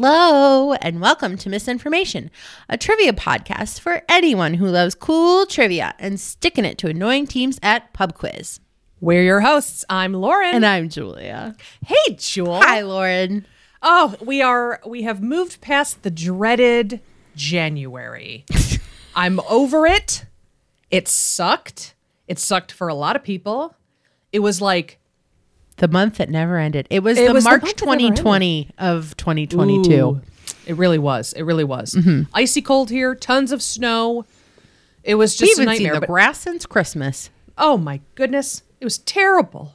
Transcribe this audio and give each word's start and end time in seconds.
Hello, 0.00 0.74
and 0.74 1.00
welcome 1.00 1.36
to 1.38 1.48
Misinformation, 1.48 2.30
a 2.68 2.78
trivia 2.78 3.12
podcast 3.12 3.80
for 3.80 4.02
anyone 4.08 4.54
who 4.54 4.66
loves 4.68 4.94
cool 4.94 5.44
trivia 5.44 5.92
and 5.98 6.20
sticking 6.20 6.64
it 6.64 6.78
to 6.78 6.86
annoying 6.86 7.26
teams 7.26 7.58
at 7.64 7.92
pub 7.94 8.14
quiz. 8.14 8.60
We're 9.00 9.24
your 9.24 9.40
hosts. 9.40 9.84
I'm 9.90 10.12
Lauren. 10.12 10.54
And 10.54 10.64
I'm 10.64 10.88
Julia. 10.88 11.56
hey, 11.84 12.14
Jewel. 12.14 12.60
Hi, 12.62 12.82
Lauren. 12.82 13.44
Oh, 13.82 14.14
we 14.20 14.40
are. 14.40 14.80
We 14.86 15.02
have 15.02 15.20
moved 15.20 15.60
past 15.60 16.04
the 16.04 16.12
dreaded 16.12 17.00
January. 17.34 18.44
I'm 19.16 19.40
over 19.50 19.84
it. 19.84 20.26
It 20.92 21.08
sucked. 21.08 21.96
It 22.28 22.38
sucked 22.38 22.70
for 22.70 22.86
a 22.86 22.94
lot 22.94 23.16
of 23.16 23.24
people. 23.24 23.74
It 24.30 24.38
was 24.38 24.60
like 24.60 25.00
The 25.78 25.88
month 25.88 26.16
that 26.18 26.28
never 26.28 26.58
ended. 26.58 26.86
It 26.90 27.02
was 27.02 27.18
It 27.18 27.28
the 27.28 27.34
was 27.34 27.44
March 27.44 27.62
month 27.62 27.76
that 27.76 27.86
never 27.86 27.92
ended. 27.94 28.16
2020 28.16 28.70
of 28.78 29.16
2022. 29.16 29.92
ooh, 29.94 30.20
it 30.66 30.76
really 30.76 30.98
was. 30.98 31.32
It 31.34 31.42
really 31.42 31.64
was. 31.64 31.94
Mm-hmm. 31.94 32.22
Icy 32.34 32.62
cold 32.62 32.90
here. 32.90 33.14
Tons 33.14 33.52
of 33.52 33.62
snow. 33.62 34.24
It 35.04 35.14
was 35.14 35.40
We 35.40 35.46
just 35.46 35.58
a 35.58 35.62
haven't 35.62 35.76
seen 35.76 35.84
nightmare. 35.86 36.00
the 36.00 36.06
grass 36.06 36.40
since 36.40 36.66
Christmas. 36.66 37.30
Oh 37.56 37.76
my 37.78 38.00
goodness, 38.14 38.62
it 38.80 38.84
was 38.84 38.98
terrible. 38.98 39.74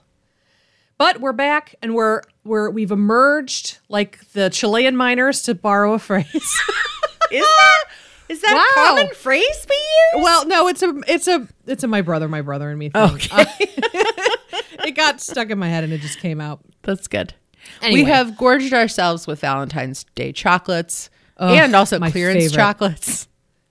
But 0.97 1.19
we're 1.19 1.33
back 1.33 1.75
and 1.81 1.95
we're 1.95 2.21
we're 2.43 2.69
we've 2.69 2.91
emerged 2.91 3.79
like 3.89 4.19
the 4.33 4.49
Chilean 4.49 4.95
miners 4.95 5.41
to 5.43 5.55
borrow 5.55 5.93
a 5.93 5.99
phrase. 5.99 6.27
Is 7.31 7.41
that 7.41 7.83
is 8.29 8.41
that 8.41 8.51
a 8.51 8.55
Wow. 8.79 8.95
common 8.95 9.13
phrase 9.15 9.67
we 9.69 9.75
use? 10.15 10.23
well, 10.23 10.45
no, 10.45 10.67
it's 10.67 10.83
a 10.83 10.93
it's 11.07 11.27
a 11.27 11.47
it's 11.65 11.83
a 11.83 11.87
my 11.87 12.01
brother, 12.01 12.27
my 12.27 12.41
brother 12.41 12.69
and 12.69 12.77
me 12.77 12.89
thing. 12.89 13.01
Okay. 13.01 13.27
Uh, 13.31 13.45
it 14.83 14.91
got 14.91 15.21
stuck 15.21 15.49
in 15.49 15.57
my 15.59 15.69
head 15.69 15.83
and 15.83 15.93
it 15.93 16.01
just 16.01 16.19
came 16.19 16.39
out. 16.41 16.59
That's 16.83 17.07
good. 17.07 17.33
Anyway. 17.81 18.03
We 18.03 18.09
have 18.09 18.37
gorged 18.37 18.73
ourselves 18.73 19.25
with 19.27 19.39
Valentine's 19.39 20.05
Day 20.15 20.31
chocolates 20.33 21.09
Ugh, 21.37 21.55
and 21.57 21.75
also 21.75 21.97
my 21.99 22.11
clearance 22.11 22.43
favorite. 22.45 22.55
chocolates. 22.57 23.27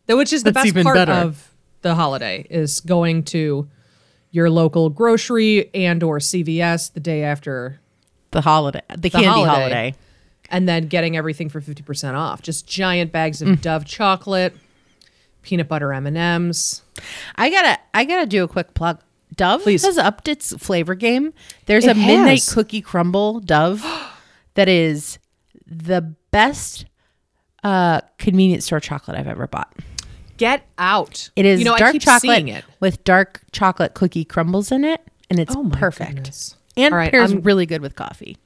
Which 0.09 0.33
is 0.33 0.43
the 0.43 0.51
That's 0.53 0.65
best 0.65 0.67
even 0.69 0.85
part 0.85 0.97
better. 0.97 1.13
of 1.13 1.51
the 1.83 1.95
holiday 1.95 2.47
is 2.51 2.81
going 2.81 3.23
to 3.25 3.69
your 4.31 4.49
local 4.51 4.89
grocery 4.91 5.71
and 5.75 6.03
or 6.03 6.19
CVS 6.19 6.93
the 6.93 7.01
day 7.01 7.23
after 7.23 7.81
The 8.31 8.41
holiday, 8.41 8.81
the, 8.97 9.11
candy 9.11 9.27
holiday. 9.27 9.51
holiday. 9.51 9.95
and 10.51 10.69
then 10.69 10.87
getting 10.89 11.17
everything 11.17 11.49
for 11.49 11.61
50% 11.61 12.15
off. 12.15 12.41
Just 12.43 12.67
giant 12.67 13.13
bags 13.13 13.41
of 13.43 13.49
Mm. 13.49 13.61
Dove 13.61 13.85
chocolate, 13.85 14.55
peanut 15.43 15.69
butter 15.69 15.93
M&Ms. 15.93 16.83
I 17.37 17.51
gotta, 17.51 17.79
I 17.95 18.05
gotta 18.05 18.27
do 18.27 18.43
a 18.45 18.49
quick 18.49 18.75
plug. 18.75 19.01
Dove 19.35 19.63
Please. 19.63 19.85
has 19.85 19.99
upped 19.99 20.29
its 20.29 20.55
flavor 20.57 20.95
game. 20.95 21.33
There's 21.67 21.87
a 21.87 21.91
It 21.91 21.97
midnight 21.97 22.41
has. 22.41 22.53
cookie 22.53 22.81
crumble 22.83 23.41
Dove 23.41 23.85
that 24.55 24.69
is 24.69 25.19
the 25.67 26.15
best 26.31 26.87
uh, 27.65 28.01
convenience 28.19 28.65
store 28.67 28.81
chocolate 28.81 29.17
I've 29.17 29.27
ever 29.29 29.47
bought. 29.47 29.73
Get 30.37 30.67
out. 30.79 31.31
It 31.37 31.45
is 31.47 31.61
you 31.61 31.65
know, 31.65 31.77
dark 31.77 31.99
chocolate 32.01 32.49
it. 32.49 32.65
with 32.81 33.05
dark 33.05 33.43
chocolate 33.53 33.95
cookie 33.95 34.25
crumbles 34.25 34.73
in 34.73 34.85
it, 34.85 35.01
and 35.31 35.39
it's 35.39 35.55
Oh 35.57 35.69
perfect. 35.73 36.15
goodness. 36.17 36.57
And 36.77 36.95
right, 36.95 37.11
pairs 37.11 37.33
I'm- 37.33 37.43
really 37.43 37.67
good 37.67 37.81
with 37.83 37.95
coffee. 37.95 38.37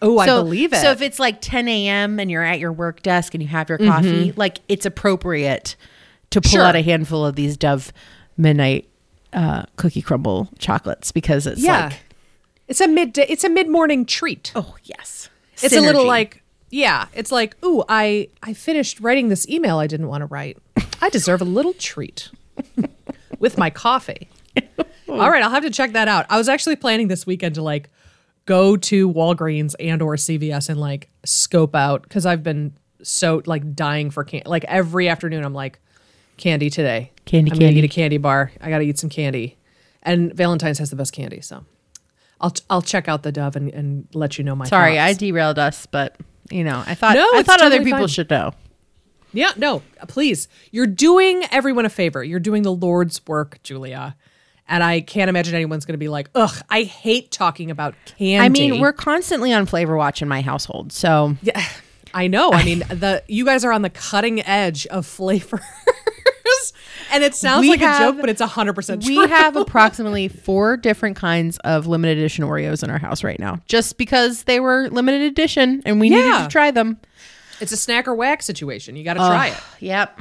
Oh, 0.00 0.18
I 0.18 0.26
believe 0.26 0.72
it. 0.72 0.76
So 0.76 0.92
if 0.92 1.02
it's 1.02 1.18
like 1.18 1.40
10 1.40 1.66
a.m. 1.66 2.20
and 2.20 2.30
you're 2.30 2.44
at 2.44 2.60
your 2.60 2.70
work 2.72 3.02
desk 3.02 3.34
and 3.34 3.42
you 3.42 3.48
have 3.48 3.66
Mm-hmm. 3.66 3.82
your 3.84 3.92
coffee, 3.92 4.32
like 4.36 4.60
it's 4.68 4.86
appropriate 4.86 5.74
to 6.30 6.40
pull 6.40 6.50
Sure. 6.52 6.62
out 6.62 6.76
a 6.76 6.82
handful 6.82 7.26
of 7.26 7.34
these 7.34 7.56
Dove 7.56 7.92
Midnight 8.36 8.88
uh, 9.32 9.64
cookie 9.76 10.02
crumble 10.02 10.48
chocolates 10.58 11.12
because 11.12 11.46
it's 11.46 11.60
yeah. 11.60 11.86
like, 11.86 12.00
it's 12.66 12.80
a 12.80 12.88
mid 12.88 13.16
it's 13.18 13.44
a 13.44 13.48
mid-morning 13.48 14.04
treat. 14.04 14.52
oh 14.54 14.76
yes, 14.84 15.28
it's 15.62 15.74
a 15.74 15.80
little 15.80 16.06
like 16.06 16.42
yeah, 16.70 17.06
it's 17.14 17.32
like, 17.32 17.56
"Ooh, 17.64 17.82
I 17.88 18.28
I 18.42 18.52
finished 18.52 19.00
writing 19.00 19.28
this 19.28 19.48
email 19.48 19.78
I 19.78 19.86
didn't 19.86 20.08
want 20.08 20.22
to 20.22 20.26
write. 20.26 20.58
I 21.00 21.08
deserve 21.08 21.40
a 21.40 21.44
little 21.46 21.72
treat 21.72 22.30
with 23.38 23.56
my 23.56 23.70
coffee." 23.70 24.28
All 25.08 25.30
right, 25.30 25.42
I'll 25.42 25.50
have 25.50 25.62
to 25.62 25.70
check 25.70 25.92
that 25.92 26.08
out. 26.08 26.26
I 26.28 26.36
was 26.36 26.48
actually 26.48 26.76
planning 26.76 27.08
this 27.08 27.26
weekend 27.26 27.54
to 27.54 27.62
like 27.62 27.88
go 28.44 28.76
to 28.76 29.10
Walgreens 29.10 29.74
and 29.80 30.02
or 30.02 30.16
CVS 30.16 30.68
and 30.68 30.78
like 30.78 31.08
scope 31.24 31.74
out 31.74 32.08
cuz 32.08 32.26
I've 32.26 32.42
been 32.42 32.74
so 33.02 33.42
like 33.46 33.74
dying 33.74 34.10
for 34.10 34.24
candy. 34.24 34.48
Like 34.48 34.64
every 34.64 35.08
afternoon 35.08 35.44
I'm 35.44 35.54
like 35.54 35.80
candy 36.36 36.68
today. 36.68 37.12
Candy, 37.28 37.50
I'm 37.52 37.58
going 37.58 37.72
to 37.72 37.78
eat 37.78 37.84
a 37.84 37.88
candy 37.88 38.16
bar. 38.18 38.50
I 38.60 38.70
got 38.70 38.78
to 38.78 38.84
eat 38.84 38.98
some 38.98 39.10
candy. 39.10 39.58
And 40.02 40.32
Valentine's 40.34 40.78
has 40.78 40.90
the 40.90 40.96
best 40.96 41.12
candy, 41.12 41.40
so 41.40 41.64
I'll 42.40 42.54
I'll 42.70 42.82
check 42.82 43.08
out 43.08 43.22
the 43.22 43.32
Dove 43.32 43.56
and, 43.56 43.70
and 43.72 44.08
let 44.14 44.38
you 44.38 44.44
know 44.44 44.54
my 44.56 44.64
sorry, 44.66 44.98
I 44.98 45.12
derailed 45.12 45.58
us, 45.58 45.86
but 45.86 46.16
you 46.50 46.64
know, 46.64 46.82
I 46.86 46.94
thought 46.94 47.14
No, 47.14 47.28
I 47.34 47.42
thought 47.42 47.60
other 47.60 47.78
people 47.84 47.98
fine. 48.00 48.08
should 48.08 48.30
know. 48.30 48.52
Yeah, 49.34 49.52
no, 49.56 49.82
please. 50.06 50.48
You're 50.70 50.86
doing 50.86 51.42
everyone 51.50 51.84
a 51.84 51.90
favor. 51.90 52.24
You're 52.24 52.40
doing 52.40 52.62
the 52.62 52.72
Lord's 52.72 53.20
work, 53.26 53.62
Julia. 53.62 54.16
And 54.66 54.82
I 54.82 55.00
can't 55.00 55.28
imagine 55.28 55.54
anyone's 55.54 55.84
going 55.84 55.94
to 55.94 55.98
be 55.98 56.08
like, 56.08 56.28
ugh, 56.34 56.54
I 56.70 56.82
hate 56.82 57.30
talking 57.30 57.70
about 57.70 57.94
candy. 58.06 58.38
I 58.38 58.48
mean, 58.48 58.80
we're 58.80 58.92
constantly 58.92 59.52
on 59.52 59.66
Flavor 59.66 59.96
Watch 59.96 60.22
in 60.22 60.28
my 60.28 60.40
household, 60.42 60.92
so 60.92 61.36
Yeah, 61.42 61.62
I 62.14 62.28
know. 62.28 62.52
I 62.52 62.64
mean, 62.64 62.78
the 62.88 63.22
you 63.28 63.44
guys 63.44 63.64
are 63.64 63.72
on 63.72 63.82
the 63.82 63.90
cutting 63.90 64.40
edge 64.46 64.86
of 64.86 65.04
flavors. 65.06 65.60
And 67.10 67.22
it 67.24 67.34
sounds 67.34 67.62
We 67.62 67.70
like 67.70 67.80
have- 67.80 68.00
a 68.00 68.04
joke, 68.12 68.20
but 68.20 68.30
it's 68.30 68.40
100% 68.42 69.04
true. 69.04 69.16
we 69.22 69.28
have 69.28 69.56
approximately 69.56 70.28
four 70.28 70.76
different 70.76 71.16
kinds 71.16 71.58
of 71.58 71.86
limited 71.86 72.18
edition 72.18 72.44
Oreos 72.44 72.82
in 72.82 72.90
our 72.90 72.98
house 72.98 73.24
right 73.24 73.38
now, 73.38 73.60
just 73.66 73.98
because 73.98 74.44
they 74.44 74.60
were 74.60 74.88
limited 74.90 75.22
edition 75.22 75.82
and 75.86 76.00
we 76.00 76.10
needed 76.10 76.42
to 76.42 76.48
try 76.48 76.70
them. 76.70 76.98
it's 77.60 77.72
a 77.72 77.76
snack 77.76 78.06
or 78.08 78.14
whack 78.14 78.42
situation. 78.42 78.96
You 78.96 79.04
got 79.04 79.14
to 79.14 79.20
try 79.20 79.48
it. 79.48 79.60
Yep. 79.80 80.20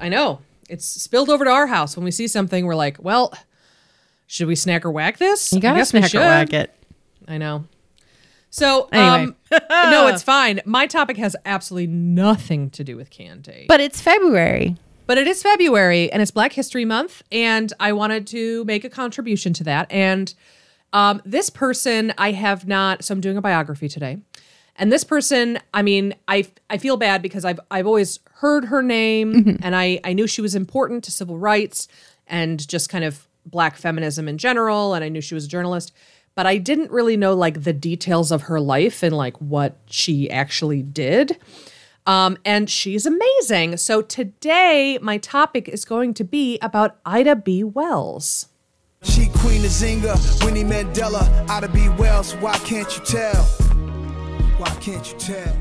I 0.00 0.08
know. 0.08 0.40
It's 0.68 0.84
spilled 0.86 1.30
over 1.30 1.44
to 1.44 1.50
our 1.50 1.66
house. 1.66 1.96
When 1.96 2.04
we 2.04 2.10
see 2.10 2.28
something, 2.28 2.66
we're 2.66 2.74
like, 2.76 2.98
well, 3.02 3.32
should 4.26 4.46
we 4.48 4.54
snack 4.54 4.84
or 4.84 4.90
whack 4.90 5.16
this? 5.18 5.52
You 5.52 5.60
gotta 5.60 5.84
snack 5.84 6.14
or 6.14 6.18
whack 6.20 6.52
it. 6.52 6.74
I 7.26 7.38
know. 7.38 7.64
So, 8.50 8.88
Anyway. 8.92 9.32
um, 9.52 9.60
no, 9.70 10.06
it's 10.08 10.22
fine. 10.36 10.60
My 10.64 10.86
topic 10.86 11.16
has 11.18 11.36
absolutely 11.44 11.86
nothing 11.88 12.70
to 12.70 12.84
do 12.84 12.96
with 12.96 13.10
candy. 13.10 13.66
But 13.68 13.80
it's 13.80 14.00
February. 14.00 14.76
But 15.08 15.16
it 15.16 15.26
is 15.26 15.42
February 15.42 16.12
and 16.12 16.20
it's 16.20 16.30
Black 16.30 16.52
History 16.52 16.84
Month, 16.84 17.22
and 17.32 17.72
I 17.80 17.94
wanted 17.94 18.26
to 18.26 18.62
make 18.66 18.84
a 18.84 18.90
contribution 18.90 19.54
to 19.54 19.64
that. 19.64 19.90
And 19.90 20.34
um, 20.92 21.22
this 21.24 21.48
person, 21.48 22.12
I 22.18 22.32
have 22.32 22.68
not. 22.68 23.02
So 23.02 23.14
I'm 23.14 23.22
doing 23.22 23.38
a 23.38 23.40
biography 23.40 23.88
today, 23.88 24.18
and 24.76 24.92
this 24.92 25.04
person, 25.04 25.60
I 25.72 25.80
mean, 25.80 26.14
I 26.28 26.46
I 26.68 26.76
feel 26.76 26.98
bad 26.98 27.22
because 27.22 27.46
I've 27.46 27.58
I've 27.70 27.86
always 27.86 28.20
heard 28.34 28.66
her 28.66 28.82
name, 28.82 29.58
and 29.62 29.74
I 29.74 29.98
I 30.04 30.12
knew 30.12 30.26
she 30.26 30.42
was 30.42 30.54
important 30.54 31.04
to 31.04 31.10
civil 31.10 31.38
rights 31.38 31.88
and 32.26 32.68
just 32.68 32.90
kind 32.90 33.04
of 33.04 33.26
Black 33.46 33.76
feminism 33.76 34.28
in 34.28 34.36
general, 34.36 34.92
and 34.92 35.02
I 35.02 35.08
knew 35.08 35.22
she 35.22 35.34
was 35.34 35.46
a 35.46 35.48
journalist. 35.48 35.90
But 36.34 36.46
I 36.46 36.58
didn't 36.58 36.90
really 36.90 37.16
know 37.16 37.32
like 37.32 37.62
the 37.62 37.72
details 37.72 38.30
of 38.30 38.42
her 38.42 38.60
life 38.60 39.02
and 39.02 39.16
like 39.16 39.38
what 39.38 39.78
she 39.86 40.30
actually 40.30 40.82
did. 40.82 41.38
Um, 42.08 42.38
and 42.42 42.70
she's 42.70 43.04
amazing. 43.04 43.76
So 43.76 44.00
today, 44.00 44.98
my 45.02 45.18
topic 45.18 45.68
is 45.68 45.84
going 45.84 46.14
to 46.14 46.24
be 46.24 46.58
about 46.60 46.96
Ida 47.04 47.36
B. 47.36 47.62
Wells. 47.62 48.48
She 49.02 49.26
Queen 49.26 49.60
Nzinga, 49.60 50.42
Winnie 50.42 50.64
Mandela, 50.64 51.28
Ida 51.50 51.68
B. 51.68 51.90
Wells. 51.90 52.34
Why 52.36 52.56
can't 52.60 52.96
you 52.96 53.04
tell? 53.04 53.44
Why 54.56 54.70
can't 54.80 55.12
you 55.12 55.18
tell? 55.18 55.54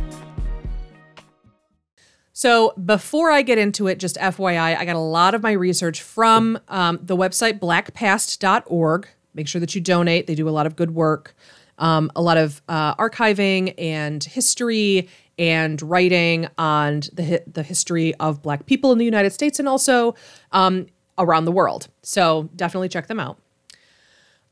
So 2.31 2.73
before 2.85 3.29
I 3.29 3.41
get 3.41 3.57
into 3.57 3.87
it, 3.87 3.99
just 3.99 4.15
FYI, 4.15 4.77
I 4.77 4.85
got 4.85 4.95
a 4.95 4.99
lot 4.99 5.35
of 5.35 5.43
my 5.43 5.51
research 5.51 6.01
from 6.01 6.57
um, 6.69 6.99
the 7.01 7.17
website 7.17 7.59
blackpast.org. 7.59 9.09
Make 9.33 9.49
sure 9.49 9.59
that 9.59 9.75
you 9.75 9.81
donate. 9.81 10.27
They 10.27 10.35
do 10.35 10.47
a 10.47 10.51
lot 10.51 10.65
of 10.65 10.77
good 10.77 10.91
work, 10.91 11.35
um, 11.77 12.09
a 12.15 12.21
lot 12.21 12.37
of 12.37 12.61
uh, 12.69 12.95
archiving 12.95 13.73
and 13.77 14.23
history 14.23 15.09
and 15.37 15.81
writing 15.81 16.47
on 16.57 17.01
the 17.13 17.43
the 17.51 17.63
history 17.63 18.13
of 18.15 18.41
Black 18.41 18.65
people 18.65 18.91
in 18.91 18.97
the 18.97 19.05
United 19.05 19.31
States 19.31 19.59
and 19.59 19.67
also 19.67 20.15
um, 20.51 20.87
around 21.17 21.45
the 21.45 21.51
world. 21.51 21.87
So 22.01 22.49
definitely 22.55 22.89
check 22.89 23.07
them 23.07 23.19
out. 23.19 23.37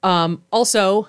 Um, 0.03 0.43
also, 0.51 1.07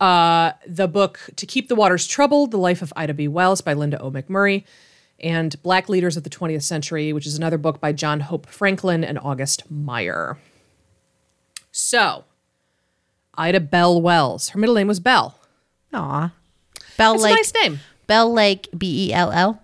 uh, 0.00 0.52
the 0.66 0.88
book 0.88 1.20
To 1.36 1.46
Keep 1.46 1.68
the 1.68 1.74
Waters 1.74 2.06
Troubled, 2.06 2.50
The 2.50 2.56
Life 2.58 2.80
of 2.82 2.92
Ida 2.96 3.12
B. 3.14 3.28
Wells 3.28 3.60
by 3.60 3.74
Linda 3.74 3.98
O. 4.00 4.10
McMurry, 4.10 4.64
and 5.20 5.60
Black 5.62 5.88
Leaders 5.90 6.16
of 6.16 6.24
the 6.24 6.30
20th 6.30 6.62
Century, 6.62 7.12
which 7.12 7.26
is 7.26 7.36
another 7.36 7.58
book 7.58 7.80
by 7.80 7.92
John 7.92 8.20
Hope 8.20 8.46
Franklin 8.48 9.04
and 9.04 9.18
August 9.18 9.70
Meier. 9.70 10.38
So, 11.70 12.24
Ida 13.36 13.60
Bell 13.60 14.00
Wells. 14.00 14.50
Her 14.50 14.58
middle 14.58 14.74
name 14.74 14.88
was 14.88 15.00
Bell. 15.00 15.38
Aw. 15.92 16.32
Bell 16.96 17.14
It's 17.14 17.22
Lake. 17.22 17.32
a 17.32 17.36
nice 17.36 17.52
name. 17.62 17.80
Bell 18.06 18.32
Lake 18.32 18.68
B 18.76 19.08
E 19.08 19.12
L 19.12 19.30
L. 19.32 19.60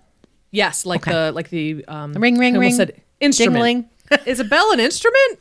Yes, 0.50 0.86
like 0.86 1.04
the 1.04 1.32
like 1.32 1.50
the 1.50 1.84
um, 1.86 2.12
Ring, 2.14 2.38
ring, 2.38 2.54
I 2.54 2.56
almost 2.58 2.78
ring. 2.78 2.86
Said 2.88 3.02
instrument. 3.20 3.86
Is 4.26 4.40
a 4.40 4.44
bell 4.44 4.72
an 4.72 4.80
instrument? 4.80 5.38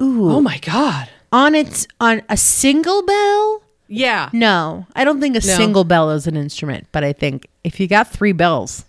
Ooh. 0.00 0.30
Oh 0.30 0.40
my 0.40 0.58
god. 0.58 1.08
On 1.30 1.54
its 1.54 1.86
on 2.00 2.22
a 2.28 2.36
single 2.36 3.02
bell 3.04 3.62
Yeah. 3.88 4.30
No, 4.32 4.86
I 4.94 5.04
don't 5.04 5.20
think 5.20 5.36
a 5.36 5.40
single 5.40 5.84
bell 5.84 6.10
is 6.10 6.26
an 6.26 6.36
instrument, 6.36 6.86
but 6.92 7.04
I 7.04 7.12
think 7.12 7.48
if 7.64 7.78
you 7.80 7.86
got 7.86 8.08
three 8.08 8.32
bells, 8.32 8.84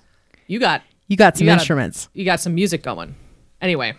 You 0.47 0.59
got 0.59 0.81
you 1.07 1.17
got 1.17 1.37
some 1.37 1.45
You 1.45 1.51
gotta- 1.51 1.61
instruments. 1.61 2.09
you 2.13 2.25
got 2.25 2.39
some 2.39 2.55
music 2.55 2.81
going. 2.83 3.15
Anyway, 3.61 3.93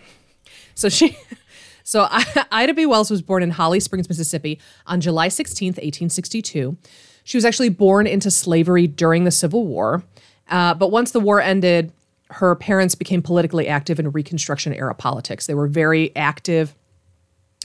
so 0.75 0.89
she, 0.89 1.17
so 1.85 2.07
I- 2.11 2.47
Ida 2.53 2.75
B. 2.75 2.87
Wells 2.87 3.11
was 3.11 3.23
born 3.23 3.43
in 3.43 3.51
Holly 3.51 3.81
Springs, 3.81 4.09
Mississippi 4.09 4.59
on 4.87 5.01
July 5.01 5.29
16th, 5.29 5.77
1862. 5.79 6.77
She 7.25 7.37
was 7.37 7.45
actually 7.45 7.71
born 7.71 8.07
into 8.07 8.31
slavery 8.31 8.87
during 8.87 9.25
the 9.25 9.31
Civil 9.31 9.67
War. 9.67 10.03
Uh, 10.49 10.75
but 10.75 10.91
once 10.91 11.11
the 11.11 11.21
war 11.21 11.41
ended, 11.41 11.91
her 12.31 12.55
parents 12.55 12.95
became 12.95 13.23
politically 13.23 13.67
active 13.67 13.99
in 13.99 14.11
Reconstruction 14.11 14.75
era 14.75 14.95
politics. 14.95 15.47
They 15.47 15.55
were 15.55 15.67
very 15.67 16.15
active 16.17 16.75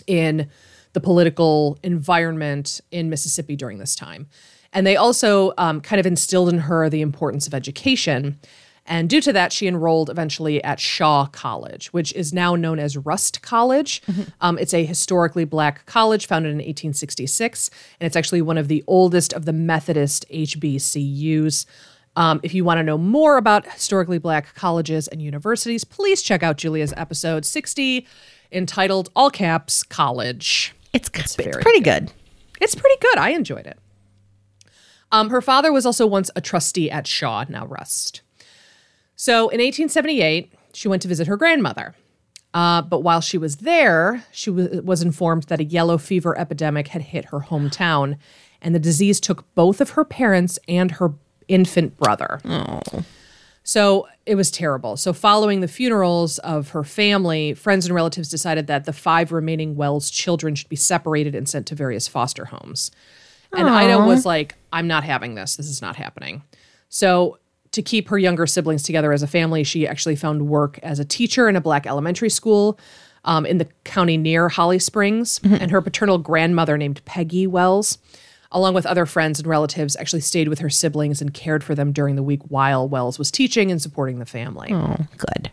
in 0.07 0.49
the 0.93 0.99
political 0.99 1.77
environment 1.83 2.81
in 2.91 3.09
Mississippi 3.09 3.55
during 3.55 3.77
this 3.77 3.95
time. 3.95 4.27
And 4.73 4.85
they 4.85 4.95
also 4.95 5.53
um, 5.57 5.81
kind 5.81 5.99
of 5.99 6.05
instilled 6.05 6.49
in 6.49 6.59
her 6.59 6.89
the 6.89 7.01
importance 7.01 7.47
of 7.47 7.53
education. 7.53 8.39
And 8.89 9.07
due 9.07 9.21
to 9.21 9.31
that, 9.33 9.53
she 9.53 9.67
enrolled 9.67 10.09
eventually 10.09 10.61
at 10.63 10.79
Shaw 10.79 11.27
College, 11.27 11.93
which 11.93 12.11
is 12.13 12.33
now 12.33 12.55
known 12.55 12.79
as 12.79 12.97
Rust 12.97 13.41
College. 13.41 14.01
Um, 14.41 14.57
it's 14.57 14.73
a 14.73 14.83
historically 14.83 15.45
black 15.45 15.85
college 15.85 16.25
founded 16.25 16.51
in 16.51 16.57
1866, 16.57 17.69
and 17.99 18.07
it's 18.07 18.15
actually 18.15 18.41
one 18.41 18.57
of 18.57 18.67
the 18.67 18.83
oldest 18.87 19.33
of 19.33 19.45
the 19.45 19.53
Methodist 19.53 20.25
HBCUs. 20.31 21.65
Um, 22.15 22.39
if 22.41 22.53
you 22.53 22.63
want 22.63 22.79
to 22.79 22.83
know 22.83 22.97
more 22.97 23.37
about 23.37 23.69
historically 23.71 24.17
black 24.17 24.55
colleges 24.55 25.07
and 25.07 25.21
universities, 25.21 25.83
please 25.83 26.21
check 26.21 26.41
out 26.41 26.57
Julia's 26.57 26.93
episode 26.97 27.45
60 27.45 28.07
entitled 28.51 29.09
All 29.15 29.29
Caps 29.29 29.83
College. 29.83 30.73
It's, 30.93 31.09
it's, 31.13 31.35
very 31.35 31.61
pretty 31.61 31.81
good. 31.81 32.11
It's 32.59 32.75
pretty 32.75 32.97
good. 32.99 33.17
I 33.17 33.31
enjoyed 33.31 33.67
it. 33.67 33.77
Um, 35.11 35.29
her 35.29 35.41
father 35.41 35.71
was 35.71 35.85
also 35.85 36.07
once 36.07 36.31
a 36.35 36.41
trustee 36.41 36.89
at 36.89 37.05
Shaw, 37.05 37.45
now 37.47 37.65
Rust. 37.67 38.21
So 39.19 39.49
in 39.49 39.59
1878, 39.59 40.53
she 40.71 40.87
went 40.87 41.01
to 41.01 41.09
visit 41.09 41.27
her 41.27 41.35
grandmother. 41.35 41.93
Uh, 42.53 42.81
but 42.81 43.01
while 43.01 43.19
she 43.19 43.37
was 43.37 43.57
there, 43.57 44.23
she 44.31 44.49
w- 44.49 44.81
was 44.81 45.01
informed 45.01 45.43
that 45.43 45.59
a 45.59 45.65
yellow 45.65 45.97
fever 45.97 46.37
epidemic 46.39 46.87
had 46.87 47.01
hit 47.01 47.25
her 47.25 47.41
hometown, 47.41 48.17
and 48.61 48.73
the 48.73 48.79
disease 48.79 49.19
took 49.19 49.53
both 49.55 49.81
of 49.81 49.91
her 49.91 50.05
parents 50.05 50.57
and 50.69 50.91
her 50.91 51.15
infant 51.49 51.97
brother. 51.97 52.39
Oh. 52.45 53.03
So 53.61 54.07
it 54.25 54.35
was 54.35 54.49
terrible. 54.51 54.95
So, 54.95 55.11
following 55.11 55.59
the 55.59 55.67
funerals 55.67 56.39
of 56.39 56.69
her 56.69 56.85
family, 56.85 57.53
friends 57.53 57.85
and 57.85 57.93
relatives 57.93 58.29
decided 58.29 58.67
that 58.67 58.85
the 58.85 58.93
five 58.93 59.33
remaining 59.33 59.75
Wells 59.75 60.09
children 60.09 60.55
should 60.55 60.69
be 60.69 60.77
separated 60.77 61.35
and 61.35 61.47
sent 61.47 61.67
to 61.67 61.75
various 61.75 62.07
foster 62.07 62.45
homes. 62.45 62.89
And 63.51 63.67
Ida 63.67 63.99
was 63.99 64.25
like, 64.25 64.55
I'm 64.71 64.87
not 64.87 65.03
having 65.03 65.35
this. 65.35 65.57
This 65.57 65.67
is 65.67 65.81
not 65.81 65.97
happening. 65.97 66.41
So, 66.87 67.37
to 67.71 67.81
keep 67.81 68.09
her 68.09 68.17
younger 68.17 68.47
siblings 68.47 68.83
together 68.83 69.11
as 69.13 69.21
a 69.21 69.27
family, 69.27 69.63
she 69.63 69.87
actually 69.87 70.15
found 70.15 70.47
work 70.47 70.79
as 70.81 70.99
a 70.99 71.05
teacher 71.05 71.47
in 71.47 71.55
a 71.55 71.61
black 71.61 71.85
elementary 71.85 72.29
school 72.29 72.79
um, 73.25 73.45
in 73.45 73.57
the 73.57 73.67
county 73.83 74.17
near 74.17 74.49
Holly 74.49 74.79
Springs. 74.79 75.39
And 75.43 75.71
her 75.71 75.81
paternal 75.81 76.17
grandmother, 76.17 76.77
named 76.77 77.03
Peggy 77.05 77.45
Wells, 77.45 77.97
along 78.51 78.73
with 78.73 78.85
other 78.85 79.05
friends 79.05 79.39
and 79.39 79.47
relatives, 79.47 79.95
actually 79.97 80.21
stayed 80.21 80.47
with 80.47 80.59
her 80.59 80.69
siblings 80.69 81.21
and 81.21 81.33
cared 81.33 81.63
for 81.63 81.75
them 81.75 81.91
during 81.91 82.15
the 82.15 82.23
week 82.23 82.41
while 82.47 82.87
Wells 82.87 83.19
was 83.19 83.29
teaching 83.29 83.69
and 83.69 83.81
supporting 83.81 84.19
the 84.19 84.25
family. 84.25 84.69
Oh, 84.73 84.95
good. 85.17 85.51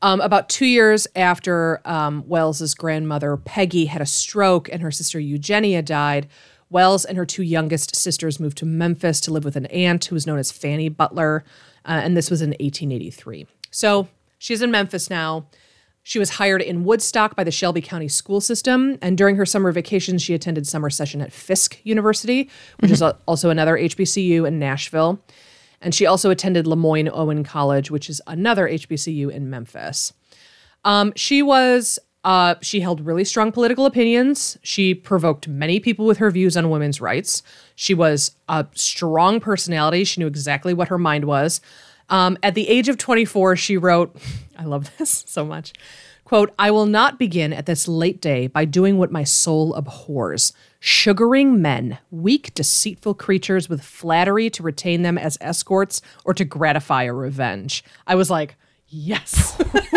Um, 0.00 0.20
about 0.20 0.48
two 0.48 0.66
years 0.66 1.08
after 1.16 1.80
um, 1.84 2.22
Wells's 2.28 2.74
grandmother 2.74 3.36
Peggy 3.36 3.86
had 3.86 4.00
a 4.00 4.06
stroke 4.06 4.68
and 4.70 4.80
her 4.82 4.92
sister 4.92 5.18
Eugenia 5.18 5.82
died, 5.82 6.28
Wells 6.70 7.04
and 7.04 7.16
her 7.16 7.26
two 7.26 7.42
youngest 7.42 7.96
sisters 7.96 8.38
moved 8.38 8.58
to 8.58 8.66
Memphis 8.66 9.20
to 9.22 9.32
live 9.32 9.44
with 9.44 9.56
an 9.56 9.66
aunt 9.66 10.04
who 10.06 10.14
was 10.14 10.26
known 10.26 10.38
as 10.38 10.52
Fanny 10.52 10.88
Butler, 10.88 11.44
uh, 11.84 12.00
and 12.02 12.16
this 12.16 12.30
was 12.30 12.42
in 12.42 12.50
1883. 12.50 13.46
So 13.70 14.08
she's 14.38 14.62
in 14.62 14.70
Memphis 14.70 15.08
now. 15.08 15.46
She 16.02 16.18
was 16.18 16.30
hired 16.30 16.62
in 16.62 16.84
Woodstock 16.84 17.36
by 17.36 17.44
the 17.44 17.50
Shelby 17.50 17.82
County 17.82 18.08
school 18.08 18.40
system, 18.40 18.98
and 19.02 19.18
during 19.18 19.36
her 19.36 19.44
summer 19.44 19.72
vacations, 19.72 20.22
she 20.22 20.32
attended 20.32 20.66
summer 20.66 20.88
session 20.88 21.20
at 21.20 21.32
Fisk 21.32 21.78
University, 21.84 22.48
which 22.80 22.90
is 22.90 23.02
al- 23.02 23.18
also 23.26 23.50
another 23.50 23.76
HBCU 23.76 24.46
in 24.46 24.58
Nashville. 24.58 25.22
And 25.80 25.94
she 25.94 26.06
also 26.06 26.30
attended 26.30 26.66
Lemoyne 26.66 27.08
Owen 27.12 27.44
College, 27.44 27.90
which 27.90 28.10
is 28.10 28.20
another 28.26 28.68
HBCU 28.68 29.30
in 29.30 29.48
Memphis. 29.50 30.12
Um, 30.84 31.12
she 31.14 31.42
was 31.42 31.98
uh, 32.24 32.56
she 32.60 32.80
held 32.80 33.00
really 33.00 33.24
strong 33.24 33.52
political 33.52 33.86
opinions. 33.86 34.58
She 34.62 34.94
provoked 34.94 35.48
many 35.48 35.80
people 35.80 36.04
with 36.04 36.18
her 36.18 36.30
views 36.30 36.56
on 36.56 36.70
women's 36.70 37.00
rights. 37.00 37.42
She 37.74 37.94
was 37.94 38.32
a 38.48 38.66
strong 38.74 39.40
personality. 39.40 40.04
She 40.04 40.20
knew 40.20 40.26
exactly 40.26 40.74
what 40.74 40.88
her 40.88 40.98
mind 40.98 41.24
was. 41.24 41.60
Um, 42.08 42.38
at 42.42 42.54
the 42.54 42.68
age 42.68 42.88
of 42.88 42.98
24, 42.98 43.56
she 43.56 43.76
wrote, 43.76 44.16
I 44.58 44.64
love 44.64 44.90
this 44.98 45.24
so 45.26 45.44
much. 45.44 45.72
Quote, 46.24 46.52
I 46.58 46.70
will 46.70 46.84
not 46.84 47.18
begin 47.18 47.54
at 47.54 47.64
this 47.64 47.88
late 47.88 48.20
day 48.20 48.48
by 48.48 48.66
doing 48.66 48.98
what 48.98 49.10
my 49.10 49.24
soul 49.24 49.74
abhors, 49.74 50.52
sugaring 50.78 51.62
men, 51.62 51.96
weak, 52.10 52.52
deceitful 52.52 53.14
creatures 53.14 53.70
with 53.70 53.82
flattery 53.82 54.50
to 54.50 54.62
retain 54.62 55.00
them 55.00 55.16
as 55.16 55.38
escorts 55.40 56.02
or 56.26 56.34
to 56.34 56.44
gratify 56.44 57.04
a 57.04 57.14
revenge. 57.14 57.82
I 58.06 58.14
was 58.14 58.28
like, 58.28 58.56
yes. 58.88 59.56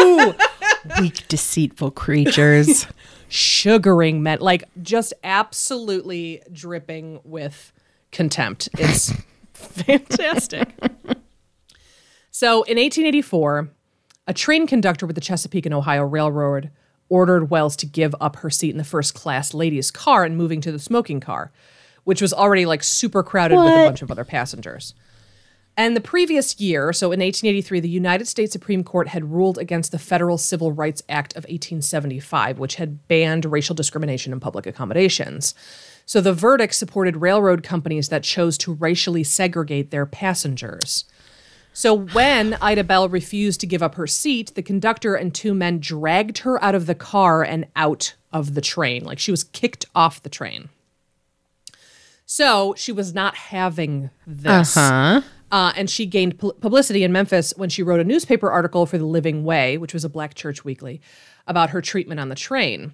Weak, 0.99 1.27
deceitful 1.27 1.91
creatures. 1.91 2.87
sugaring 3.31 4.21
men, 4.21 4.39
like 4.39 4.65
just 4.81 5.13
absolutely 5.23 6.41
dripping 6.51 7.21
with 7.23 7.71
contempt. 8.11 8.67
It's 8.77 9.13
fantastic. 9.53 10.69
So 12.29 12.63
in 12.63 12.77
1884, 12.77 13.69
a 14.27 14.33
train 14.33 14.67
conductor 14.67 15.05
with 15.05 15.15
the 15.15 15.21
Chesapeake 15.21 15.65
and 15.65 15.73
Ohio 15.73 16.03
Railroad 16.03 16.71
ordered 17.09 17.49
Wells 17.49 17.75
to 17.77 17.85
give 17.85 18.13
up 18.19 18.37
her 18.37 18.49
seat 18.49 18.71
in 18.71 18.77
the 18.77 18.83
first 18.83 19.13
class 19.13 19.53
ladies' 19.53 19.91
car 19.91 20.23
and 20.23 20.37
moving 20.37 20.61
to 20.61 20.71
the 20.71 20.79
smoking 20.79 21.19
car, 21.19 21.51
which 22.03 22.21
was 22.21 22.33
already 22.33 22.65
like 22.65 22.83
super 22.83 23.23
crowded 23.23 23.57
with 23.57 23.67
a 23.73 23.85
bunch 23.85 24.01
of 24.01 24.11
other 24.11 24.25
passengers. 24.25 24.93
And 25.77 25.95
the 25.95 26.01
previous 26.01 26.59
year, 26.59 26.91
so 26.91 27.07
in 27.07 27.19
1883, 27.21 27.79
the 27.79 27.89
United 27.89 28.27
States 28.27 28.51
Supreme 28.51 28.83
Court 28.83 29.07
had 29.07 29.31
ruled 29.31 29.57
against 29.57 29.91
the 29.91 29.99
Federal 29.99 30.37
Civil 30.37 30.71
Rights 30.71 31.01
Act 31.07 31.33
of 31.33 31.43
1875, 31.43 32.59
which 32.59 32.75
had 32.75 33.07
banned 33.07 33.45
racial 33.45 33.73
discrimination 33.73 34.33
in 34.33 34.39
public 34.39 34.65
accommodations. 34.65 35.55
So 36.05 36.19
the 36.19 36.33
verdict 36.33 36.75
supported 36.75 37.17
railroad 37.17 37.63
companies 37.63 38.09
that 38.09 38.23
chose 38.23 38.57
to 38.59 38.73
racially 38.73 39.23
segregate 39.23 39.91
their 39.91 40.05
passengers. 40.05 41.05
So 41.73 41.93
when 41.93 42.55
Ida 42.61 42.83
Bell 42.83 43.07
refused 43.07 43.61
to 43.61 43.67
give 43.67 43.81
up 43.81 43.95
her 43.95 44.07
seat, 44.07 44.55
the 44.55 44.61
conductor 44.61 45.15
and 45.15 45.33
two 45.33 45.53
men 45.53 45.79
dragged 45.79 46.39
her 46.39 46.61
out 46.61 46.75
of 46.75 46.85
the 46.85 46.95
car 46.95 47.43
and 47.43 47.65
out 47.77 48.15
of 48.33 48.55
the 48.55 48.61
train. 48.61 49.05
Like 49.05 49.19
she 49.19 49.31
was 49.31 49.45
kicked 49.45 49.85
off 49.95 50.21
the 50.21 50.29
train. 50.29 50.67
So 52.25 52.73
she 52.77 52.91
was 52.91 53.13
not 53.13 53.35
having 53.35 54.09
this. 54.27 54.75
Uh 54.75 55.21
huh? 55.21 55.21
Uh, 55.51 55.73
and 55.75 55.89
she 55.89 56.05
gained 56.05 56.39
pu- 56.39 56.53
publicity 56.53 57.03
in 57.03 57.11
Memphis 57.11 57.53
when 57.57 57.69
she 57.69 57.83
wrote 57.83 57.99
a 57.99 58.05
newspaper 58.05 58.49
article 58.49 58.85
for 58.85 58.97
the 58.97 59.05
Living 59.05 59.43
Way, 59.43 59.77
which 59.77 59.93
was 59.93 60.05
a 60.05 60.09
black 60.09 60.33
church 60.33 60.63
weekly, 60.63 61.01
about 61.45 61.71
her 61.71 61.81
treatment 61.81 62.19
on 62.19 62.29
the 62.29 62.35
train. 62.35 62.93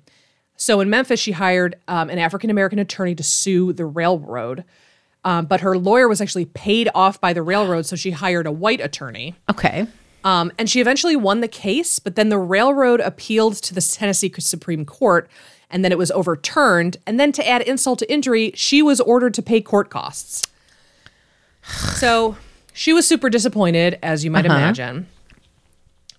So 0.55 0.81
in 0.81 0.89
Memphis, 0.89 1.19
she 1.19 1.33
hired 1.33 1.75
um, 1.87 2.09
an 2.09 2.17
African 2.17 2.49
American 2.49 2.79
attorney 2.79 3.13
to 3.15 3.23
sue 3.23 3.73
the 3.73 3.85
railroad. 3.85 4.63
Um, 5.23 5.45
but 5.45 5.61
her 5.61 5.77
lawyer 5.77 6.07
was 6.07 6.21
actually 6.21 6.45
paid 6.45 6.89
off 6.95 7.19
by 7.21 7.33
the 7.33 7.43
railroad, 7.43 7.85
so 7.85 7.95
she 7.95 8.11
hired 8.11 8.47
a 8.47 8.51
white 8.51 8.81
attorney. 8.81 9.35
Okay. 9.49 9.85
Um, 10.23 10.51
and 10.57 10.69
she 10.69 10.81
eventually 10.81 11.15
won 11.15 11.41
the 11.41 11.47
case, 11.47 11.99
but 11.99 12.15
then 12.15 12.29
the 12.29 12.37
railroad 12.37 13.01
appealed 13.01 13.55
to 13.55 13.73
the 13.73 13.81
Tennessee 13.81 14.33
Supreme 14.39 14.85
Court, 14.85 15.29
and 15.69 15.83
then 15.83 15.91
it 15.91 15.97
was 15.97 16.11
overturned. 16.11 16.97
And 17.05 17.19
then 17.19 17.31
to 17.33 17.47
add 17.47 17.61
insult 17.61 17.99
to 17.99 18.11
injury, 18.11 18.51
she 18.55 18.81
was 18.81 18.99
ordered 18.99 19.33
to 19.35 19.41
pay 19.41 19.61
court 19.61 19.89
costs. 19.89 20.43
So 21.97 22.37
she 22.77 22.93
was 22.93 23.07
super 23.07 23.27
disappointed, 23.27 23.97
as 24.03 24.23
you 24.23 24.29
might 24.29 24.45
imagine. 24.45 25.07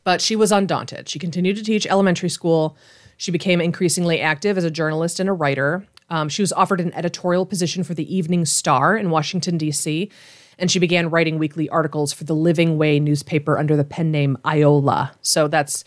But 0.03 0.21
she 0.21 0.35
was 0.35 0.51
undaunted. 0.51 1.09
She 1.09 1.21
continued 1.21 1.57
to 1.57 1.63
teach 1.63 1.87
elementary 1.87 2.29
school. 2.29 2.77
She 3.17 3.31
became 3.31 3.61
increasingly 3.61 4.21
active 4.21 4.59
as 4.59 4.65
a 4.65 4.71
journalist 4.71 5.21
and 5.21 5.29
a 5.29 5.33
writer. 5.33 5.87
Um, 6.11 6.29
she 6.29 6.43
was 6.43 6.53
offered 6.53 6.81
an 6.81 6.93
editorial 6.95 7.47
position 7.47 7.85
for 7.85 7.95
the 7.95 8.13
Evening 8.13 8.45
Star 8.45 8.97
in 8.97 9.11
Washington, 9.11 9.57
D.C., 9.57 10.11
and 10.59 10.69
she 10.69 10.81
began 10.81 11.11
writing 11.11 11.39
weekly 11.39 11.69
articles 11.69 12.13
for 12.13 12.25
the 12.25 12.35
Living 12.35 12.77
Way 12.77 12.99
newspaper 12.99 13.57
under 13.57 13.77
the 13.77 13.85
pen 13.85 14.11
name 14.11 14.37
Iola. 14.45 15.13
So 15.23 15.47
that's 15.47 15.85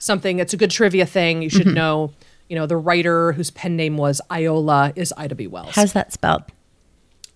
something, 0.00 0.40
it's 0.40 0.52
a 0.52 0.56
good 0.56 0.72
trivia 0.72 1.06
thing. 1.06 1.42
You 1.42 1.48
should 1.50 1.68
know, 1.68 2.12
you 2.48 2.56
know, 2.56 2.66
the 2.66 2.76
writer 2.76 3.30
whose 3.30 3.52
pen 3.52 3.76
name 3.76 3.96
was 3.96 4.20
Iola 4.32 4.92
is 4.96 5.14
Ida 5.16 5.36
B. 5.36 5.46
Wells. 5.46 5.76
How's 5.76 5.92
that 5.92 6.12
spelled? 6.12 6.42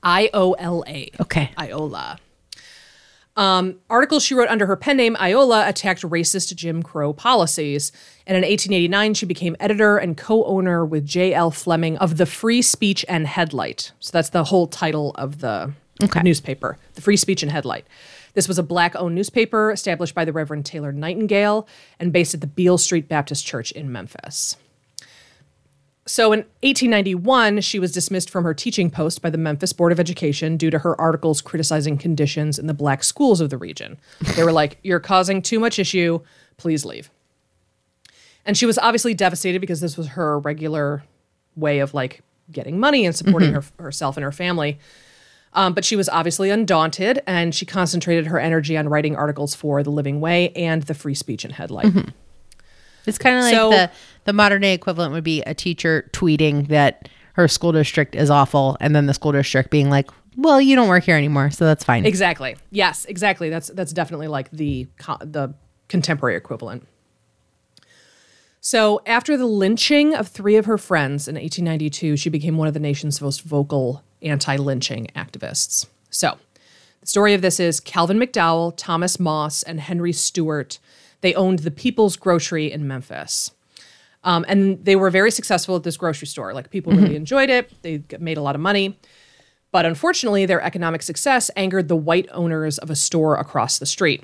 I 0.02 0.30
O 0.34 0.54
L 0.54 0.82
A. 0.88 1.10
Okay. 1.20 1.52
Iola. 1.56 2.18
Um, 3.36 3.76
Articles 3.88 4.22
she 4.22 4.34
wrote 4.34 4.48
under 4.48 4.66
her 4.66 4.76
pen 4.76 4.96
name, 4.96 5.16
Iola, 5.18 5.66
attacked 5.68 6.02
racist 6.02 6.54
Jim 6.54 6.82
Crow 6.82 7.12
policies. 7.12 7.92
And 8.26 8.36
in 8.36 8.42
1889, 8.42 9.14
she 9.14 9.26
became 9.26 9.56
editor 9.58 9.96
and 9.96 10.16
co 10.16 10.44
owner 10.44 10.84
with 10.84 11.06
J.L. 11.06 11.50
Fleming 11.50 11.96
of 11.98 12.18
the 12.18 12.26
Free 12.26 12.62
Speech 12.62 13.04
and 13.08 13.26
Headlight. 13.26 13.92
So 14.00 14.10
that's 14.12 14.30
the 14.30 14.44
whole 14.44 14.66
title 14.66 15.12
of 15.14 15.40
the 15.40 15.72
newspaper, 16.22 16.78
the 16.94 17.00
Free 17.00 17.16
Speech 17.16 17.42
and 17.42 17.52
Headlight. 17.52 17.86
This 18.34 18.48
was 18.48 18.58
a 18.58 18.62
black 18.62 18.96
owned 18.96 19.14
newspaper 19.14 19.70
established 19.70 20.14
by 20.14 20.24
the 20.24 20.32
Reverend 20.32 20.64
Taylor 20.64 20.92
Nightingale 20.92 21.68
and 22.00 22.12
based 22.12 22.34
at 22.34 22.40
the 22.40 22.46
Beale 22.46 22.78
Street 22.78 23.08
Baptist 23.08 23.46
Church 23.46 23.72
in 23.72 23.92
Memphis. 23.92 24.56
So 26.12 26.31
in 26.35 26.40
1891, 26.61 27.62
she 27.62 27.78
was 27.78 27.90
dismissed 27.90 28.28
from 28.28 28.45
her 28.45 28.52
teaching 28.52 28.90
post 28.90 29.23
by 29.23 29.31
the 29.31 29.38
Memphis 29.38 29.73
Board 29.73 29.92
of 29.92 29.99
Education 29.99 30.59
due 30.59 30.69
to 30.69 30.81
her 30.81 31.00
articles 31.00 31.40
criticizing 31.40 31.97
conditions 31.97 32.59
in 32.59 32.66
the 32.66 32.75
black 32.75 33.02
schools 33.02 33.40
of 33.40 33.49
the 33.49 33.57
region. 33.57 33.97
They 34.37 34.45
were 34.45 34.52
like, 34.52 34.76
You're 34.83 35.00
causing 35.00 35.40
too 35.40 35.59
much 35.59 35.78
issue. 35.78 36.21
Please 36.59 36.85
leave. 36.85 37.11
And 38.45 38.59
she 38.59 38.66
was 38.66 38.76
obviously 38.76 39.14
devastated 39.14 39.61
because 39.61 39.81
this 39.81 39.97
was 39.97 40.09
her 40.09 40.38
regular 40.38 41.02
way 41.57 41.78
of 41.78 41.95
like 41.95 42.21
getting 42.50 42.78
money 42.78 43.07
and 43.07 43.16
supporting 43.16 43.54
her, 43.54 43.64
herself 43.78 44.19
and 44.19 44.25
her 44.25 44.33
family. 44.33 44.78
Um, 45.54 45.73
but 45.73 45.83
she 45.83 45.97
was 45.97 46.11
obviously 46.11 46.50
undaunted 46.50 47.23
and 47.26 47.54
she 47.54 47.64
concentrated 47.64 48.26
her 48.26 48.38
energy 48.38 48.76
on 48.76 48.87
writing 48.87 49.16
articles 49.16 49.54
for 49.54 49.83
The 49.83 49.90
Living 49.90 50.21
Way 50.21 50.50
and 50.50 50.83
the 50.83 50.92
Free 50.92 51.14
Speech 51.14 51.47
and 51.47 51.54
Headlight. 51.54 52.12
It's 53.06 53.18
kind 53.18 53.37
of 53.37 53.42
like 53.44 53.54
So- 53.54 53.71
the 53.71 53.90
the 54.25 54.32
modern 54.32 54.62
day 54.62 54.73
equivalent 54.73 55.12
would 55.12 55.25
be 55.25 55.42
a 55.42 55.54
teacher 55.54 56.09
tweeting 56.12 56.68
that 56.68 57.09
her 57.35 57.49
school 57.49 57.73
district 57.73 58.14
is 58.14 58.30
awful, 58.30 58.76
and 58.80 58.94
then 58.94 59.06
the 59.06 59.14
school 59.14 59.32
district 59.32 59.71
being 59.71 59.90
like, 59.90 60.09
"Well, 60.37 60.61
you 60.61 60.76
don't 60.76 60.88
work 60.88 61.04
here 61.04 61.16
anymore, 61.16 61.50
so 61.50 61.64
that's 61.64 61.82
fine." 61.82 62.04
Exactly. 62.06 62.56
Yes, 62.71 63.04
exactly. 63.06 63.50
That's 63.50 63.68
that's 63.75 63.92
definitely 63.92 64.28
like 64.28 64.50
the 64.52 64.87
co- 64.99 65.18
the 65.21 65.54
contemporary 65.88 66.37
equivalent. 66.37 66.87
So, 68.61 69.00
after 69.06 69.37
the 69.37 69.47
lynching 69.47 70.14
of 70.14 70.28
three 70.28 70.54
of 70.56 70.66
her 70.66 70.78
friends 70.78 71.26
in 71.26 71.35
1892, 71.35 72.16
she 72.16 72.30
became 72.30 72.56
one 72.56 72.68
of 72.68 72.75
the 72.75 72.80
nation's 72.80 73.21
most 73.21 73.42
vocal 73.42 74.04
anti-lynching 74.23 75.09
activists. 75.16 75.87
So, 76.11 76.38
the 77.00 77.06
story 77.09 77.35
of 77.35 77.42
this 77.42 77.59
is 77.59 77.80
Calvin 77.80 78.18
McDowell, 78.21 78.73
Thomas 78.76 79.18
Moss, 79.18 79.64
and 79.64 79.80
Henry 79.80 80.12
Stewart. 80.12 80.78
They 81.23 81.35
owned 81.35 81.61
the 81.61 81.71
People's 81.71 82.17
Grocery 82.17 82.71
in 82.71 82.87
Memphis. 82.87 83.50
Um, 84.25 84.45
and 84.47 84.85
they 84.85 84.95
were 84.95 85.11
very 85.11 85.31
successful 85.31 85.75
at 85.75 85.83
this 85.83 85.97
grocery 85.97 86.29
store. 86.29 86.55
Like 86.55 86.71
people 86.71 86.93
really 86.93 87.17
enjoyed 87.17 87.50
it. 87.50 87.73
They 87.83 88.05
made 88.21 88.37
a 88.37 88.43
lot 88.43 88.55
of 88.55 88.61
money. 88.61 88.99
But 89.73 89.87
unfortunately, 89.87 90.47
their 90.47 90.61
economic 90.61 91.02
success 91.02 91.50
angered 91.57 91.88
the 91.88 91.97
white 91.97 92.29
owners 92.31 92.79
of 92.79 92.91
a 92.91 92.95
store 92.95 93.37
across 93.37 93.79
the 93.79 93.87
street. 93.87 94.23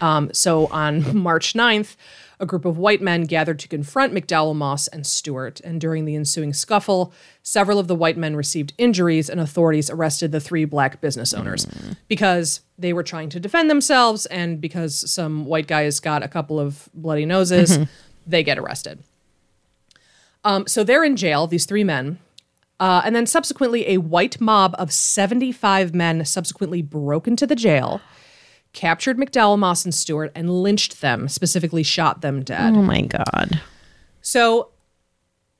Um, 0.00 0.32
so 0.32 0.68
on 0.68 1.16
March 1.22 1.52
9th, 1.54 1.96
a 2.40 2.46
group 2.46 2.64
of 2.64 2.78
white 2.78 3.02
men 3.02 3.24
gathered 3.24 3.58
to 3.60 3.68
confront 3.68 4.14
McDowell, 4.14 4.56
Moss, 4.56 4.88
and 4.88 5.06
Stewart. 5.06 5.60
And 5.60 5.80
during 5.80 6.06
the 6.06 6.16
ensuing 6.16 6.52
scuffle, 6.52 7.12
several 7.42 7.78
of 7.78 7.86
the 7.86 7.94
white 7.94 8.16
men 8.16 8.34
received 8.34 8.72
injuries, 8.78 9.28
and 9.28 9.38
authorities 9.38 9.90
arrested 9.90 10.32
the 10.32 10.40
three 10.40 10.64
black 10.64 11.00
business 11.00 11.34
owners 11.34 11.66
because 12.08 12.62
they 12.78 12.92
were 12.92 13.02
trying 13.02 13.28
to 13.28 13.38
defend 13.38 13.70
themselves. 13.70 14.26
And 14.26 14.60
because 14.60 15.10
some 15.10 15.44
white 15.44 15.66
guys 15.66 16.00
got 16.00 16.22
a 16.22 16.28
couple 16.28 16.58
of 16.58 16.88
bloody 16.94 17.26
noses, 17.26 17.78
they 18.26 18.42
get 18.42 18.58
arrested. 18.58 19.00
Um, 20.42 20.66
so 20.66 20.82
they're 20.82 21.04
in 21.04 21.16
jail, 21.16 21.46
these 21.46 21.66
three 21.66 21.84
men. 21.84 22.18
Uh, 22.78 23.02
and 23.04 23.14
then 23.14 23.26
subsequently, 23.26 23.86
a 23.90 23.98
white 23.98 24.40
mob 24.40 24.74
of 24.78 24.90
75 24.90 25.94
men 25.94 26.24
subsequently 26.24 26.80
broke 26.80 27.28
into 27.28 27.46
the 27.46 27.54
jail, 27.54 28.00
captured 28.72 29.16
McDowell, 29.18 29.58
Moss, 29.58 29.84
and 29.84 29.94
Stewart, 29.94 30.30
and 30.34 30.62
lynched 30.62 31.00
them, 31.00 31.28
specifically 31.28 31.82
shot 31.82 32.20
them 32.22 32.42
dead. 32.42 32.74
Oh 32.74 32.82
my 32.82 33.02
god. 33.02 33.60
So, 34.22 34.68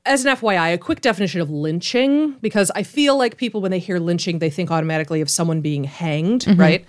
as 0.06 0.24
an 0.24 0.34
FYI, 0.36 0.72
a 0.74 0.78
quick 0.78 1.00
definition 1.00 1.40
of 1.40 1.50
lynching, 1.50 2.32
because 2.40 2.70
I 2.74 2.82
feel 2.82 3.16
like 3.18 3.36
people, 3.36 3.60
when 3.60 3.70
they 3.70 3.78
hear 3.78 3.98
lynching, 3.98 4.38
they 4.38 4.50
think 4.50 4.70
automatically 4.70 5.20
of 5.20 5.28
someone 5.28 5.60
being 5.60 5.84
hanged, 5.84 6.46
right? 6.58 6.84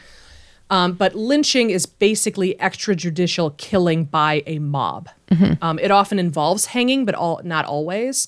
Um, 0.70 0.94
but 0.94 1.16
lynching 1.16 1.70
is 1.70 1.86
basically 1.86 2.56
extrajudicial 2.60 3.58
killing 3.58 4.06
by 4.06 4.44
a 4.46 4.60
mob. 4.60 5.10
Um, 5.62 5.80
it 5.80 5.92
often 5.92 6.20
involves 6.20 6.66
hanging, 6.68 7.04
but 7.06 7.13
all 7.16 7.42
not 7.44 7.66
always. 7.66 8.28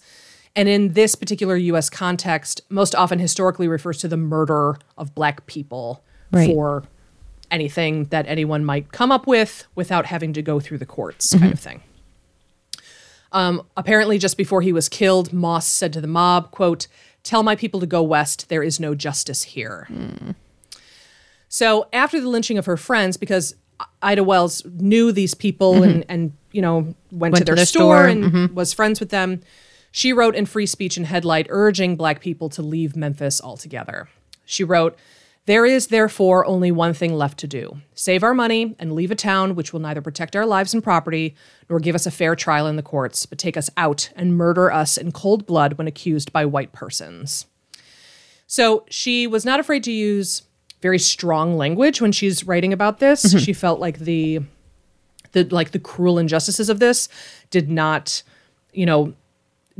And 0.55 0.67
in 0.69 0.93
this 0.93 1.15
particular 1.15 1.55
U.S. 1.57 1.89
context, 1.89 2.61
most 2.69 2.93
often 2.95 3.19
historically 3.19 3.67
refers 3.67 3.97
to 3.99 4.07
the 4.07 4.17
murder 4.17 4.77
of 4.97 5.15
black 5.15 5.45
people 5.47 6.03
Right. 6.31 6.49
for 6.49 6.83
anything 7.53 8.05
that 8.05 8.25
anyone 8.27 8.65
might 8.65 8.91
come 8.91 9.11
up 9.11 9.27
with 9.27 9.65
without 9.75 10.07
having 10.07 10.33
to 10.33 10.41
go 10.41 10.59
through 10.59 10.79
the 10.79 10.85
courts, 10.85 11.31
kind 11.31 11.53
of 11.53 11.59
mm-hmm. 11.59 11.69
thing. 11.69 11.81
Um, 13.31 13.65
apparently, 13.77 14.17
just 14.17 14.35
before 14.35 14.61
he 14.61 14.73
was 14.73 14.89
killed, 14.89 15.31
Moss 15.31 15.67
said 15.67 15.93
to 15.93 16.01
the 16.01 16.07
mob, 16.07 16.51
"quote 16.51 16.87
Tell 17.23 17.43
my 17.43 17.55
people 17.55 17.79
to 17.79 17.85
go 17.85 18.03
west. 18.03 18.49
There 18.49 18.63
is 18.63 18.79
no 18.79 18.93
justice 18.95 19.43
here." 19.43 19.87
Mm. 19.89 20.35
So 21.47 21.87
after 21.93 22.19
the 22.19 22.27
lynching 22.29 22.57
of 22.57 22.65
her 22.65 22.77
friends, 22.77 23.15
because 23.15 23.55
Ida 24.01 24.23
Wells 24.23 24.65
knew 24.65 25.11
these 25.11 25.33
people 25.33 25.73
mm-hmm. 25.73 25.83
and 25.83 26.05
and 26.09 26.33
you 26.51 26.61
know 26.61 26.95
went, 27.11 27.35
to 27.35 27.43
their, 27.43 27.55
their 27.55 27.65
store, 27.65 27.97
store, 27.97 28.07
and 28.07 28.23
mm-hmm. 28.23 28.55
was 28.55 28.73
friends 28.73 28.99
with 28.99 29.09
them, 29.09 29.41
she 29.91 30.13
wrote 30.13 30.35
in 30.35 30.45
Free 30.45 30.65
Speech 30.65 30.97
and 30.97 31.05
Headlight 31.05 31.47
urging 31.49 31.95
black 31.95 32.19
people 32.19 32.49
to 32.49 32.61
leave 32.61 32.95
Memphis 32.95 33.39
altogether. 33.41 34.09
She 34.45 34.63
wrote. 34.63 34.97
There 35.45 35.65
is, 35.65 35.87
therefore, 35.87 36.45
only 36.45 36.71
one 36.71 36.93
thing 36.93 37.13
left 37.13 37.37
to 37.39 37.47
do 37.47 37.77
save 37.95 38.23
our 38.23 38.33
money 38.33 38.75
and 38.79 38.93
leave 38.93 39.11
a 39.11 39.15
town 39.15 39.55
which 39.55 39.73
will 39.73 39.79
neither 39.81 40.01
protect 40.01 40.35
our 40.35 40.45
lives 40.45 40.73
and 40.73 40.83
property 40.83 41.35
nor 41.69 41.79
give 41.79 41.95
us 41.95 42.05
a 42.05 42.11
fair 42.11 42.35
trial 42.35 42.65
in 42.67 42.75
the 42.77 42.81
courts, 42.83 43.25
but 43.25 43.37
take 43.37 43.57
us 43.57 43.69
out 43.75 44.09
and 44.15 44.37
murder 44.37 44.71
us 44.71 44.97
in 44.97 45.11
cold 45.11 45.45
blood 45.45 45.73
when 45.77 45.87
accused 45.87 46.31
by 46.31 46.45
white 46.45 46.71
persons. 46.71 47.45
So 48.47 48.85
she 48.89 49.27
was 49.27 49.43
not 49.45 49.59
afraid 49.59 49.83
to 49.85 49.91
use 49.91 50.43
very 50.81 50.99
strong 50.99 51.57
language 51.57 52.01
when 52.01 52.11
she's 52.11 52.45
writing 52.45 52.71
about 52.73 52.99
this. 52.99 53.31
She 53.43 53.53
felt 53.53 53.79
like 53.79 53.99
the 53.99 54.41
the 55.33 55.43
like 55.45 55.71
the 55.71 55.79
cruel 55.79 56.19
injustices 56.19 56.69
of 56.69 56.79
this 56.79 57.09
did 57.49 57.69
not, 57.69 58.21
you 58.73 58.85
know, 58.85 59.13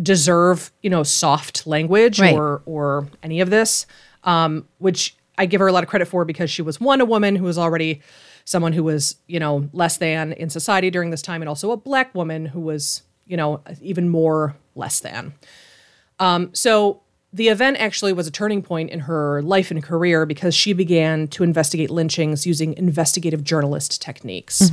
deserve, 0.02 0.72
you 0.82 0.90
know, 0.90 1.04
soft 1.04 1.68
language 1.68 2.20
Right. 2.20 2.34
or 2.36 2.62
or 2.66 3.08
any 3.22 3.40
of 3.42 3.50
this. 3.50 3.86
Um, 4.24 4.68
which 4.80 5.16
I 5.44 5.46
give 5.46 5.60
her 5.60 5.68
a 5.68 5.72
lot 5.72 5.84
of 5.84 5.90
credit 5.90 6.08
for 6.08 6.26
because 6.26 6.50
she 6.50 6.62
was 6.62 6.82
one 6.82 7.02
a 7.02 7.06
woman 7.06 7.36
who 7.36 7.46
was 7.46 7.58
already 7.58 8.02
someone 8.46 8.74
who 8.74 8.84
was, 8.84 9.16
you 9.28 9.40
know, 9.40 9.70
less 9.74 9.98
than 9.98 10.34
in 10.34 10.50
society 10.50 10.90
during 10.90 11.12
this 11.12 11.22
time 11.22 11.42
and 11.42 11.50
also 11.50 11.72
a 11.72 11.78
black 11.78 12.14
woman 12.16 12.46
who 12.46 12.60
was, 12.60 13.04
you 13.26 13.38
know, 13.38 13.62
even 13.82 14.10
more 14.10 14.56
less 14.76 15.00
than. 15.00 15.34
So 16.54 17.02
the 17.34 17.50
event 17.50 17.78
actually 17.78 18.14
was 18.14 18.28
a 18.28 18.32
turning 18.32 18.62
point 18.62 18.90
in 18.92 19.02
her 19.02 19.42
life 19.42 19.72
and 19.72 19.82
career 19.82 20.26
because 20.26 20.54
she 20.54 20.74
began 20.74 21.28
to 21.30 21.44
investigate 21.44 21.90
lynchings 21.90 22.46
using 22.46 22.74
investigative 22.78 23.44
journalist 23.44 24.02
techniques. 24.02 24.72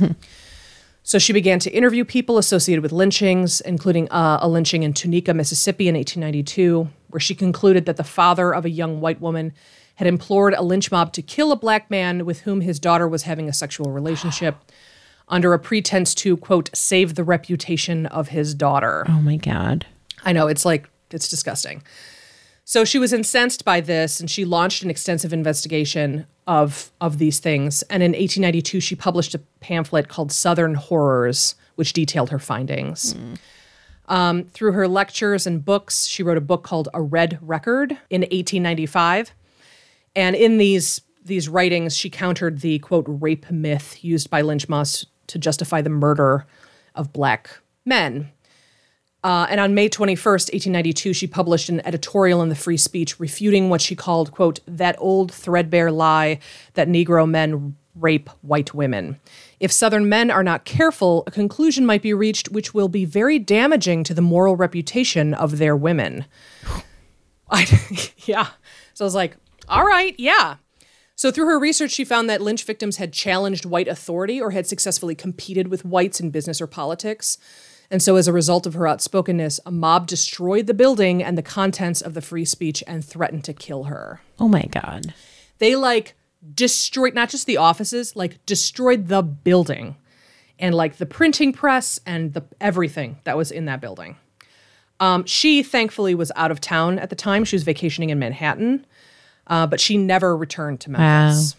So 1.03 1.17
she 1.17 1.33
began 1.33 1.57
to 1.59 1.71
interview 1.71 2.05
people 2.05 2.37
associated 2.37 2.83
with 2.83 2.91
lynchings, 2.91 3.59
including 3.61 4.09
uh, 4.11 4.37
a 4.41 4.47
lynching 4.47 4.83
in 4.83 4.93
Tunica, 4.93 5.33
Mississippi 5.33 5.87
in 5.87 5.95
1892, 5.95 6.87
where 7.09 7.19
she 7.19 7.33
concluded 7.33 7.85
that 7.87 7.97
the 7.97 8.03
father 8.03 8.53
of 8.53 8.65
a 8.65 8.69
young 8.69 9.01
white 9.01 9.19
woman 9.19 9.53
had 10.01 10.07
implored 10.07 10.55
a 10.55 10.63
lynch 10.63 10.89
mob 10.89 11.13
to 11.13 11.21
kill 11.21 11.51
a 11.51 11.55
black 11.55 11.91
man 11.91 12.25
with 12.25 12.41
whom 12.41 12.61
his 12.61 12.79
daughter 12.79 13.07
was 13.07 13.21
having 13.21 13.47
a 13.47 13.53
sexual 13.53 13.91
relationship 13.91 14.57
under 15.27 15.53
a 15.53 15.59
pretense 15.59 16.15
to, 16.15 16.35
quote, 16.35 16.71
save 16.73 17.13
the 17.13 17.23
reputation 17.23 18.07
of 18.07 18.29
his 18.29 18.55
daughter. 18.55 19.05
Oh 19.07 19.21
my 19.21 19.37
god. 19.37 19.85
I 20.25 20.33
know 20.33 20.47
it's 20.47 20.65
like 20.65 20.89
it's 21.11 21.29
disgusting. 21.29 21.83
So 22.65 22.83
she 22.83 22.97
was 22.97 23.13
incensed 23.13 23.63
by 23.63 23.79
this 23.79 24.19
and 24.19 24.27
she 24.27 24.43
launched 24.43 24.81
an 24.81 24.89
extensive 24.89 25.33
investigation 25.33 26.25
of 26.47 26.91
of 26.99 27.19
these 27.19 27.37
things. 27.37 27.83
And 27.83 28.01
in 28.01 28.13
1892 28.13 28.79
she 28.79 28.95
published 28.95 29.35
a 29.35 29.39
pamphlet 29.59 30.07
called 30.07 30.31
Southern 30.31 30.73
Horrors 30.73 31.53
which 31.75 31.93
detailed 31.93 32.31
her 32.31 32.39
findings. 32.39 33.13
Um, 34.07 34.45
through 34.45 34.71
her 34.71 34.87
lectures 34.87 35.45
and 35.45 35.63
books, 35.63 36.07
she 36.07 36.23
wrote 36.23 36.39
a 36.39 36.41
book 36.41 36.63
called 36.63 36.89
A 36.91 37.01
Red 37.01 37.37
Record 37.39 37.91
in 38.09 38.21
1895. 38.21 39.31
And 40.15 40.35
in 40.35 40.57
these 40.57 41.01
these 41.23 41.47
writings, 41.47 41.95
she 41.95 42.09
countered 42.09 42.61
the 42.61 42.79
quote 42.79 43.05
rape 43.07 43.49
myth 43.51 44.03
used 44.03 44.29
by 44.29 44.41
lynch 44.41 44.67
Moss 44.67 45.05
to 45.27 45.37
justify 45.37 45.81
the 45.81 45.89
murder 45.89 46.45
of 46.95 47.13
black 47.13 47.59
men. 47.85 48.31
Uh, 49.23 49.45
and 49.49 49.59
on 49.59 49.75
May 49.75 49.87
21st, 49.87 50.51
1892, 50.51 51.13
she 51.13 51.27
published 51.27 51.69
an 51.69 51.85
editorial 51.85 52.41
in 52.41 52.49
the 52.49 52.55
Free 52.55 52.77
Speech 52.77 53.19
refuting 53.19 53.69
what 53.69 53.79
she 53.79 53.95
called, 53.95 54.31
quote, 54.31 54.59
that 54.65 54.95
old 54.97 55.31
threadbare 55.31 55.91
lie 55.91 56.39
that 56.73 56.87
Negro 56.87 57.29
men 57.29 57.75
rape 57.93 58.29
white 58.41 58.73
women. 58.73 59.19
If 59.59 59.71
Southern 59.71 60.09
men 60.09 60.31
are 60.31 60.43
not 60.43 60.65
careful, 60.65 61.23
a 61.27 61.31
conclusion 61.31 61.85
might 61.85 62.01
be 62.01 62.13
reached 62.13 62.49
which 62.49 62.73
will 62.73 62.87
be 62.87 63.05
very 63.05 63.37
damaging 63.37 64.03
to 64.05 64.13
the 64.13 64.21
moral 64.21 64.55
reputation 64.55 65.33
of 65.33 65.59
their 65.59 65.75
women. 65.75 66.25
I, 67.51 67.67
yeah. 68.25 68.47
So 68.93 69.05
I 69.05 69.07
was 69.07 69.15
like, 69.15 69.37
all 69.67 69.85
right, 69.85 70.15
yeah. 70.17 70.55
So, 71.15 71.31
through 71.31 71.45
her 71.45 71.59
research, 71.59 71.91
she 71.91 72.03
found 72.03 72.29
that 72.29 72.41
lynch 72.41 72.63
victims 72.63 72.97
had 72.97 73.13
challenged 73.13 73.65
white 73.65 73.87
authority 73.87 74.41
or 74.41 74.51
had 74.51 74.65
successfully 74.65 75.13
competed 75.13 75.67
with 75.67 75.85
whites 75.85 76.19
in 76.19 76.31
business 76.31 76.59
or 76.59 76.67
politics. 76.67 77.37
And 77.91 78.01
so, 78.01 78.15
as 78.15 78.27
a 78.27 78.33
result 78.33 78.65
of 78.65 78.73
her 78.73 78.87
outspokenness, 78.87 79.59
a 79.65 79.71
mob 79.71 80.07
destroyed 80.07 80.65
the 80.65 80.73
building 80.73 81.21
and 81.21 81.37
the 81.37 81.43
contents 81.43 82.01
of 82.01 82.13
the 82.13 82.21
free 82.21 82.45
speech 82.45 82.83
and 82.87 83.05
threatened 83.05 83.43
to 83.43 83.53
kill 83.53 83.83
her. 83.83 84.21
Oh 84.39 84.47
my 84.47 84.63
God. 84.63 85.13
They 85.59 85.75
like 85.75 86.15
destroyed 86.55 87.13
not 87.13 87.29
just 87.29 87.45
the 87.45 87.57
offices, 87.57 88.15
like 88.15 88.43
destroyed 88.45 89.07
the 89.07 89.21
building 89.21 89.97
and 90.57 90.73
like 90.73 90.97
the 90.97 91.05
printing 91.05 91.51
press 91.51 91.99
and 92.05 92.33
the 92.33 92.45
everything 92.59 93.19
that 93.25 93.37
was 93.37 93.51
in 93.51 93.65
that 93.65 93.81
building. 93.81 94.17
Um, 94.99 95.25
she 95.25 95.63
thankfully 95.63 96.15
was 96.15 96.31
out 96.35 96.51
of 96.51 96.61
town 96.61 96.99
at 96.99 97.09
the 97.09 97.15
time. 97.15 97.43
She 97.43 97.55
was 97.55 97.63
vacationing 97.63 98.11
in 98.11 98.19
Manhattan, 98.19 98.85
uh, 99.51 99.67
but 99.67 99.81
she 99.81 99.97
never 99.97 100.35
returned 100.35 100.79
to 100.79 100.89
Memphis. 100.89 101.55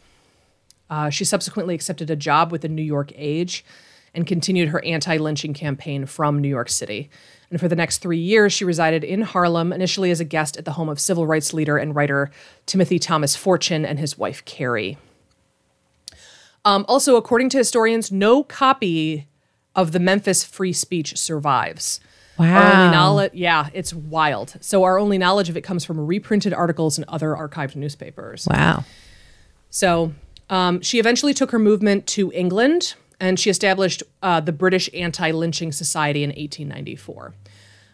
Uh, 0.88 1.10
she 1.10 1.24
subsequently 1.24 1.74
accepted 1.74 2.10
a 2.10 2.16
job 2.16 2.50
with 2.50 2.62
the 2.62 2.68
New 2.68 2.82
York 2.82 3.12
Age 3.14 3.64
and 4.14 4.26
continued 4.26 4.70
her 4.70 4.82
anti 4.84 5.18
lynching 5.18 5.52
campaign 5.54 6.06
from 6.06 6.38
New 6.38 6.48
York 6.48 6.70
City. 6.70 7.10
And 7.50 7.60
for 7.60 7.68
the 7.68 7.76
next 7.76 7.98
three 7.98 8.18
years, 8.18 8.52
she 8.54 8.64
resided 8.64 9.04
in 9.04 9.20
Harlem, 9.20 9.74
initially 9.74 10.10
as 10.10 10.20
a 10.20 10.24
guest 10.24 10.56
at 10.56 10.64
the 10.64 10.72
home 10.72 10.88
of 10.88 10.98
civil 10.98 11.26
rights 11.26 11.52
leader 11.52 11.76
and 11.76 11.94
writer 11.94 12.30
Timothy 12.64 12.98
Thomas 12.98 13.36
Fortune 13.36 13.84
and 13.84 13.98
his 13.98 14.16
wife, 14.16 14.42
Carrie. 14.46 14.96
Um, 16.64 16.86
also, 16.88 17.16
according 17.16 17.50
to 17.50 17.58
historians, 17.58 18.10
no 18.10 18.42
copy 18.42 19.28
of 19.74 19.92
the 19.92 20.00
Memphis 20.00 20.44
Free 20.44 20.72
Speech 20.72 21.18
survives. 21.18 22.00
Our 22.38 22.46
only 22.46 22.58
Wow. 22.86 22.90
knowledge, 22.90 23.32
yeah, 23.34 23.68
it's 23.74 23.92
wild. 23.92 24.54
So 24.60 24.84
our 24.84 24.98
only 24.98 25.18
knowledge 25.18 25.48
of 25.48 25.56
it 25.56 25.60
comes 25.62 25.84
from 25.84 26.00
reprinted 26.00 26.52
articles 26.52 26.98
and 26.98 27.04
other 27.08 27.34
archived 27.34 27.76
newspapers. 27.76 28.48
Wow. 28.50 28.84
So 29.70 30.12
um, 30.50 30.80
she 30.80 30.98
eventually 30.98 31.34
took 31.34 31.50
her 31.50 31.58
movement 31.58 32.06
to 32.08 32.32
England 32.32 32.94
and 33.20 33.38
she 33.38 33.50
established 33.50 34.02
uh, 34.22 34.40
the 34.40 34.52
British 34.52 34.88
Anti 34.94 35.30
Lynching 35.30 35.72
Society 35.72 36.24
in 36.24 36.30
1894. 36.30 37.34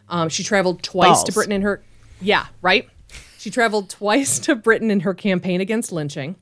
Um, 0.09 0.29
she 0.29 0.43
traveled 0.43 0.83
twice 0.83 1.23
to 1.25 1.33
Britain 1.33 1.53
in 1.53 1.63
her. 1.63 1.83
Yeah, 2.21 2.47
right? 2.63 2.89
She 3.39 3.51
traveled 3.51 3.91
twice 3.91 4.39
to 4.41 4.55
Britain 4.55 4.91
in 4.91 5.01
her 5.01 5.13
campaign 5.15 5.61
against 5.61 5.93
lynching. 5.93 6.37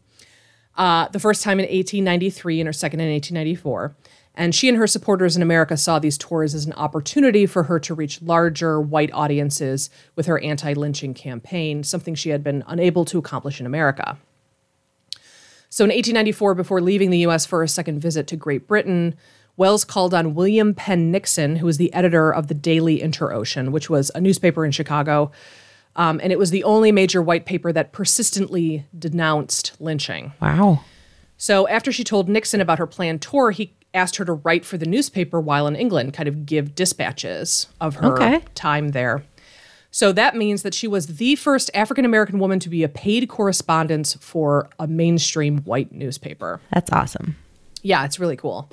Uh, 0.77 1.09
the 1.09 1.19
first 1.19 1.43
time 1.43 1.59
in 1.59 1.65
1893 1.65 2.61
and 2.61 2.67
her 2.69 2.73
second 2.73 3.01
in 3.01 3.11
1894. 3.11 3.97
And 4.37 4.55
she 4.55 4.69
and 4.69 4.77
her 4.77 4.87
supporters 4.87 5.35
in 5.35 5.43
America 5.43 5.77
saw 5.77 5.99
these 5.99 6.19
tours 6.19 6.55
as 6.55 6.67
an 6.67 6.75
opportunity 6.75 7.47
for 7.47 7.65
her 7.65 7.81
to 7.81 7.95
reach 7.95 8.21
larger 8.21 8.81
white 8.81 9.11
audiences 9.13 9.89
with 10.15 10.27
her 10.27 10.39
anti 10.41 10.75
lynching 10.75 11.15
campaign, 11.15 11.83
something 11.83 12.15
she 12.15 12.31
had 12.31 12.45
been 12.45 12.63
unable 12.67 13.05
to 13.07 13.19
accomplish 13.19 13.61
in 13.61 13.67
America. 13.67 14.19
So 15.71 15.85
in 15.85 15.89
1894, 15.89 16.55
before 16.55 16.81
leaving 16.81 17.11
the 17.11 17.27
US 17.27 17.47
for 17.47 17.63
a 17.63 17.69
second 17.69 18.01
visit 18.01 18.27
to 18.29 18.37
Great 18.37 18.67
Britain, 18.67 19.15
Wells 19.57 19.85
called 19.85 20.13
on 20.13 20.35
William 20.35 20.75
Penn 20.75 21.11
Nixon, 21.11 21.57
who 21.57 21.67
was 21.67 21.79
the 21.79 21.93
editor 21.95 22.33
of 22.33 22.49
the 22.49 22.55
Daily 22.55 23.01
Inter-Ocean, 23.01 23.73
which 23.73 23.89
was 23.89 24.11
a 24.15 24.21
newspaper 24.21 24.67
in 24.67 24.71
Chicago. 24.71 25.31
Um, 25.97 26.21
and 26.23 26.31
it 26.31 26.39
was 26.39 26.51
the 26.51 26.63
only 26.65 26.93
major 26.93 27.23
white 27.23 27.47
paper 27.47 27.73
that 27.73 27.93
persistently 27.93 28.85
denounced 28.99 29.81
lynching. 29.81 30.35
Wow. 30.43 30.85
So 31.39 31.67
after 31.69 31.91
she 31.91 32.05
told 32.05 32.29
Nixon 32.29 32.61
about 32.61 32.79
her 32.79 32.87
planned 32.87 33.23
tour, 33.23 33.51
he 33.51 33.73
asked 33.95 34.17
her 34.17 34.25
to 34.25 34.33
write 34.35 34.65
for 34.65 34.77
the 34.77 34.87
newspaper 34.87 35.41
while 35.41 35.67
in 35.67 35.77
England, 35.77 36.13
kind 36.15 36.29
of 36.29 36.47
give 36.47 36.75
dispatches 36.75 37.67
of 37.81 37.97
her 37.97 38.13
Okay. 38.15 38.45
time 38.55 38.89
there. 38.89 39.25
So 39.91 40.13
that 40.13 40.37
means 40.37 40.63
that 40.63 40.75
she 40.75 40.87
was 40.87 41.07
the 41.17 41.37
first 41.37 41.71
African 41.73 42.05
American 42.05 42.39
woman 42.39 42.59
to 42.61 42.69
be 42.69 42.83
a 42.83 42.89
paid 42.89 43.29
correspondent 43.29 44.17
for 44.21 44.69
a 44.79 44.87
mainstream 44.87 45.59
white 45.59 45.91
newspaper. 45.93 46.61
That's 46.73 46.93
awesome. 46.93 47.37
Yeah, 47.83 48.05
it's 48.05 48.19
really 48.21 48.37
cool. 48.37 48.69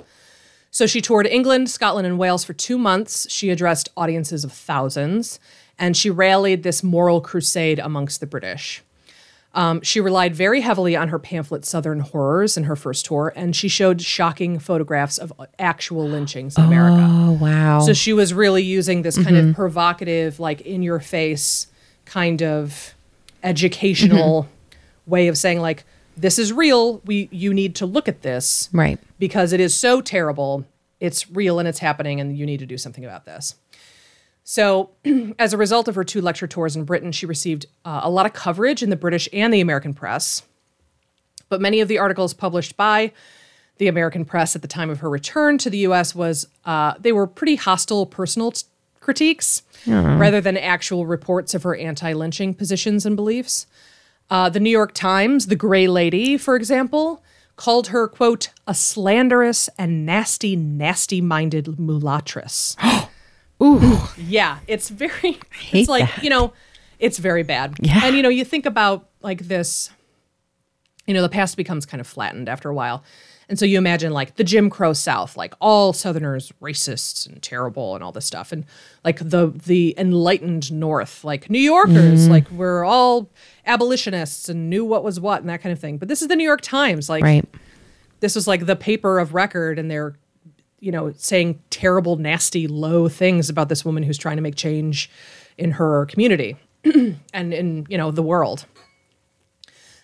So 0.70 0.86
she 0.86 1.00
toured 1.00 1.26
England, 1.26 1.70
Scotland, 1.70 2.06
and 2.06 2.18
Wales 2.18 2.44
for 2.44 2.52
two 2.52 2.76
months. 2.76 3.30
She 3.30 3.48
addressed 3.50 3.88
audiences 3.96 4.44
of 4.44 4.52
thousands, 4.52 5.38
and 5.78 5.96
she 5.96 6.10
rallied 6.10 6.62
this 6.64 6.82
moral 6.82 7.20
crusade 7.20 7.78
amongst 7.78 8.20
the 8.20 8.26
British. 8.26 8.82
Um, 9.54 9.82
she 9.82 10.00
relied 10.00 10.34
very 10.34 10.60
heavily 10.60 10.96
on 10.96 11.08
her 11.08 11.18
pamphlet 11.20 11.64
Southern 11.64 12.00
Horrors 12.00 12.56
in 12.56 12.64
her 12.64 12.74
first 12.74 13.06
tour, 13.06 13.32
and 13.36 13.54
she 13.54 13.68
showed 13.68 14.02
shocking 14.02 14.58
photographs 14.58 15.16
of 15.16 15.32
uh, 15.38 15.46
actual 15.60 16.08
lynchings 16.08 16.58
in 16.58 16.64
America. 16.64 17.06
Oh, 17.08 17.38
wow. 17.40 17.78
So 17.80 17.92
she 17.92 18.12
was 18.12 18.34
really 18.34 18.64
using 18.64 19.02
this 19.02 19.16
kind 19.16 19.36
of 19.36 19.44
mm-hmm. 19.44 19.54
provocative, 19.54 20.40
like 20.40 20.60
in 20.62 20.82
your 20.82 20.98
face 20.98 21.68
kind 22.04 22.42
of 22.42 22.94
educational 23.44 24.42
mm-hmm. 24.42 25.10
way 25.10 25.28
of 25.28 25.38
saying, 25.38 25.60
like, 25.60 25.84
this 26.16 26.38
is 26.38 26.52
real. 26.52 26.98
We 27.04 27.28
you 27.30 27.54
need 27.54 27.76
to 27.76 27.86
look 27.86 28.08
at 28.08 28.22
this 28.22 28.68
right. 28.72 28.98
because 29.18 29.52
it 29.52 29.60
is 29.60 29.74
so 29.74 30.00
terrible. 30.00 30.64
It's 31.00 31.30
real 31.30 31.58
and 31.58 31.68
it's 31.68 31.78
happening, 31.80 32.20
and 32.20 32.36
you 32.36 32.46
need 32.46 32.60
to 32.60 32.66
do 32.66 32.78
something 32.78 33.04
about 33.04 33.24
this. 33.24 33.54
So, 34.44 34.90
as 35.38 35.52
a 35.52 35.56
result 35.56 35.88
of 35.88 35.94
her 35.94 36.04
two 36.04 36.20
lecture 36.20 36.46
tours 36.46 36.76
in 36.76 36.84
Britain, 36.84 37.10
she 37.10 37.26
received 37.26 37.66
uh, 37.84 38.00
a 38.04 38.10
lot 38.10 38.26
of 38.26 38.34
coverage 38.34 38.82
in 38.82 38.90
the 38.90 38.96
British 38.96 39.28
and 39.32 39.52
the 39.52 39.60
American 39.60 39.94
press. 39.94 40.42
But 41.48 41.60
many 41.60 41.80
of 41.80 41.88
the 41.88 41.98
articles 41.98 42.34
published 42.34 42.76
by 42.76 43.12
the 43.78 43.88
American 43.88 44.24
press 44.24 44.54
at 44.54 44.62
the 44.62 44.68
time 44.68 44.90
of 44.90 45.00
her 45.00 45.10
return 45.10 45.58
to 45.58 45.70
the 45.70 45.78
U.S. 45.78 46.14
was 46.14 46.46
uh, 46.64 46.94
they 47.00 47.10
were 47.10 47.26
pretty 47.26 47.56
hostile 47.56 48.06
personal 48.06 48.52
t- 48.52 48.66
critiques 49.00 49.62
rather 50.18 50.40
than 50.40 50.56
actual 50.56 51.06
reports 51.06 51.54
of 51.54 51.62
her 51.64 51.74
anti-lynching 51.74 52.54
positions 52.54 53.04
and 53.04 53.16
beliefs. 53.16 53.66
Uh, 54.30 54.48
the 54.48 54.60
New 54.60 54.70
York 54.70 54.94
Times, 54.94 55.46
the 55.46 55.56
Gray 55.56 55.88
Lady, 55.88 56.38
for 56.38 56.54
example, 56.54 57.22
called 57.56 57.88
her 57.88 58.08
quote 58.08 58.50
a 58.66 58.74
slanderous 58.74 59.68
and 59.76 60.06
nasty, 60.06 60.54
nasty-minded 60.54 61.78
mulatress. 61.78 62.76
Ooh. 63.62 63.98
Yeah, 64.18 64.58
it's 64.66 64.88
very. 64.88 65.38
It's 65.72 65.88
like 65.88 66.14
that. 66.14 66.22
you 66.24 66.30
know, 66.30 66.52
it's 66.98 67.18
very 67.18 67.42
bad. 67.42 67.76
Yeah. 67.80 68.00
and 68.04 68.16
you 68.16 68.22
know, 68.22 68.28
you 68.28 68.44
think 68.44 68.66
about 68.66 69.08
like 69.22 69.42
this. 69.48 69.90
You 71.06 71.12
know, 71.14 71.20
the 71.22 71.28
past 71.28 71.56
becomes 71.56 71.84
kind 71.84 72.00
of 72.00 72.06
flattened 72.06 72.48
after 72.48 72.70
a 72.70 72.74
while, 72.74 73.04
and 73.48 73.58
so 73.58 73.66
you 73.66 73.76
imagine 73.76 74.12
like 74.12 74.36
the 74.36 74.44
Jim 74.44 74.70
Crow 74.70 74.94
South, 74.94 75.36
like 75.36 75.52
all 75.60 75.92
Southerners 75.92 76.50
racists 76.62 77.26
and 77.26 77.42
terrible 77.42 77.94
and 77.94 78.02
all 78.02 78.10
this 78.10 78.24
stuff, 78.24 78.52
and 78.52 78.64
like 79.04 79.18
the 79.18 79.48
the 79.66 79.94
enlightened 79.98 80.72
North, 80.72 81.22
like 81.24 81.50
New 81.50 81.58
Yorkers, 81.58 82.22
Mm-hmm. 82.22 82.30
like 82.32 82.50
we're 82.50 82.84
all 82.84 83.28
abolitionists 83.66 84.48
and 84.48 84.70
knew 84.70 84.82
what 84.84 85.04
was 85.04 85.20
what 85.20 85.40
and 85.40 85.48
that 85.50 85.60
kind 85.60 85.72
of 85.74 85.78
thing. 85.78 85.98
But 85.98 86.08
this 86.08 86.22
is 86.22 86.28
the 86.28 86.36
New 86.36 86.44
York 86.44 86.62
Times, 86.62 87.08
like 87.10 87.22
Right. 87.22 87.46
this 88.20 88.34
was 88.34 88.46
like 88.46 88.64
the 88.64 88.76
paper 88.76 89.18
of 89.18 89.34
record 89.34 89.78
and 89.78 89.90
they're 89.90 90.14
you 90.80 90.92
know 90.92 91.12
saying 91.16 91.60
terrible 91.70 92.16
nasty 92.16 92.66
low 92.66 93.08
things 93.08 93.48
about 93.48 93.68
this 93.68 93.84
woman 93.84 94.02
who's 94.02 94.18
trying 94.18 94.36
to 94.36 94.42
make 94.42 94.56
change 94.56 95.10
in 95.56 95.72
her 95.72 96.06
community 96.06 96.56
and 97.32 97.54
in 97.54 97.86
you 97.88 97.98
know 97.98 98.10
the 98.10 98.22
world 98.22 98.66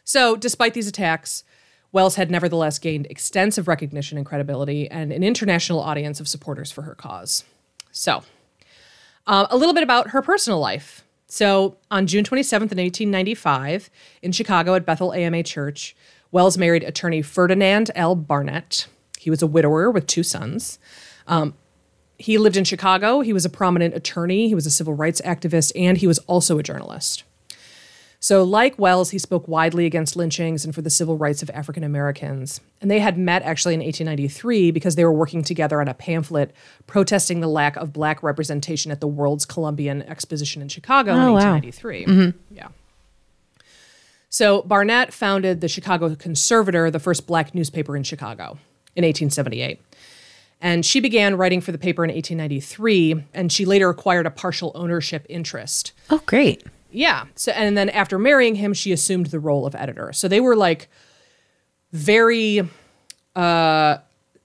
so 0.04 0.36
despite 0.36 0.74
these 0.74 0.88
attacks 0.88 1.44
wells 1.92 2.14
had 2.16 2.30
nevertheless 2.30 2.78
gained 2.78 3.06
extensive 3.10 3.68
recognition 3.68 4.16
and 4.16 4.26
credibility 4.26 4.90
and 4.90 5.12
an 5.12 5.22
international 5.22 5.80
audience 5.80 6.20
of 6.20 6.28
supporters 6.28 6.70
for 6.70 6.82
her 6.82 6.94
cause 6.94 7.44
so 7.92 8.22
uh, 9.26 9.46
a 9.50 9.56
little 9.56 9.74
bit 9.74 9.82
about 9.82 10.08
her 10.08 10.22
personal 10.22 10.58
life. 10.58 11.04
So, 11.28 11.76
on 11.90 12.08
June 12.08 12.24
27th, 12.24 12.72
in 12.72 12.78
1895, 12.78 13.88
in 14.22 14.32
Chicago 14.32 14.74
at 14.74 14.84
Bethel 14.84 15.12
AMA 15.12 15.44
Church, 15.44 15.94
Wells 16.32 16.58
married 16.58 16.82
attorney 16.82 17.22
Ferdinand 17.22 17.90
L. 17.94 18.16
Barnett. 18.16 18.88
He 19.20 19.28
was 19.28 19.42
a 19.42 19.46
widower 19.46 19.90
with 19.90 20.06
two 20.06 20.22
sons. 20.22 20.78
Um, 21.26 21.52
he 22.16 22.38
lived 22.38 22.56
in 22.56 22.64
Chicago. 22.64 23.20
He 23.20 23.34
was 23.34 23.44
a 23.44 23.50
prominent 23.50 23.94
attorney, 23.94 24.48
he 24.48 24.54
was 24.54 24.64
a 24.64 24.70
civil 24.70 24.94
rights 24.94 25.20
activist, 25.26 25.72
and 25.76 25.98
he 25.98 26.06
was 26.06 26.18
also 26.20 26.58
a 26.58 26.62
journalist. 26.62 27.24
So, 28.22 28.42
like 28.42 28.78
Wells, 28.78 29.10
he 29.10 29.18
spoke 29.18 29.46
widely 29.48 29.84
against 29.86 30.16
lynchings 30.16 30.64
and 30.64 30.74
for 30.74 30.80
the 30.82 30.90
civil 30.90 31.16
rights 31.18 31.42
of 31.42 31.50
African 31.50 31.84
Americans. 31.84 32.60
And 32.80 32.90
they 32.90 32.98
had 33.00 33.16
met 33.18 33.42
actually 33.42 33.74
in 33.74 33.80
1893 33.80 34.70
because 34.70 34.94
they 34.94 35.04
were 35.04 35.12
working 35.12 35.42
together 35.42 35.80
on 35.82 35.88
a 35.88 35.94
pamphlet 35.94 36.50
protesting 36.86 37.40
the 37.40 37.46
lack 37.48 37.76
of 37.76 37.92
black 37.92 38.22
representation 38.22 38.90
at 38.90 39.00
the 39.00 39.06
World's 39.06 39.44
Columbian 39.46 40.02
Exposition 40.02 40.60
in 40.62 40.68
Chicago 40.68 41.12
in 41.12 41.18
Oh, 41.20 41.32
wow. 41.32 41.52
1893. 41.54 42.34
Yeah. 42.54 42.68
So, 44.28 44.62
Barnett 44.62 45.12
founded 45.12 45.60
the 45.60 45.68
Chicago 45.68 46.14
Conservator, 46.14 46.90
the 46.90 47.00
first 47.00 47.26
black 47.26 47.54
newspaper 47.54 47.96
in 47.96 48.02
Chicago, 48.02 48.58
in 48.96 49.04
1878. 49.04 49.80
And 50.62 50.84
she 50.84 51.00
began 51.00 51.36
writing 51.36 51.60
for 51.60 51.72
the 51.72 51.78
paper 51.78 52.04
in 52.04 52.10
1893, 52.10 53.24
and 53.32 53.50
she 53.50 53.64
later 53.64 53.88
acquired 53.88 54.26
a 54.26 54.30
partial 54.30 54.72
ownership 54.74 55.24
interest. 55.28 55.92
Oh, 56.10 56.22
great. 56.26 56.62
Yeah. 56.92 57.26
So 57.34 57.52
and 57.52 57.76
then 57.76 57.88
after 57.88 58.18
marrying 58.18 58.56
him, 58.56 58.74
she 58.74 58.92
assumed 58.92 59.26
the 59.26 59.40
role 59.40 59.66
of 59.66 59.74
editor. 59.74 60.12
So 60.12 60.28
they 60.28 60.40
were 60.40 60.56
like 60.56 60.88
very 61.92 62.68
uh 63.36 63.98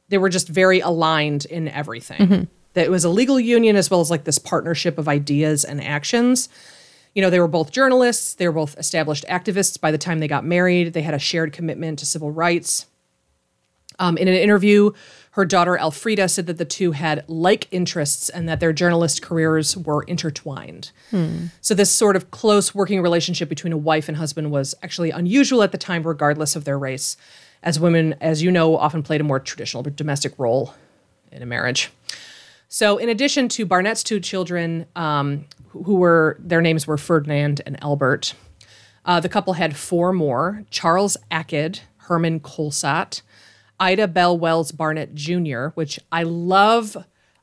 they 0.10 0.18
were 0.18 0.30
just 0.30 0.48
very 0.48 0.80
aligned 0.80 1.46
in 1.46 1.68
everything. 1.68 2.48
That 2.74 2.86
it 2.86 2.92
was 2.92 3.04
a 3.06 3.10
legal 3.10 3.40
union 3.40 3.76
as 3.76 3.90
well 3.90 4.02
as 4.02 4.12
like 4.12 4.26
this 4.26 4.38
partnership 4.38 4.98
of 4.98 5.08
ideas 5.08 5.64
and 5.64 5.82
actions. 5.84 6.50
You 7.14 7.22
know, 7.22 7.30
they 7.30 7.40
were 7.40 7.48
both 7.48 7.72
journalists, 7.72 8.34
they 8.36 8.48
were 8.48 8.54
both 8.54 8.78
established 8.78 9.26
activists 9.30 9.80
by 9.80 9.92
the 9.92 9.98
time 9.98 10.20
they 10.20 10.28
got 10.28 10.46
married. 10.46 10.94
They 10.94 11.02
had 11.02 11.14
a 11.14 11.20
shared 11.20 11.54
commitment 11.54 12.00
to 12.00 12.06
civil 12.06 12.30
rights. 12.30 12.86
Um, 14.00 14.18
in 14.18 14.28
an 14.28 14.34
interview, 14.34 14.92
her 15.32 15.44
daughter 15.46 15.78
Alfreda 15.78 16.30
said 16.30 16.48
that 16.48 16.58
the 16.58 16.66
two 16.66 16.94
had 16.94 17.26
like 17.28 17.68
interests 17.72 18.30
and 18.30 18.48
that 18.48 18.62
their 18.62 18.72
journalist 18.72 19.22
careers 19.22 19.76
were 19.76 20.04
intertwined. 20.04 20.92
So, 21.62 21.74
this 21.74 21.92
sort 21.92 22.16
of 22.16 22.32
close 22.32 22.74
working 22.74 23.02
relationship 23.02 23.50
between 23.50 23.74
a 23.74 23.78
wife 23.78 24.08
and 24.08 24.18
husband 24.18 24.52
was 24.52 24.76
actually 24.82 25.12
unusual 25.12 25.62
at 25.62 25.72
the 25.74 25.78
time, 25.78 26.04
regardless 26.04 26.56
of 26.56 26.64
their 26.64 26.80
race, 26.80 27.18
as 27.64 27.80
women, 27.80 28.16
as 28.22 28.44
you 28.44 28.50
know, 28.50 28.78
often 28.78 29.04
played 29.04 29.20
a 29.22 29.26
more 29.26 29.40
traditional 29.40 29.84
domestic 29.84 30.38
role 30.38 30.74
in 31.34 31.42
a 31.42 31.46
marriage. 31.46 31.92
So, 32.70 32.98
in 32.98 33.10
addition 33.10 33.50
to 33.50 33.66
Barnett's 33.66 34.04
two 34.04 34.20
children, 34.20 34.86
um, 34.96 35.46
who 35.70 35.96
were 35.96 36.38
their 36.40 36.62
names 36.62 36.88
were 36.88 36.98
Ferdinand 36.98 37.62
and 37.66 37.82
Albert, 37.84 38.36
uh, 39.04 39.20
the 39.20 39.30
couple 39.30 39.54
had 39.54 39.76
four 39.76 40.14
more: 40.14 40.64
Charles 40.70 41.18
Aked, 41.30 41.82
Herman 41.98 42.40
Kohlsaat, 42.40 43.22
Ida 43.80 44.08
Bell 44.08 44.38
Wells 44.38 44.72
Barnett 44.72 45.14
Jr., 45.16 45.68
which 45.76 46.00
I 46.12 46.24
love. 46.24 46.98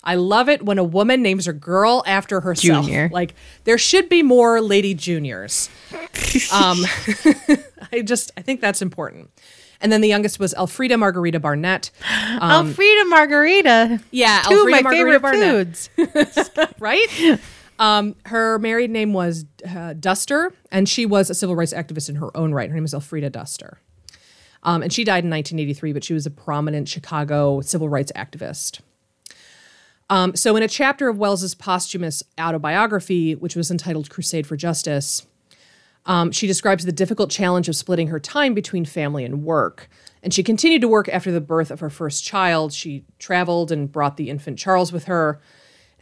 I 0.05 0.17
love 0.17 0.49
it 0.49 0.65
when 0.65 0.79
a 0.79 0.85
woman 0.85 1.23
names 1.23 1.47
her 1.47 1.53
girl 1.53 2.03
after 2.07 2.41
herself. 2.41 2.87
Junior. 2.87 3.09
Like 3.13 3.35
there 3.65 3.79
should 3.79 4.09
be 4.09 4.23
more 4.23 4.61
Lady 4.61 4.95
Juniors. 4.95 5.69
um, 6.53 6.79
I 7.93 8.03
just 8.05 8.33
I 8.37 8.43
think 8.43 8.61
that's 8.61 8.83
important. 8.83 9.31
And 9.81 9.91
then 9.91 10.01
the 10.01 10.09
youngest 10.09 10.39
was 10.39 10.55
Alfreda 10.55 10.97
Margarita 10.99 11.41
Barnett. 11.41 11.91
Alfreda 12.05 13.09
Margarita. 13.09 14.01
Yeah, 14.13 14.43
Two 14.49 14.61
of 14.63 14.71
my 14.71 14.81
Margarita 14.81 15.19
favorite 15.19 15.21
Barnett. 15.23 15.89
foods. 16.47 16.51
right? 16.79 17.41
Um, 17.81 18.15
her 18.27 18.61
married 18.61 18.91
name 18.93 19.13
was 19.13 19.45
uh, 19.69 19.95
Duster, 19.95 20.53
and 20.71 20.89
she 20.89 21.05
was 21.05 21.31
a 21.31 21.35
civil 21.35 21.57
rights 21.57 21.73
activist 21.73 22.09
in 22.09 22.15
her 22.17 22.35
own 22.37 22.55
right. 22.55 22.69
Her 22.71 22.75
name 22.77 22.85
is 22.85 22.95
Alfreda 22.95 23.33
Duster. 23.33 23.81
Um, 24.63 24.83
and 24.83 24.93
she 24.93 25.05
died 25.05 25.25
in 25.25 25.31
1983, 25.31 25.93
but 25.93 26.05
she 26.05 26.15
was 26.15 26.27
a 26.27 26.31
prominent 26.31 26.89
Chicago 26.89 27.61
civil 27.61 27.89
rights 27.89 28.13
activist. 28.15 28.81
Um, 30.09 30.37
so, 30.37 30.57
in 30.57 30.63
a 30.63 30.69
chapter 30.69 31.09
of 31.09 31.19
Wells's 31.19 31.55
posthumous 31.55 32.23
autobiography, 32.39 33.35
which 33.35 33.57
was 33.57 33.71
entitled 33.71 34.11
Crusade 34.11 34.47
for 34.47 34.57
Justice, 34.57 35.27
um, 36.05 36.33
she 36.33 36.47
describes 36.47 36.85
the 36.85 36.93
difficult 36.93 37.31
challenge 37.31 37.69
of 37.69 37.77
splitting 37.77 38.09
her 38.09 38.21
time 38.21 38.55
between 38.55 38.85
family 38.85 39.25
and 39.25 39.45
work. 39.45 39.89
And 40.23 40.35
she 40.35 40.43
continued 40.43 40.81
to 40.83 40.89
work 40.89 41.09
after 41.09 41.33
the 41.33 41.41
birth 41.41 41.71
of 41.71 41.81
her 41.81 41.91
first 41.91 42.25
child. 42.25 42.73
She 42.73 43.05
traveled 43.19 43.73
and 43.73 43.91
brought 43.91 44.17
the 44.17 44.31
infant 44.31 44.59
Charles 44.59 44.93
with 44.93 45.05
her. 45.05 45.41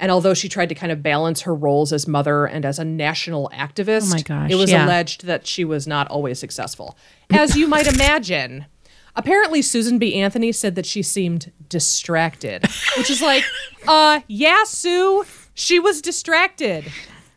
And 0.01 0.11
although 0.11 0.35
she 0.35 0.49
tried 0.49 0.71
to 0.71 0.75
kind 0.75 0.91
of 0.91 1.03
balance 1.03 1.43
her 1.43 1.55
roles 1.55 1.93
as 1.93 2.09
mother 2.09 2.47
and 2.47 2.65
as 2.65 2.79
a 2.79 2.85
national 2.85 3.51
activist, 3.55 4.09
Oh 4.09 4.15
my 4.17 4.23
gosh, 4.23 4.51
it 4.51 4.55
was 4.57 4.71
yeah. 4.71 4.85
alleged 4.87 5.27
that 5.27 5.47
she 5.47 5.65
was 5.65 5.87
not 5.87 6.09
always 6.09 6.39
successful. 6.41 6.97
As 7.31 7.55
you 7.55 7.69
might 7.69 7.87
imagine, 7.87 8.65
apparently 9.15 9.61
Susan 9.63 9.99
B. 9.99 10.15
Anthony 10.15 10.53
said 10.53 10.75
that 10.75 10.87
she 10.87 11.03
seemed 11.03 11.53
distracted, 11.69 12.65
which 12.97 13.11
is 13.11 13.21
like, 13.21 13.45
uh, 13.87 14.21
yeah, 14.27 14.65
Sue, 14.65 15.25
she 15.55 15.79
was 15.79 16.01
distracted 16.01 16.91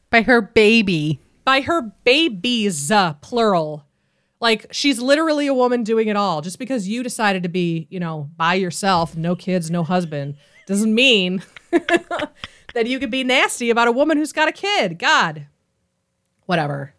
By 0.09 0.21
her 0.21 0.41
baby. 0.41 1.19
by 1.43 1.61
her 1.61 1.81
babies, 2.05 2.89
uh, 2.89 3.13
plural. 3.15 3.85
Like 4.39 4.67
she's 4.71 4.99
literally 5.01 5.47
a 5.47 5.53
woman 5.53 5.83
doing 5.83 6.07
it 6.07 6.15
all. 6.15 6.41
Just 6.41 6.59
because 6.59 6.87
you 6.87 7.03
decided 7.03 7.43
to 7.43 7.49
be, 7.49 7.87
you 7.89 7.99
know, 7.99 8.29
by 8.37 8.53
yourself, 8.55 9.15
no 9.17 9.35
kids, 9.35 9.69
no 9.69 9.83
husband, 9.83 10.35
doesn't 10.65 10.93
mean 10.95 11.43
that 12.73 12.87
you 12.87 12.99
could 12.99 13.11
be 13.11 13.23
nasty 13.23 13.69
about 13.69 13.87
a 13.87 13.91
woman 13.91 14.17
who's 14.17 14.31
got 14.33 14.47
a 14.47 14.51
kid. 14.51 14.99
God. 14.99 15.47
Whatever. 16.45 16.93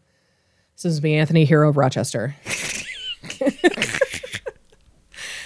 Susan 0.77 1.03
B. 1.03 1.15
Anthony, 1.15 1.45
hero 1.45 1.69
of 1.69 1.77
Rochester. 1.77 2.35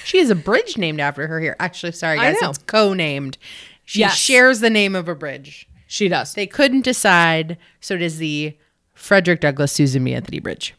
She 0.05 0.19
has 0.21 0.31
a 0.31 0.35
bridge 0.35 0.79
named 0.79 1.01
after 1.01 1.27
her 1.27 1.38
here. 1.38 1.55
Actually, 1.61 1.93
sorry 1.93 2.17
guys, 2.17 2.37
it's 2.41 2.59
co-named. 2.59 3.37
She 3.85 4.01
Yes. 4.01 4.17
shares 4.17 4.61
the 4.61 4.71
name 4.71 4.95
of 4.97 5.07
a 5.07 5.14
bridge. 5.14 5.69
She 5.87 6.09
does. 6.09 6.33
They 6.33 6.47
couldn't 6.47 6.81
decide, 6.83 7.59
so 7.81 7.95
it 7.95 8.01
is 8.03 8.17
the 8.17 8.57
Frederick 8.95 9.41
Douglass 9.41 9.73
Susan 9.73 10.05
B. 10.05 10.14
Anthony 10.14 10.38
Bridge. 10.41 10.75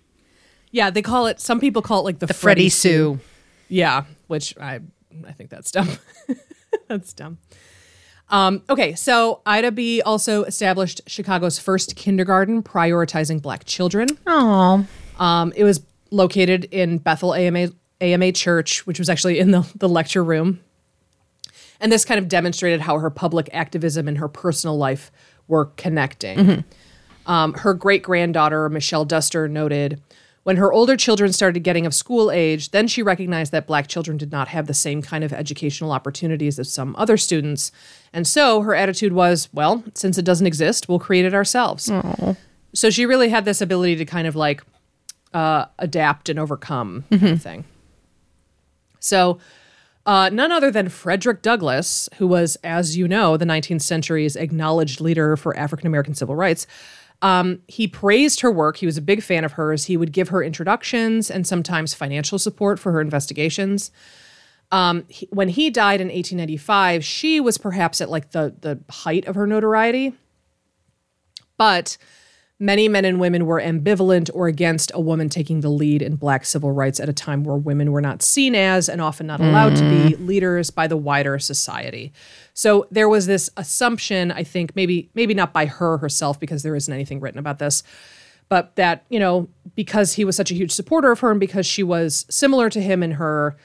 yeah, 0.72 0.90
they 0.90 1.02
call 1.04 1.28
it. 1.28 1.40
Some 1.40 1.60
people 1.60 1.82
call 1.84 2.00
it 2.02 2.04
like 2.06 2.20
the, 2.20 2.26
The 2.26 2.34
Freddie 2.34 2.70
Sue. 2.70 3.20
Yeah, 3.70 4.06
which 4.28 4.56
I 4.60 4.80
I 5.28 5.32
think 5.34 5.52
that's 5.52 5.72
dumb. 5.72 5.90
that's 6.88 7.14
dumb. 7.14 7.38
Um, 8.30 8.62
okay, 8.70 8.94
so 8.96 9.42
Ida 9.46 9.72
B 9.72 10.02
also 10.02 10.44
established 10.44 11.02
Chicago's 11.08 11.58
first 11.58 11.96
kindergarten 11.96 12.62
prioritizing 12.62 13.42
black 13.42 13.66
children. 13.66 14.08
Oh, 14.28 14.86
Um, 15.18 15.52
it 15.56 15.64
was 15.64 15.82
located 16.12 16.66
in 16.66 17.00
Bethel 17.00 17.34
AMA 17.34 17.70
AMA 18.02 18.32
Church, 18.32 18.86
which 18.88 18.98
was 19.00 19.10
actually 19.10 19.40
in 19.40 19.52
the, 19.52 19.70
the 19.76 19.90
lecture 19.90 20.24
room. 20.24 20.62
And 21.82 21.92
this 21.92 22.06
kind 22.06 22.18
of 22.20 22.28
demonstrated 22.28 22.82
how 22.82 23.00
her 23.00 23.10
public 23.10 23.50
activism 23.52 24.08
and 24.08 24.18
her 24.18 24.28
personal 24.28 24.78
life 24.78 25.12
were 25.48 25.66
connecting. 25.78 26.64
Um, 27.26 27.54
her 27.54 27.74
great 27.74 28.02
granddaughter, 28.04 28.70
Michelle 28.70 29.06
Duster, 29.06 29.48
noted 29.48 30.02
when 30.44 30.58
her 30.58 30.72
older 30.72 30.96
children 30.96 31.34
started 31.34 31.62
getting 31.62 31.86
of 31.86 31.94
school 31.94 32.32
age, 32.32 32.72
then 32.72 32.88
she 32.88 33.04
recognized 33.04 33.52
that 33.52 33.68
black 33.68 33.88
children 33.88 34.18
did 34.18 34.32
not 34.32 34.48
have 34.48 34.68
the 34.68 34.74
same 34.74 35.02
kind 35.02 35.24
of 35.24 35.34
educational 35.34 35.92
opportunities 35.92 36.58
as 36.60 36.72
some 36.72 36.96
other 36.98 37.18
students. 37.18 37.72
And 38.14 38.26
so 38.26 38.62
her 38.62 38.74
attitude 38.74 39.14
was, 39.14 39.50
well, 39.54 39.84
since 39.94 40.18
it 40.18 40.26
doesn't 40.26 40.48
exist, 40.48 40.88
we'll 40.88 41.00
create 41.00 41.26
it 41.26 41.34
ourselves. 41.34 41.90
So 42.74 42.90
she 42.90 43.06
really 43.06 43.30
had 43.30 43.46
this 43.46 43.62
ability 43.62 43.98
to 43.98 44.06
kind 44.06 44.28
of 44.28 44.36
like 44.36 44.64
uh, 45.34 45.66
adapt 45.78 46.30
and 46.30 46.40
overcome 46.40 47.04
kind 47.12 47.28
of 47.30 47.42
thing. 47.42 47.66
So, 49.00 49.40
uh, 50.06 50.30
none 50.30 50.52
other 50.52 50.72
than 50.72 50.90
Frederick 50.90 51.42
Douglass, 51.42 52.10
who 52.16 52.26
was, 52.26 52.58
as 52.64 52.98
you 52.98 53.08
know, 53.08 53.38
the 53.38 53.46
19th 53.46 53.82
century's 53.82 54.36
acknowledged 54.36 55.02
leader 55.02 55.38
for 55.38 55.56
African 55.56 55.88
American 55.88 56.16
civil 56.16 56.36
rights. 56.36 56.66
Um, 57.22 57.62
he 57.68 57.88
praised 57.88 58.40
her 58.42 58.52
work. 58.52 58.78
He 58.78 58.86
was 58.86 58.98
a 58.98 59.02
big 59.02 59.22
fan 59.22 59.44
of 59.44 59.54
hers. 59.54 59.86
He 59.86 59.98
would 59.98 60.12
give 60.14 60.30
her 60.30 60.42
introductions 60.42 61.30
and 61.30 61.46
sometimes 61.46 61.94
financial 61.94 62.40
support 62.40 62.80
for 62.80 62.92
her 62.94 63.02
investigations. 63.02 63.92
Um, 64.72 65.04
he- 65.10 65.28
when 65.32 65.50
he 65.50 65.70
died 65.70 66.00
in 66.00 66.08
1895, 66.08 67.04
she 67.04 67.40
was 67.42 67.58
perhaps 67.58 68.00
at 68.02 68.10
like 68.10 68.32
the 68.32 68.56
the 68.62 68.80
height 68.90 69.26
of 69.28 69.36
her 69.36 69.46
notoriety. 69.48 70.14
But 71.58 71.98
many 72.60 72.90
men 72.90 73.06
and 73.06 73.20
women 73.20 73.46
were 73.46 73.62
ambivalent 73.62 74.30
or 74.34 74.48
against 74.48 74.92
a 74.94 75.00
woman 75.00 75.30
taking 75.30 75.62
the 75.62 75.70
lead 75.70 76.02
in 76.02 76.18
black 76.18 76.46
civil 76.46 76.72
rights 76.72 77.00
at 77.00 77.08
a 77.08 77.14
time 77.14 77.44
where 77.44 77.56
women 77.56 77.92
were 77.92 78.02
not 78.02 78.22
seen 78.22 78.54
as 78.54 78.90
and 78.90 79.02
often 79.02 79.26
not 79.26 79.40
allowed 79.40 79.76
to 79.78 79.84
be 79.90 80.16
leaders 80.18 80.70
by 80.70 80.86
the 80.86 80.98
wider 80.98 81.40
society. 81.40 82.12
So 82.54 82.86
there 82.92 83.08
was 83.08 83.28
this 83.28 83.50
assumption, 83.56 84.32
I 84.32 84.44
think, 84.44 84.76
maybe 84.76 85.10
maybe 85.14 85.34
not 85.34 85.54
by 85.54 85.66
her 85.68 85.98
herself 85.98 86.40
because 86.40 86.62
there 86.64 86.76
isn't 86.76 86.94
anything 86.94 87.22
written 87.22 87.40
about 87.40 87.60
this, 87.60 87.82
but 88.50 88.76
that, 88.76 89.06
you 89.10 89.20
know, 89.20 89.48
because 89.76 90.14
he 90.14 90.26
was 90.26 90.36
such 90.36 90.52
a 90.52 90.56
huge 90.56 90.72
supporter 90.72 91.12
of 91.12 91.22
her 91.22 91.32
and 91.32 91.40
because 91.40 91.66
she 91.66 91.84
was 91.84 92.26
similar 92.30 92.70
to 92.70 92.82
him 92.82 93.02
in 93.04 93.12
her 93.12 93.56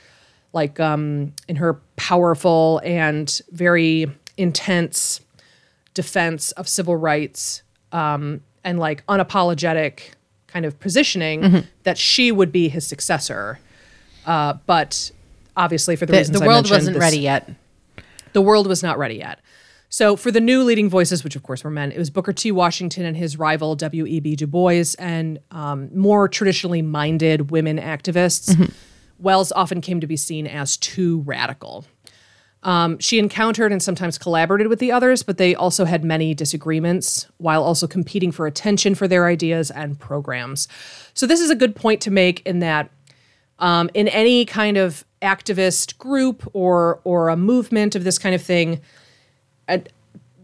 like 0.52 0.78
um 0.78 1.32
in 1.48 1.56
her 1.56 1.80
powerful 1.96 2.80
and 2.84 3.40
very 3.50 4.06
intense 4.36 5.20
defense 5.94 6.52
of 6.52 6.68
civil 6.68 6.96
rights 6.96 7.62
um, 7.90 8.40
and 8.64 8.78
like 8.78 9.06
unapologetic 9.06 10.00
kind 10.46 10.64
of 10.64 10.78
positioning 10.80 11.64
that 11.82 11.98
she 11.98 12.32
would 12.32 12.50
be 12.52 12.68
his 12.68 12.86
successor. 12.86 13.58
Uh, 14.26 14.54
but 14.66 15.10
obviously, 15.56 15.96
for 15.96 16.06
the, 16.06 16.12
the, 16.12 16.18
reasons 16.18 16.40
the 16.40 16.46
world 16.46 16.70
wasn't 16.70 16.94
this- 16.94 17.00
ready 17.00 17.18
yet. 17.18 17.50
the 18.32 18.40
world 18.42 18.66
was 18.66 18.82
not 18.82 18.98
ready 18.98 19.16
yet. 19.16 19.40
So 19.90 20.16
for 20.16 20.32
the 20.32 20.40
new 20.40 20.64
leading 20.64 20.90
voices, 20.90 21.22
which 21.22 21.36
of 21.36 21.44
course 21.44 21.62
were 21.62 21.70
men, 21.70 21.92
it 21.92 21.98
was 21.98 22.10
Booker 22.10 22.32
T. 22.32 22.50
Washington 22.50 23.04
and 23.04 23.16
his 23.16 23.38
rival 23.38 23.76
W.E.B. 23.76 24.34
Du 24.34 24.46
Bois, 24.48 24.82
and 24.98 25.38
um, 25.52 25.88
more 25.96 26.26
traditionally 26.28 26.82
minded 26.82 27.52
women 27.52 27.78
activists. 27.78 28.72
Wells 29.20 29.52
often 29.52 29.80
came 29.80 30.00
to 30.00 30.08
be 30.08 30.16
seen 30.16 30.48
as 30.48 30.76
too 30.76 31.20
radical. 31.20 31.84
Um, 32.64 32.98
she 32.98 33.18
encountered 33.18 33.72
and 33.72 33.82
sometimes 33.82 34.16
collaborated 34.16 34.68
with 34.68 34.78
the 34.78 34.90
others, 34.90 35.22
but 35.22 35.36
they 35.36 35.54
also 35.54 35.84
had 35.84 36.02
many 36.02 36.34
disagreements 36.34 37.26
while 37.36 37.62
also 37.62 37.86
competing 37.86 38.32
for 38.32 38.46
attention 38.46 38.94
for 38.94 39.06
their 39.06 39.26
ideas 39.26 39.70
and 39.70 39.98
programs. 39.98 40.66
So, 41.12 41.26
this 41.26 41.40
is 41.40 41.50
a 41.50 41.54
good 41.54 41.76
point 41.76 42.00
to 42.02 42.10
make 42.10 42.44
in 42.46 42.60
that 42.60 42.90
um, 43.58 43.90
in 43.92 44.08
any 44.08 44.46
kind 44.46 44.78
of 44.78 45.04
activist 45.20 45.98
group 45.98 46.48
or 46.54 47.00
or 47.04 47.28
a 47.28 47.36
movement 47.36 47.94
of 47.94 48.02
this 48.02 48.18
kind 48.18 48.34
of 48.34 48.40
thing, 48.42 48.80
uh, 49.68 49.78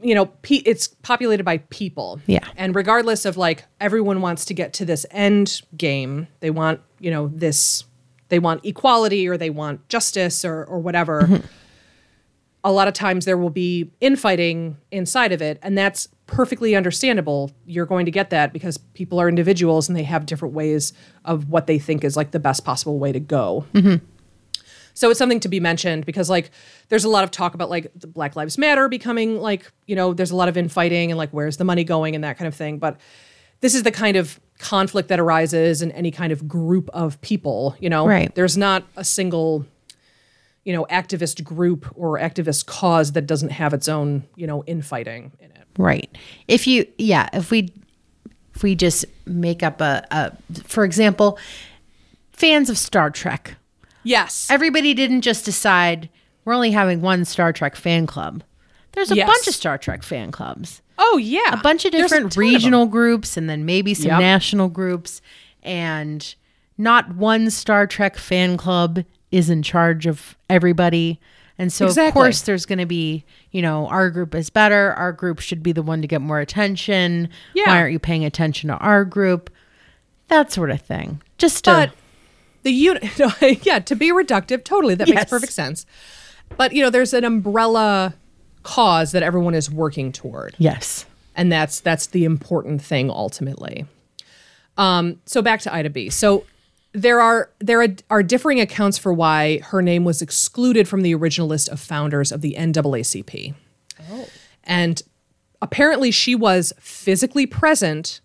you 0.02 0.14
know, 0.14 0.26
pe- 0.26 0.56
it's 0.66 0.88
populated 0.88 1.44
by 1.44 1.58
people. 1.70 2.20
Yeah. 2.26 2.46
And 2.56 2.74
regardless 2.74 3.24
of 3.24 3.38
like 3.38 3.64
everyone 3.80 4.20
wants 4.20 4.44
to 4.46 4.54
get 4.54 4.74
to 4.74 4.84
this 4.84 5.06
end 5.10 5.62
game, 5.74 6.28
they 6.40 6.50
want 6.50 6.80
you 6.98 7.10
know 7.10 7.28
this, 7.28 7.84
they 8.28 8.38
want 8.38 8.64
equality 8.64 9.26
or 9.26 9.38
they 9.38 9.50
want 9.50 9.88
justice 9.88 10.44
or 10.44 10.64
or 10.64 10.78
whatever 10.78 11.42
a 12.62 12.72
lot 12.72 12.88
of 12.88 12.94
times 12.94 13.24
there 13.24 13.38
will 13.38 13.50
be 13.50 13.90
infighting 14.00 14.76
inside 14.90 15.32
of 15.32 15.40
it, 15.40 15.58
and 15.62 15.76
that's 15.76 16.08
perfectly 16.26 16.76
understandable. 16.76 17.50
You're 17.66 17.86
going 17.86 18.04
to 18.06 18.12
get 18.12 18.30
that 18.30 18.52
because 18.52 18.76
people 18.78 19.20
are 19.20 19.28
individuals 19.28 19.88
and 19.88 19.96
they 19.96 20.04
have 20.04 20.26
different 20.26 20.54
ways 20.54 20.92
of 21.24 21.48
what 21.48 21.66
they 21.66 21.78
think 21.78 22.04
is 22.04 22.16
like 22.16 22.30
the 22.30 22.38
best 22.38 22.64
possible 22.64 22.98
way 22.98 23.12
to 23.12 23.20
go. 23.20 23.64
Mm-hmm. 23.74 24.04
So 24.94 25.10
it's 25.10 25.18
something 25.18 25.40
to 25.40 25.48
be 25.48 25.60
mentioned 25.60 26.04
because 26.04 26.28
like 26.28 26.50
there's 26.88 27.04
a 27.04 27.08
lot 27.08 27.24
of 27.24 27.30
talk 27.30 27.54
about 27.54 27.70
like 27.70 27.90
the 27.94 28.06
Black 28.06 28.36
Lives 28.36 28.58
Matter 28.58 28.88
becoming 28.88 29.40
like, 29.40 29.70
you 29.86 29.96
know, 29.96 30.12
there's 30.12 30.30
a 30.30 30.36
lot 30.36 30.48
of 30.48 30.56
infighting 30.56 31.10
and 31.10 31.18
like 31.18 31.30
where's 31.30 31.56
the 31.56 31.64
money 31.64 31.84
going 31.84 32.14
and 32.14 32.22
that 32.24 32.36
kind 32.36 32.48
of 32.48 32.54
thing. 32.54 32.78
But 32.78 32.98
this 33.60 33.74
is 33.74 33.82
the 33.82 33.92
kind 33.92 34.16
of 34.16 34.40
conflict 34.58 35.08
that 35.08 35.18
arises 35.18 35.80
in 35.80 35.90
any 35.92 36.10
kind 36.10 36.32
of 36.32 36.46
group 36.46 36.90
of 36.92 37.20
people, 37.20 37.76
you 37.80 37.88
know. 37.88 38.06
Right. 38.06 38.34
There's 38.34 38.56
not 38.56 38.84
a 38.96 39.04
single 39.04 39.64
you 40.64 40.72
know, 40.72 40.84
activist 40.90 41.42
group 41.42 41.90
or 41.94 42.18
activist 42.18 42.66
cause 42.66 43.12
that 43.12 43.26
doesn't 43.26 43.50
have 43.50 43.72
its 43.72 43.88
own, 43.88 44.24
you 44.36 44.46
know, 44.46 44.62
infighting 44.64 45.32
in 45.40 45.50
it. 45.52 45.66
Right. 45.78 46.10
If 46.48 46.66
you, 46.66 46.86
yeah, 46.98 47.28
if 47.32 47.50
we, 47.50 47.72
if 48.54 48.62
we 48.62 48.74
just 48.74 49.04
make 49.26 49.62
up 49.62 49.80
a, 49.80 50.04
a 50.10 50.32
for 50.64 50.84
example, 50.84 51.38
fans 52.32 52.68
of 52.70 52.78
Star 52.78 53.10
Trek, 53.10 53.56
Yes. 54.02 54.48
everybody 54.50 54.94
didn't 54.94 55.22
just 55.22 55.44
decide 55.44 56.08
we're 56.44 56.54
only 56.54 56.70
having 56.70 57.00
one 57.02 57.24
Star 57.24 57.52
Trek 57.52 57.76
fan 57.76 58.06
club. 58.06 58.42
There's 58.92 59.10
a 59.10 59.16
Yes. 59.16 59.28
bunch 59.28 59.46
of 59.46 59.54
Star 59.54 59.78
Trek 59.78 60.02
fan 60.02 60.30
clubs, 60.32 60.82
oh 60.98 61.16
yeah. 61.16 61.52
a 61.52 61.62
bunch 61.62 61.84
of 61.84 61.92
different 61.92 62.10
ton 62.10 62.26
of 62.32 62.36
regional 62.36 62.86
groups, 62.86 63.36
and 63.36 63.48
then 63.48 63.64
maybe 63.64 63.94
some 63.94 64.08
Yep. 64.10 64.20
national 64.20 64.68
groups, 64.68 65.22
and 65.62 66.34
not 66.76 67.14
one 67.14 67.50
Star 67.50 67.86
Trek 67.86 68.16
fan 68.16 68.56
club 68.56 69.04
is 69.30 69.50
in 69.50 69.62
charge 69.62 70.06
of 70.06 70.36
everybody. 70.48 71.20
And 71.58 71.70
so, 71.72 71.86
of 71.86 72.12
course, 72.14 72.42
there's 72.42 72.64
going 72.64 72.78
to 72.78 72.86
be, 72.86 73.24
you 73.50 73.60
know, 73.60 73.86
our 73.88 74.08
group 74.08 74.34
is 74.34 74.48
better. 74.48 74.92
Our 74.94 75.12
group 75.12 75.40
should 75.40 75.62
be 75.62 75.72
the 75.72 75.82
one 75.82 76.00
to 76.00 76.08
get 76.08 76.22
more 76.22 76.40
attention. 76.40 77.28
Yeah. 77.52 77.64
Why 77.66 77.80
aren't 77.80 77.92
you 77.92 77.98
paying 77.98 78.24
attention 78.24 78.68
to 78.68 78.76
our 78.78 79.04
group? 79.04 79.50
That 80.28 80.50
sort 80.50 80.70
of 80.70 80.80
thing. 80.80 81.20
Just 81.36 81.64
to, 81.64 81.70
But 81.70 81.90
the 82.62 82.70
unit, 82.70 83.04
yeah, 83.66 83.78
to 83.80 83.94
be 83.94 84.10
reductive, 84.10 84.64
totally, 84.64 84.94
that 84.94 85.08
Yes. 85.08 85.14
makes 85.16 85.30
perfect 85.30 85.52
sense. 85.52 85.84
But 86.56 86.72
you 86.72 86.82
know, 86.82 86.88
there's 86.90 87.12
an 87.12 87.24
umbrella 87.24 88.14
cause 88.62 89.12
that 89.12 89.22
everyone 89.22 89.54
is 89.54 89.70
working 89.70 90.12
toward, 90.12 90.54
yes. 90.58 91.06
and 91.36 91.50
that's 91.52 91.80
that's 91.80 92.06
the 92.08 92.24
important 92.24 92.82
thing 92.82 93.10
ultimately. 93.10 93.86
Um, 94.76 95.20
so 95.26 95.42
back 95.42 95.60
to 95.62 95.74
Ida 95.74 95.90
B. 95.90 96.10
So 96.10 96.44
there 96.92 97.20
are 97.20 97.50
there 97.60 97.86
are, 98.10 98.22
differing 98.22 98.60
accounts 98.60 98.98
for 98.98 99.12
why 99.12 99.58
her 99.58 99.80
name 99.80 100.04
was 100.04 100.20
excluded 100.20 100.88
from 100.88 101.02
the 101.02 101.14
original 101.14 101.46
list 101.46 101.68
of 101.68 101.78
founders 101.78 102.32
of 102.32 102.40
the 102.40 102.56
NAACP. 102.58 103.54
Oh. 104.10 104.28
And 104.64 105.02
apparently 105.62 106.10
she 106.10 106.34
was 106.34 106.72
physically 106.80 107.46
present 107.46 108.20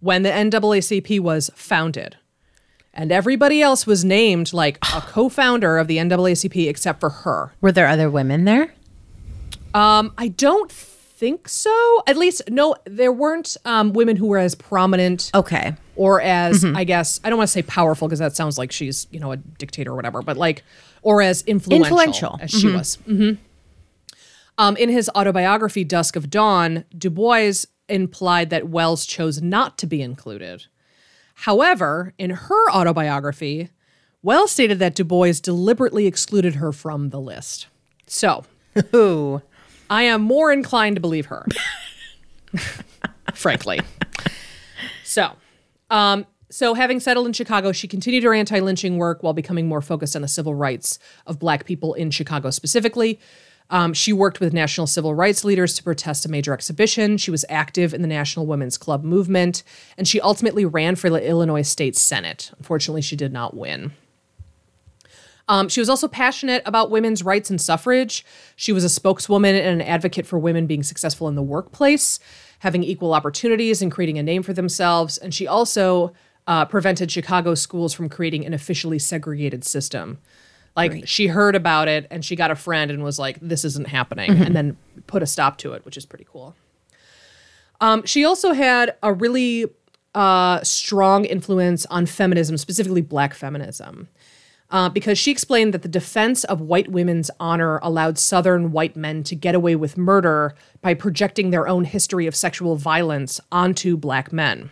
when 0.00 0.22
the 0.22 0.30
NAACP 0.30 1.20
was 1.20 1.50
founded. 1.54 2.16
And 2.94 3.12
everybody 3.12 3.60
else 3.60 3.86
was 3.86 4.04
named 4.04 4.54
like 4.54 4.78
a 4.94 5.00
co-founder 5.06 5.76
of 5.76 5.86
the 5.86 5.98
NAACP 5.98 6.68
except 6.68 7.00
for 7.00 7.10
her. 7.10 7.52
Were 7.60 7.72
there 7.72 7.86
other 7.86 8.08
women 8.08 8.44
there? 8.44 8.72
Um, 9.74 10.14
I 10.16 10.28
don't 10.28 10.72
think 11.16 11.48
so. 11.48 12.02
At 12.06 12.16
least, 12.16 12.42
no, 12.50 12.74
there 12.84 13.12
weren't 13.12 13.56
um, 13.64 13.92
women 13.92 14.16
who 14.16 14.26
were 14.26 14.38
as 14.38 14.54
prominent 14.54 15.30
Okay. 15.34 15.74
or 15.96 16.20
as 16.20 16.64
I 16.64 16.84
guess 16.84 17.20
I 17.24 17.30
don't 17.30 17.38
want 17.38 17.48
to 17.48 17.52
say 17.52 17.62
powerful 17.62 18.06
because 18.06 18.18
that 18.18 18.36
sounds 18.36 18.58
like 18.58 18.70
she's 18.72 19.06
you 19.10 19.18
know 19.20 19.32
a 19.32 19.36
dictator 19.36 19.92
or 19.92 19.96
whatever, 19.96 20.20
but 20.22 20.36
like 20.36 20.62
or 21.02 21.22
as 21.22 21.42
influential, 21.42 21.86
Influential. 21.98 22.38
as 22.40 22.50
she 22.50 22.68
was. 22.68 22.96
hmm 23.06 23.30
Um, 24.58 24.76
in 24.76 24.88
his 24.88 25.08
autobiography 25.14 25.84
Dusk 25.84 26.16
of 26.16 26.30
Dawn, 26.30 26.84
Du 26.96 27.10
Bois 27.10 27.52
implied 27.88 28.50
that 28.50 28.68
Wells 28.68 29.06
chose 29.06 29.40
not 29.40 29.78
to 29.78 29.86
be 29.86 30.02
included. 30.02 30.66
However, 31.40 32.14
in 32.18 32.30
her 32.30 32.70
autobiography, 32.72 33.68
Wells 34.22 34.50
stated 34.52 34.78
that 34.80 34.94
Du 34.94 35.04
Bois 35.04 35.32
deliberately 35.42 36.06
excluded 36.06 36.56
her 36.56 36.72
from 36.72 37.10
the 37.10 37.20
list. 37.20 37.66
So 38.06 38.44
Ooh. 38.94 39.42
I 39.90 40.04
am 40.04 40.22
more 40.22 40.52
inclined 40.52 40.96
to 40.96 41.00
believe 41.00 41.26
her, 41.26 41.46
frankly. 43.34 43.80
So, 45.04 45.32
um, 45.90 46.26
so 46.50 46.74
having 46.74 47.00
settled 47.00 47.26
in 47.26 47.32
Chicago, 47.32 47.72
she 47.72 47.88
continued 47.88 48.24
her 48.24 48.34
anti-lynching 48.34 48.98
work 48.98 49.22
while 49.22 49.32
becoming 49.32 49.68
more 49.68 49.82
focused 49.82 50.16
on 50.16 50.22
the 50.22 50.28
civil 50.28 50.54
rights 50.54 50.98
of 51.26 51.38
Black 51.38 51.64
people 51.64 51.94
in 51.94 52.10
Chicago 52.10 52.50
specifically. 52.50 53.20
Um, 53.68 53.92
she 53.94 54.12
worked 54.12 54.38
with 54.38 54.52
national 54.52 54.86
civil 54.86 55.14
rights 55.14 55.44
leaders 55.44 55.74
to 55.74 55.82
protest 55.82 56.24
a 56.24 56.28
major 56.28 56.52
exhibition. 56.52 57.16
She 57.18 57.32
was 57.32 57.44
active 57.48 57.92
in 57.92 58.02
the 58.02 58.08
National 58.08 58.46
Women's 58.46 58.78
Club 58.78 59.02
movement, 59.02 59.64
and 59.98 60.06
she 60.06 60.20
ultimately 60.20 60.64
ran 60.64 60.94
for 60.94 61.10
the 61.10 61.26
Illinois 61.26 61.62
State 61.62 61.96
Senate. 61.96 62.52
Unfortunately, 62.58 63.02
she 63.02 63.16
did 63.16 63.32
not 63.32 63.56
win. 63.56 63.92
Um, 65.48 65.68
she 65.68 65.80
was 65.80 65.88
also 65.88 66.08
passionate 66.08 66.62
about 66.66 66.90
women's 66.90 67.22
rights 67.22 67.50
and 67.50 67.60
suffrage. 67.60 68.24
She 68.56 68.72
was 68.72 68.84
a 68.84 68.88
spokeswoman 68.88 69.54
and 69.54 69.80
an 69.80 69.86
advocate 69.86 70.26
for 70.26 70.38
women 70.38 70.66
being 70.66 70.82
successful 70.82 71.28
in 71.28 71.36
the 71.36 71.42
workplace, 71.42 72.18
having 72.60 72.82
equal 72.82 73.14
opportunities 73.14 73.80
and 73.80 73.92
creating 73.92 74.18
a 74.18 74.22
name 74.22 74.42
for 74.42 74.52
themselves. 74.52 75.18
And 75.18 75.32
she 75.32 75.46
also 75.46 76.12
uh, 76.46 76.64
prevented 76.64 77.10
Chicago 77.10 77.54
schools 77.54 77.92
from 77.92 78.08
creating 78.08 78.44
an 78.44 78.54
officially 78.54 78.98
segregated 78.98 79.64
system. 79.64 80.18
Like 80.74 81.08
she 81.08 81.28
heard 81.28 81.56
about 81.56 81.88
it 81.88 82.06
and 82.10 82.22
she 82.22 82.36
got 82.36 82.50
a 82.50 82.54
friend 82.54 82.90
and 82.90 83.02
was 83.02 83.18
like, 83.18 83.38
"This 83.40 83.64
isn't 83.64 83.88
happening," 83.88 84.30
and 84.30 84.54
then 84.54 84.76
put 85.06 85.22
a 85.22 85.26
stop 85.26 85.56
to 85.58 85.72
it, 85.72 85.86
which 85.86 85.96
is 85.96 86.04
pretty 86.04 86.26
cool. 86.30 86.54
Um, 87.80 88.04
she 88.04 88.26
also 88.26 88.52
had 88.52 88.94
a 89.02 89.10
really 89.10 89.70
uh, 90.14 90.62
strong 90.62 91.24
influence 91.24 91.86
on 91.86 92.04
feminism, 92.04 92.58
specifically 92.58 93.00
Black 93.00 93.32
feminism 93.32 94.08
uh, 94.70 94.88
because 94.88 95.18
she 95.18 95.30
explained 95.30 95.72
that 95.74 95.82
the 95.82 95.88
defense 95.88 96.44
of 96.44 96.60
white 96.60 96.90
women's 96.90 97.30
honor 97.38 97.78
allowed 97.82 98.18
Southern 98.18 98.72
white 98.72 98.96
men 98.96 99.22
to 99.24 99.36
get 99.36 99.54
away 99.54 99.76
with 99.76 99.96
murder 99.96 100.54
by 100.80 100.94
projecting 100.94 101.50
their 101.50 101.68
own 101.68 101.84
history 101.84 102.26
of 102.26 102.34
sexual 102.34 102.76
violence 102.76 103.40
onto 103.52 103.96
black 103.96 104.32
men. 104.32 104.70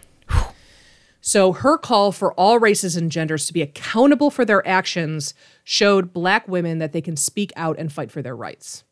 So 1.20 1.52
her 1.52 1.78
call 1.78 2.12
for 2.12 2.34
all 2.34 2.58
races 2.58 2.96
and 2.96 3.10
genders 3.10 3.46
to 3.46 3.54
be 3.54 3.62
accountable 3.62 4.30
for 4.30 4.44
their 4.44 4.66
actions 4.68 5.32
showed 5.62 6.12
black 6.12 6.46
women 6.46 6.80
that 6.80 6.92
they 6.92 7.00
can 7.00 7.16
speak 7.16 7.50
out 7.56 7.78
and 7.78 7.90
fight 7.90 8.10
for 8.10 8.20
their 8.20 8.36
rights. 8.36 8.84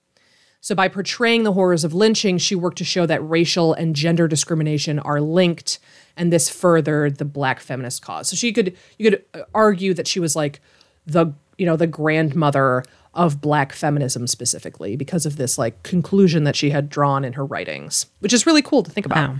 So 0.63 0.75
by 0.75 0.89
portraying 0.89 1.43
the 1.43 1.53
horrors 1.53 1.83
of 1.83 1.93
lynching, 1.93 2.39
she 2.39 2.55
worked 2.55 2.79
to 2.79 2.85
show 2.85 3.05
that 3.05 3.29
racial 3.29 3.75
and 3.75 3.97
gender 3.97 4.29
discrimination 4.29 5.01
are 5.01 5.21
linked, 5.21 5.81
and 6.17 6.33
this 6.33 6.49
furthered 6.49 7.19
the 7.19 7.25
black 7.25 7.59
feminist 7.59 8.01
cause. 8.01 8.29
So 8.31 8.37
she 8.37 8.53
could 8.53 8.77
you 8.97 9.11
could 9.11 9.25
uh, 9.35 9.43
argue 9.53 9.93
that 9.93 10.07
she 10.07 10.21
was 10.21 10.37
like 10.37 10.61
the 11.07 11.33
you 11.59 11.67
know 11.67 11.77
the 11.77 11.87
grandmother 11.87 12.85
of 13.15 13.41
black 13.41 13.73
feminism 13.73 14.27
specifically 14.27 14.97
because 14.97 15.27
of 15.27 15.37
this 15.37 15.59
like 15.59 15.83
conclusion 15.83 16.45
that 16.45 16.57
she 16.57 16.71
had 16.71 16.89
drawn 16.89 17.25
in 17.25 17.35
her 17.35 17.45
writings, 17.45 18.07
which 18.21 18.33
is 18.33 18.47
really 18.47 18.63
cool 18.63 18.83
to 18.83 18.91
think 18.91 19.07
about. 19.07 19.31
Wow. 19.31 19.37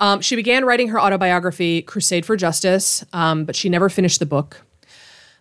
Um, 0.00 0.20
she 0.20 0.36
began 0.36 0.64
writing 0.64 0.88
her 0.88 1.00
autobiography, 1.00 1.80
Crusade 1.82 2.26
for 2.26 2.36
Justice, 2.36 3.04
um, 3.12 3.44
but 3.44 3.56
she 3.56 3.68
never 3.68 3.88
finished 3.88 4.18
the 4.18 4.26
book. 4.26 4.62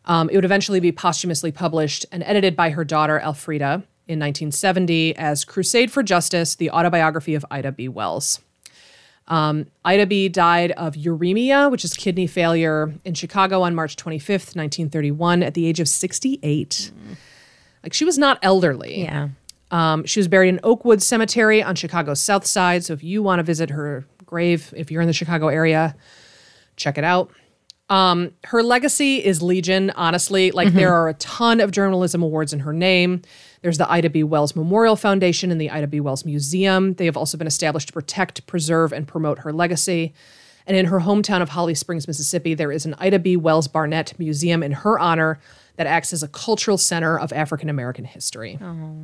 Um, 0.06 0.30
it 0.30 0.36
would 0.36 0.46
eventually 0.46 0.80
be 0.80 0.92
posthumously 0.92 1.52
published 1.52 2.06
and 2.12 2.24
edited 2.24 2.56
by 2.56 2.70
her 2.70 2.84
daughter, 2.84 3.20
Alfreda, 3.24 3.84
in 4.06 4.20
1970 4.20 5.16
as 5.16 5.44
Crusade 5.46 5.92
for 5.92 6.04
Justice, 6.04 6.56
the 6.56 6.70
autobiography 6.70 7.36
of 7.36 7.46
Ida 7.50 7.72
B. 7.72 7.88
Wells. 7.88 8.42
Um, 9.28 9.68
Ida 9.86 10.06
B. 10.06 10.28
died 10.30 10.72
of 10.72 10.96
uremia, 10.96 11.72
which 11.72 11.86
is 11.86 11.94
kidney 11.94 12.28
failure, 12.28 12.94
in 13.06 13.14
Chicago 13.14 13.62
on 13.62 13.74
March 13.74 13.96
25th, 13.96 14.56
1931, 14.56 15.44
at 15.44 15.54
the 15.54 15.66
age 15.66 15.80
of 15.80 15.88
68. 15.88 16.92
Like 17.84 17.94
she 17.94 18.06
was 18.06 18.18
not 18.18 18.40
elderly. 18.42 19.02
Yeah. 19.04 19.30
Um, 19.72 20.06
she 20.06 20.20
was 20.20 20.28
buried 20.28 20.50
in 20.50 20.60
Oakwood 20.64 21.02
Cemetery 21.02 21.64
on 21.64 21.76
Chicago's 21.76 22.20
South 22.20 22.46
Side. 22.46 22.84
So 22.84 22.94
if 22.94 23.04
you 23.04 23.24
want 23.24 23.40
to 23.40 23.44
visit 23.44 23.72
her 23.72 24.06
grave, 24.26 24.74
if 24.78 24.92
you're 24.92 25.02
in 25.02 25.08
the 25.08 25.14
Chicago 25.14 25.48
area, 25.48 25.96
check 26.76 26.98
it 26.98 27.04
out. 27.04 27.32
Um, 27.90 28.32
her 28.46 28.64
legacy 28.64 29.24
is 29.24 29.42
legion, 29.42 29.92
honestly. 29.96 30.52
Like 30.52 30.74
there 30.74 30.94
are 30.94 31.10
a 31.10 31.14
ton 31.16 31.60
of 31.60 31.72
journalism 31.72 32.24
awards 32.24 32.54
in 32.54 32.60
her 32.60 32.74
name. 32.74 33.22
There's 33.64 33.78
the 33.78 33.90
Ida 33.90 34.10
B. 34.10 34.24
Wells 34.24 34.58
Memorial 34.58 34.98
Foundation 34.98 35.50
and 35.50 35.60
the 35.60 35.72
Ida 35.72 35.88
B. 35.88 36.02
Wells 36.02 36.26
Museum. 36.26 36.96
They 36.96 37.06
have 37.06 37.16
also 37.16 37.38
been 37.38 37.48
established 37.48 37.88
to 37.88 37.94
protect, 37.94 38.46
preserve, 38.46 38.92
and 38.92 39.08
promote 39.08 39.40
her 39.40 39.54
legacy. 39.54 40.14
And 40.68 40.76
in 40.76 40.88
her 40.88 41.00
hometown 41.00 41.42
of 41.42 41.50
Holly 41.50 41.74
Springs, 41.74 42.06
Mississippi, 42.06 42.56
there 42.56 42.74
is 42.74 42.86
an 42.86 42.94
Ida 43.00 43.20
B. 43.20 43.38
Wells 43.38 43.70
Barnett 43.70 44.20
Museum 44.20 44.64
in 44.64 44.74
her 44.74 45.00
honor 45.00 45.40
that 45.78 45.88
acts 45.88 46.12
as 46.12 46.22
a 46.22 46.28
cultural 46.28 46.78
center 46.78 47.18
of 47.18 47.32
African 47.32 47.70
American 47.70 48.04
history. 48.04 48.60
Oh. 48.62 48.96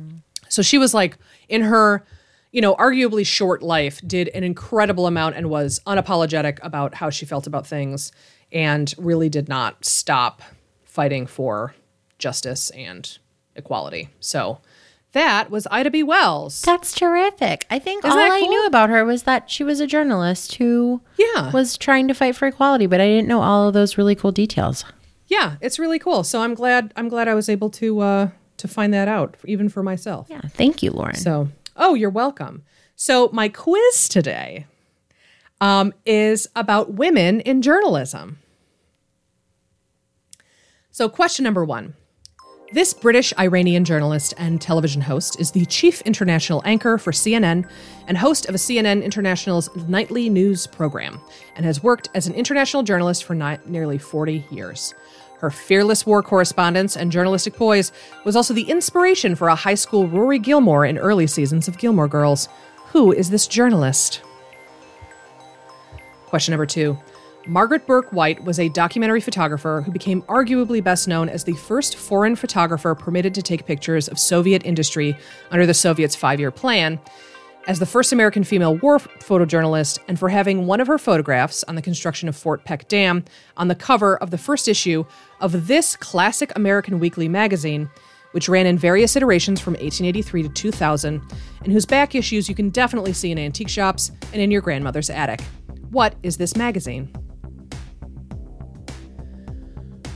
So 0.50 0.60
she 0.60 0.76
was 0.76 0.92
like 0.92 1.16
in 1.48 1.62
her, 1.62 2.04
you 2.52 2.60
know, 2.60 2.74
arguably 2.76 3.24
short 3.24 3.62
life, 3.62 4.02
did 4.06 4.28
an 4.28 4.44
incredible 4.44 5.06
amount 5.06 5.36
and 5.36 5.48
was 5.48 5.80
unapologetic 5.86 6.58
about 6.62 6.94
how 6.94 7.08
she 7.08 7.24
felt 7.24 7.46
about 7.46 7.66
things 7.66 8.12
and 8.52 8.94
really 8.98 9.30
did 9.30 9.48
not 9.48 9.86
stop 9.86 10.42
fighting 10.84 11.26
for 11.26 11.74
justice 12.18 12.68
and 12.70 13.18
equality. 13.60 14.08
So 14.18 14.58
that 15.12 15.50
was 15.50 15.66
Ida 15.70 15.90
B. 15.90 16.02
Wells. 16.02 16.62
That's 16.62 16.92
terrific. 16.92 17.66
I 17.70 17.78
think 17.78 18.04
Isn't 18.04 18.10
all 18.18 18.24
that 18.24 18.32
I 18.32 18.40
knew 18.40 18.66
about 18.66 18.90
her 18.90 19.04
was 19.04 19.22
that 19.24 19.50
she 19.50 19.62
was 19.64 19.80
a 19.80 19.86
journalist 19.86 20.54
who 20.56 21.00
Yeah. 21.16 21.50
was 21.52 21.76
trying 21.76 22.08
to 22.08 22.14
fight 22.14 22.36
for 22.36 22.46
equality, 22.48 22.86
but 22.86 23.00
I 23.00 23.06
didn't 23.06 23.28
know 23.28 23.40
all 23.42 23.68
of 23.68 23.74
those 23.74 23.96
really 23.98 24.14
cool 24.14 24.32
details. 24.32 24.84
Yeah, 25.26 25.56
it's 25.60 25.78
really 25.78 25.98
cool. 25.98 26.24
So 26.24 26.42
I'm 26.42 26.54
glad 26.54 26.92
I'm 26.96 27.08
glad 27.08 27.28
I 27.28 27.34
was 27.34 27.48
able 27.48 27.70
to 27.70 28.00
uh 28.00 28.28
to 28.56 28.68
find 28.68 28.92
that 28.92 29.08
out 29.08 29.36
even 29.44 29.68
for 29.68 29.82
myself. 29.82 30.26
Yeah, 30.28 30.42
thank 30.42 30.82
you, 30.82 30.90
Lauren. 30.90 31.16
So, 31.16 31.48
oh, 31.76 31.94
you're 31.94 32.10
welcome. 32.10 32.62
So, 32.94 33.30
my 33.32 33.48
quiz 33.48 34.08
today 34.08 34.66
um, 35.62 35.94
is 36.04 36.46
about 36.54 36.92
women 36.92 37.40
in 37.40 37.62
journalism. 37.62 38.38
So, 40.90 41.08
question 41.08 41.44
number 41.44 41.64
one 41.64 41.94
This 42.72 42.94
British 42.94 43.34
Iranian 43.36 43.84
journalist 43.84 44.32
and 44.38 44.60
television 44.60 45.02
host 45.02 45.40
is 45.40 45.50
the 45.50 45.66
chief 45.66 46.02
international 46.02 46.62
anchor 46.64 46.98
for 46.98 47.10
CNN 47.10 47.68
and 48.06 48.16
host 48.16 48.46
of 48.46 48.54
a 48.54 48.58
CNN 48.58 49.02
International's 49.02 49.68
nightly 49.88 50.30
news 50.30 50.68
program 50.68 51.20
and 51.56 51.64
has 51.66 51.82
worked 51.82 52.10
as 52.14 52.28
an 52.28 52.34
international 52.34 52.84
journalist 52.84 53.24
for 53.24 53.34
ni- 53.34 53.58
nearly 53.66 53.98
40 53.98 54.44
years. 54.52 54.94
Her 55.40 55.50
fearless 55.50 56.06
war 56.06 56.22
correspondence 56.22 56.96
and 56.96 57.10
journalistic 57.10 57.54
poise 57.54 57.90
was 58.24 58.36
also 58.36 58.54
the 58.54 58.70
inspiration 58.70 59.34
for 59.34 59.48
a 59.48 59.56
high 59.56 59.74
school 59.74 60.06
Rory 60.06 60.38
Gilmore 60.38 60.86
in 60.86 60.96
early 60.96 61.26
seasons 61.26 61.66
of 61.66 61.76
Gilmore 61.76 62.06
Girls. 62.06 62.48
Who 62.92 63.10
is 63.10 63.30
this 63.30 63.48
journalist? 63.48 64.22
Question 66.26 66.52
number 66.52 66.66
two. 66.66 66.96
Margaret 67.50 67.84
Bourke 67.84 68.12
White 68.12 68.44
was 68.44 68.60
a 68.60 68.68
documentary 68.68 69.20
photographer 69.20 69.82
who 69.82 69.90
became 69.90 70.22
arguably 70.22 70.82
best 70.84 71.08
known 71.08 71.28
as 71.28 71.42
the 71.42 71.54
first 71.54 71.96
foreign 71.96 72.36
photographer 72.36 72.94
permitted 72.94 73.34
to 73.34 73.42
take 73.42 73.66
pictures 73.66 74.06
of 74.06 74.20
Soviet 74.20 74.64
industry 74.64 75.16
under 75.50 75.66
the 75.66 75.74
Soviets' 75.74 76.14
five 76.14 76.38
year 76.38 76.52
plan, 76.52 77.00
as 77.66 77.80
the 77.80 77.86
first 77.86 78.12
American 78.12 78.44
female 78.44 78.76
war 78.76 79.00
photojournalist, 79.00 79.98
and 80.06 80.16
for 80.16 80.28
having 80.28 80.68
one 80.68 80.80
of 80.80 80.86
her 80.86 80.96
photographs 80.96 81.64
on 81.64 81.74
the 81.74 81.82
construction 81.82 82.28
of 82.28 82.36
Fort 82.36 82.62
Peck 82.64 82.86
Dam 82.86 83.24
on 83.56 83.66
the 83.66 83.74
cover 83.74 84.16
of 84.18 84.30
the 84.30 84.38
first 84.38 84.68
issue 84.68 85.04
of 85.40 85.66
this 85.66 85.96
classic 85.96 86.52
American 86.54 87.00
weekly 87.00 87.26
magazine, 87.26 87.90
which 88.30 88.48
ran 88.48 88.66
in 88.66 88.78
various 88.78 89.16
iterations 89.16 89.60
from 89.60 89.72
1883 89.72 90.44
to 90.44 90.48
2000, 90.50 91.20
and 91.64 91.72
whose 91.72 91.84
back 91.84 92.14
issues 92.14 92.48
you 92.48 92.54
can 92.54 92.70
definitely 92.70 93.12
see 93.12 93.32
in 93.32 93.40
antique 93.40 93.68
shops 93.68 94.12
and 94.32 94.40
in 94.40 94.52
your 94.52 94.62
grandmother's 94.62 95.10
attic. 95.10 95.40
What 95.90 96.14
is 96.22 96.36
this 96.36 96.54
magazine? 96.54 97.12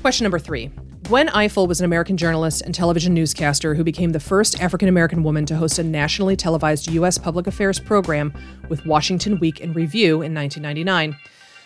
Question 0.04 0.24
number 0.24 0.38
three. 0.38 0.70
Gwen 1.04 1.28
Ifill 1.28 1.66
was 1.66 1.80
an 1.80 1.86
American 1.86 2.18
journalist 2.18 2.60
and 2.60 2.74
television 2.74 3.14
newscaster 3.14 3.74
who 3.74 3.82
became 3.82 4.12
the 4.12 4.20
first 4.20 4.60
African 4.60 4.86
American 4.86 5.22
woman 5.22 5.46
to 5.46 5.56
host 5.56 5.78
a 5.78 5.82
nationally 5.82 6.36
televised 6.36 6.90
U.S. 6.90 7.16
public 7.16 7.46
affairs 7.46 7.80
program 7.80 8.30
with 8.68 8.84
Washington 8.84 9.38
Week 9.40 9.60
in 9.60 9.72
Review 9.72 10.20
in 10.20 10.34
1999. 10.34 11.16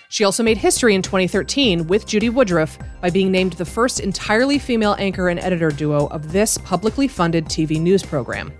She 0.08 0.22
also 0.22 0.44
made 0.44 0.56
history 0.56 0.94
in 0.94 1.02
2013 1.02 1.88
with 1.88 2.06
Judy 2.06 2.30
Woodruff 2.30 2.78
by 3.00 3.10
being 3.10 3.32
named 3.32 3.54
the 3.54 3.64
first 3.64 3.98
entirely 3.98 4.60
female 4.60 4.94
anchor 5.00 5.30
and 5.30 5.40
editor 5.40 5.72
duo 5.72 6.06
of 6.06 6.30
this 6.30 6.58
publicly 6.58 7.08
funded 7.08 7.46
TV 7.46 7.80
news 7.80 8.04
program. 8.04 8.52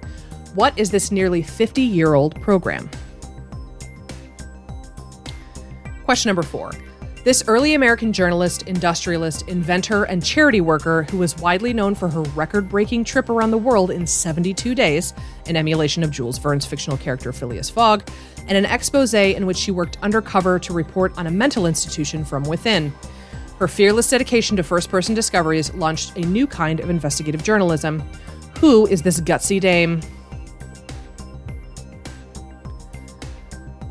What 0.57 0.77
is 0.77 0.91
this 0.91 1.13
nearly 1.13 1.41
50 1.41 1.83
year 1.83 2.15
old 2.15 2.35
program? 2.43 2.91
Question 6.05 6.31
number 6.31 6.43
four. 6.43 6.73
This 7.25 7.43
early 7.47 7.75
American 7.75 8.13
journalist, 8.13 8.63
industrialist, 8.63 9.49
inventor, 9.49 10.05
and 10.05 10.25
charity 10.25 10.61
worker 10.61 11.03
who 11.11 11.19
was 11.19 11.37
widely 11.37 11.73
known 11.73 11.95
for 11.95 12.09
her 12.09 12.23
record 12.23 12.69
breaking 12.69 13.05
trip 13.05 13.29
around 13.29 13.51
the 13.51 13.59
world 13.59 13.91
in 13.91 14.07
72 14.07 14.75
days, 14.75 15.13
an 15.47 15.57
emulation 15.57 16.05
of 16.05 16.11
Jules 16.11 16.39
Verne's 16.39 16.65
fictional 16.65 16.97
character 16.97 17.33
Phileas 17.33 17.69
Fogg, 17.69 18.09
and 18.47 18.57
an 18.57 18.65
expose 18.65 19.13
in 19.15 19.47
which 19.47 19.57
she 19.57 19.73
worked 19.73 19.99
undercover 20.01 20.59
to 20.61 20.73
report 20.73 21.17
on 21.19 21.27
a 21.27 21.31
mental 21.31 21.67
institution 21.67 22.25
from 22.25 22.45
within. 22.45 22.93
Her 23.59 23.67
fearless 23.67 24.09
dedication 24.09 24.57
to 24.57 24.63
first 24.63 24.89
person 24.89 25.15
discoveries 25.15 25.75
launched 25.75 26.17
a 26.17 26.21
new 26.21 26.47
kind 26.47 26.79
of 26.79 26.89
investigative 26.89 27.43
journalism. 27.43 28.01
Who 28.61 28.87
is 28.87 29.03
this 29.03 29.21
gutsy 29.21 29.61
dame? 29.61 30.01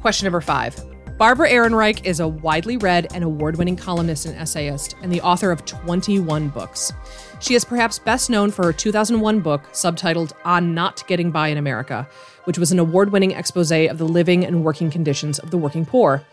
Question 0.01 0.25
number 0.25 0.41
five. 0.41 0.75
Barbara 1.17 1.49
Ehrenreich 1.49 2.05
is 2.05 2.19
a 2.19 2.27
widely 2.27 2.77
read 2.77 3.07
and 3.11 3.23
award 3.23 3.57
winning 3.57 3.75
columnist 3.75 4.27
and 4.27 4.37
essayist, 4.37 4.95
and 5.01 5.11
the 5.11 5.21
author 5.21 5.49
of 5.49 5.65
21 5.65 6.49
books. 6.49 6.93
She 7.39 7.55
is 7.55 7.65
perhaps 7.65 7.97
best 7.97 8.29
known 8.29 8.51
for 8.51 8.65
her 8.65 8.73
2001 8.73 9.39
book 9.39 9.63
subtitled 9.71 10.33
On 10.45 10.75
Not 10.75 11.03
Getting 11.07 11.31
By 11.31 11.47
in 11.47 11.57
America, 11.57 12.07
which 12.43 12.59
was 12.59 12.71
an 12.71 12.77
award 12.77 13.11
winning 13.11 13.31
expose 13.31 13.71
of 13.71 13.97
the 13.97 14.07
living 14.07 14.45
and 14.45 14.63
working 14.63 14.91
conditions 14.91 15.39
of 15.39 15.49
the 15.49 15.57
working 15.57 15.87
poor. 15.87 16.23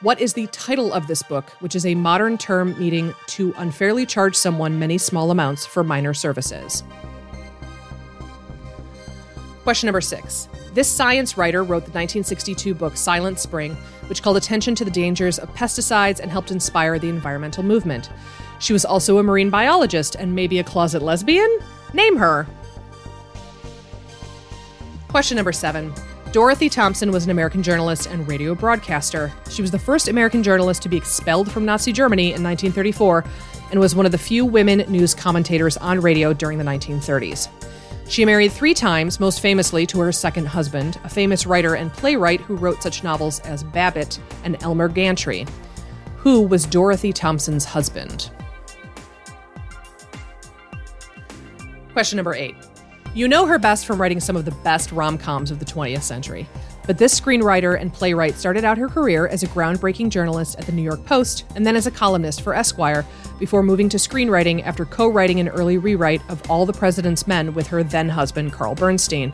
What 0.00 0.20
is 0.20 0.32
the 0.32 0.48
title 0.48 0.92
of 0.92 1.06
this 1.06 1.22
book, 1.22 1.50
which 1.60 1.76
is 1.76 1.86
a 1.86 1.94
modern 1.94 2.36
term 2.36 2.76
meaning 2.80 3.14
to 3.28 3.54
unfairly 3.58 4.04
charge 4.04 4.34
someone 4.34 4.76
many 4.76 4.98
small 4.98 5.30
amounts 5.30 5.64
for 5.64 5.84
minor 5.84 6.14
services? 6.14 6.82
Question 9.62 9.86
number 9.86 10.00
six. 10.00 10.48
This 10.74 10.88
science 10.88 11.38
writer 11.38 11.62
wrote 11.62 11.84
the 11.84 11.92
1962 11.92 12.74
book 12.74 12.96
Silent 12.96 13.38
Spring, 13.38 13.76
which 14.08 14.22
called 14.22 14.36
attention 14.36 14.74
to 14.74 14.84
the 14.84 14.90
dangers 14.90 15.38
of 15.38 15.52
pesticides 15.54 16.18
and 16.18 16.30
helped 16.30 16.50
inspire 16.50 16.98
the 16.98 17.08
environmental 17.08 17.62
movement. 17.62 18.10
She 18.58 18.72
was 18.72 18.84
also 18.84 19.18
a 19.18 19.22
marine 19.22 19.50
biologist 19.50 20.16
and 20.16 20.34
maybe 20.34 20.58
a 20.58 20.64
closet 20.64 21.02
lesbian? 21.02 21.58
Name 21.92 22.16
her. 22.16 22.46
Question 25.08 25.36
number 25.36 25.52
seven. 25.52 25.92
Dorothy 26.32 26.70
Thompson 26.70 27.12
was 27.12 27.24
an 27.24 27.30
American 27.30 27.62
journalist 27.62 28.06
and 28.06 28.26
radio 28.26 28.54
broadcaster. 28.54 29.30
She 29.50 29.60
was 29.60 29.70
the 29.70 29.78
first 29.78 30.08
American 30.08 30.42
journalist 30.42 30.82
to 30.82 30.88
be 30.88 30.96
expelled 30.96 31.52
from 31.52 31.66
Nazi 31.66 31.92
Germany 31.92 32.28
in 32.28 32.42
1934 32.42 33.24
and 33.70 33.78
was 33.78 33.94
one 33.94 34.06
of 34.06 34.12
the 34.12 34.18
few 34.18 34.46
women 34.46 34.78
news 34.90 35.14
commentators 35.14 35.76
on 35.76 36.00
radio 36.00 36.32
during 36.32 36.56
the 36.56 36.64
1930s. 36.64 37.48
She 38.08 38.24
married 38.24 38.52
three 38.52 38.74
times, 38.74 39.20
most 39.20 39.40
famously 39.40 39.86
to 39.86 40.00
her 40.00 40.12
second 40.12 40.46
husband, 40.46 40.98
a 41.04 41.08
famous 41.08 41.46
writer 41.46 41.74
and 41.74 41.92
playwright 41.92 42.40
who 42.42 42.56
wrote 42.56 42.82
such 42.82 43.02
novels 43.02 43.40
as 43.40 43.64
Babbitt 43.64 44.20
and 44.44 44.62
Elmer 44.62 44.88
Gantry. 44.88 45.46
Who 46.18 46.42
was 46.42 46.66
Dorothy 46.66 47.12
Thompson's 47.12 47.64
husband? 47.64 48.30
Question 51.92 52.16
number 52.16 52.34
eight. 52.34 52.54
You 53.14 53.28
know 53.28 53.46
her 53.46 53.58
best 53.58 53.86
from 53.86 54.00
writing 54.00 54.20
some 54.20 54.36
of 54.36 54.44
the 54.44 54.52
best 54.62 54.92
rom 54.92 55.18
coms 55.18 55.50
of 55.50 55.58
the 55.58 55.64
20th 55.64 56.02
century. 56.02 56.48
But 56.86 56.98
this 56.98 57.18
screenwriter 57.18 57.80
and 57.80 57.92
playwright 57.92 58.36
started 58.36 58.64
out 58.64 58.78
her 58.78 58.88
career 58.88 59.28
as 59.28 59.42
a 59.42 59.48
groundbreaking 59.48 60.08
journalist 60.08 60.58
at 60.58 60.66
the 60.66 60.72
New 60.72 60.82
York 60.82 61.04
Post 61.04 61.44
and 61.54 61.64
then 61.64 61.76
as 61.76 61.86
a 61.86 61.90
columnist 61.90 62.42
for 62.42 62.54
Esquire 62.54 63.06
before 63.38 63.62
moving 63.62 63.88
to 63.88 63.96
screenwriting 63.96 64.64
after 64.64 64.84
co 64.84 65.08
writing 65.08 65.38
an 65.40 65.48
early 65.48 65.78
rewrite 65.78 66.22
of 66.28 66.50
All 66.50 66.66
the 66.66 66.72
President's 66.72 67.26
Men 67.26 67.54
with 67.54 67.66
her 67.68 67.82
then 67.82 68.08
husband, 68.08 68.52
Carl 68.52 68.74
Bernstein. 68.74 69.32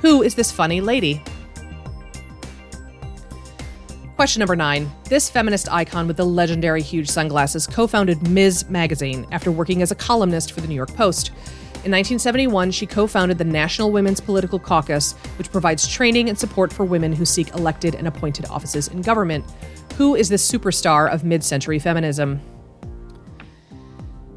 Who 0.00 0.22
is 0.22 0.34
this 0.34 0.50
funny 0.50 0.80
lady? 0.80 1.22
Question 4.16 4.40
number 4.40 4.56
nine. 4.56 4.90
This 5.04 5.30
feminist 5.30 5.72
icon 5.72 6.08
with 6.08 6.16
the 6.16 6.26
legendary 6.26 6.82
huge 6.82 7.08
sunglasses 7.08 7.68
co 7.68 7.86
founded 7.86 8.28
Ms. 8.28 8.68
Magazine 8.68 9.24
after 9.30 9.52
working 9.52 9.80
as 9.80 9.92
a 9.92 9.94
columnist 9.94 10.50
for 10.50 10.60
the 10.60 10.66
New 10.66 10.74
York 10.74 10.92
Post. 10.94 11.30
In 11.84 11.92
1971, 11.92 12.72
she 12.72 12.86
co 12.86 13.06
founded 13.06 13.38
the 13.38 13.44
National 13.44 13.92
Women's 13.92 14.20
Political 14.20 14.58
Caucus, 14.58 15.12
which 15.38 15.52
provides 15.52 15.86
training 15.86 16.28
and 16.28 16.36
support 16.36 16.72
for 16.72 16.84
women 16.84 17.12
who 17.12 17.24
seek 17.24 17.54
elected 17.54 17.94
and 17.94 18.08
appointed 18.08 18.46
offices 18.46 18.88
in 18.88 19.00
government. 19.00 19.44
Who 19.94 20.16
is 20.16 20.28
this 20.28 20.50
superstar 20.50 21.08
of 21.08 21.22
mid 21.22 21.44
century 21.44 21.78
feminism? 21.78 22.40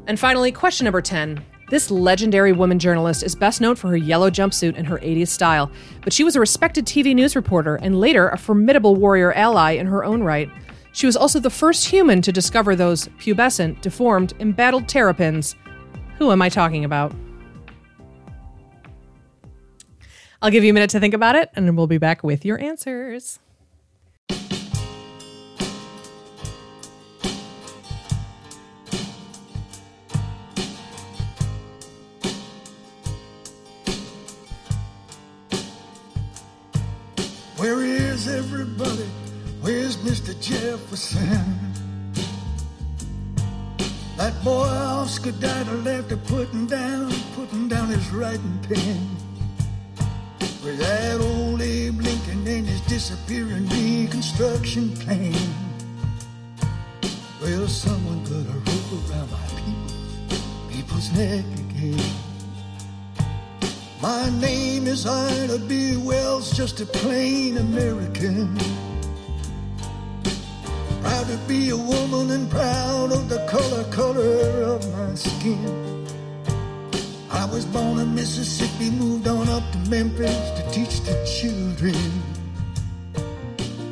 And 0.06 0.20
finally, 0.20 0.52
question 0.52 0.84
number 0.84 1.02
10. 1.02 1.44
This 1.68 1.90
legendary 1.90 2.52
woman 2.52 2.78
journalist 2.78 3.24
is 3.24 3.34
best 3.34 3.60
known 3.60 3.74
for 3.74 3.88
her 3.88 3.96
yellow 3.96 4.30
jumpsuit 4.30 4.76
and 4.76 4.86
her 4.86 4.98
80s 4.98 5.28
style, 5.28 5.68
but 6.02 6.12
she 6.12 6.22
was 6.22 6.36
a 6.36 6.40
respected 6.40 6.86
TV 6.86 7.12
news 7.12 7.34
reporter 7.34 7.74
and 7.76 7.98
later 7.98 8.28
a 8.28 8.38
formidable 8.38 8.94
warrior 8.94 9.32
ally 9.32 9.72
in 9.72 9.86
her 9.86 10.04
own 10.04 10.22
right. 10.22 10.48
She 10.92 11.06
was 11.06 11.16
also 11.16 11.40
the 11.40 11.50
first 11.50 11.86
human 11.86 12.22
to 12.22 12.30
discover 12.30 12.76
those 12.76 13.08
pubescent, 13.18 13.80
deformed, 13.80 14.34
embattled 14.38 14.86
terrapins. 14.86 15.56
Who 16.18 16.30
am 16.30 16.40
I 16.40 16.48
talking 16.48 16.84
about? 16.84 17.12
I'll 20.42 20.50
give 20.50 20.64
you 20.64 20.70
a 20.70 20.74
minute 20.74 20.90
to 20.90 20.98
think 20.98 21.14
about 21.14 21.36
it, 21.36 21.50
and 21.54 21.76
we'll 21.76 21.86
be 21.86 21.98
back 21.98 22.24
with 22.24 22.44
your 22.44 22.60
answers. 22.60 23.38
Where 37.56 37.80
is 37.82 38.26
everybody? 38.26 39.08
Where's 39.60 39.96
Mr. 39.98 40.34
Jefferson? 40.42 41.72
That 44.16 44.34
boy 44.42 44.66
off 44.66 45.08
Skedaddle 45.08 45.88
after 45.88 46.16
putting 46.16 46.66
down, 46.66 47.12
putting 47.36 47.68
down 47.68 47.90
his 47.90 48.10
writing 48.10 48.58
pen. 48.68 49.31
With 50.62 50.78
that 50.78 51.20
old 51.20 51.60
Abe 51.60 52.00
Lincoln 52.00 52.46
and 52.46 52.68
his 52.68 52.80
disappearing 52.82 53.68
reconstruction 53.68 54.94
plan. 54.94 55.34
Well, 57.42 57.66
someone 57.66 58.24
put 58.24 58.46
a 58.46 58.58
rope 58.58 59.10
around 59.10 59.32
my 59.32 59.38
people's, 59.58 60.72
people's 60.72 61.12
neck 61.14 61.44
again. 61.58 62.00
My 64.00 64.30
name 64.38 64.86
is 64.86 65.04
Ida 65.04 65.58
B. 65.66 65.96
Wells, 65.96 66.52
just 66.56 66.80
a 66.80 66.86
plain 66.86 67.56
American. 67.56 68.56
Proud 71.02 71.26
to 71.26 71.38
be 71.48 71.70
a 71.70 71.76
woman 71.76 72.30
and 72.30 72.48
proud 72.48 73.10
of 73.10 73.28
the 73.28 73.44
color, 73.48 73.82
color 73.90 74.62
of 74.62 74.88
my 74.92 75.12
skin. 75.16 76.01
I 77.52 77.54
was 77.56 77.66
born 77.66 77.98
in 77.98 78.14
Mississippi, 78.14 78.88
moved 78.92 79.28
on 79.28 79.46
up 79.50 79.62
to 79.72 79.90
Memphis 79.90 80.34
to 80.52 80.70
teach 80.70 81.00
the 81.02 81.12
children. 81.26 81.94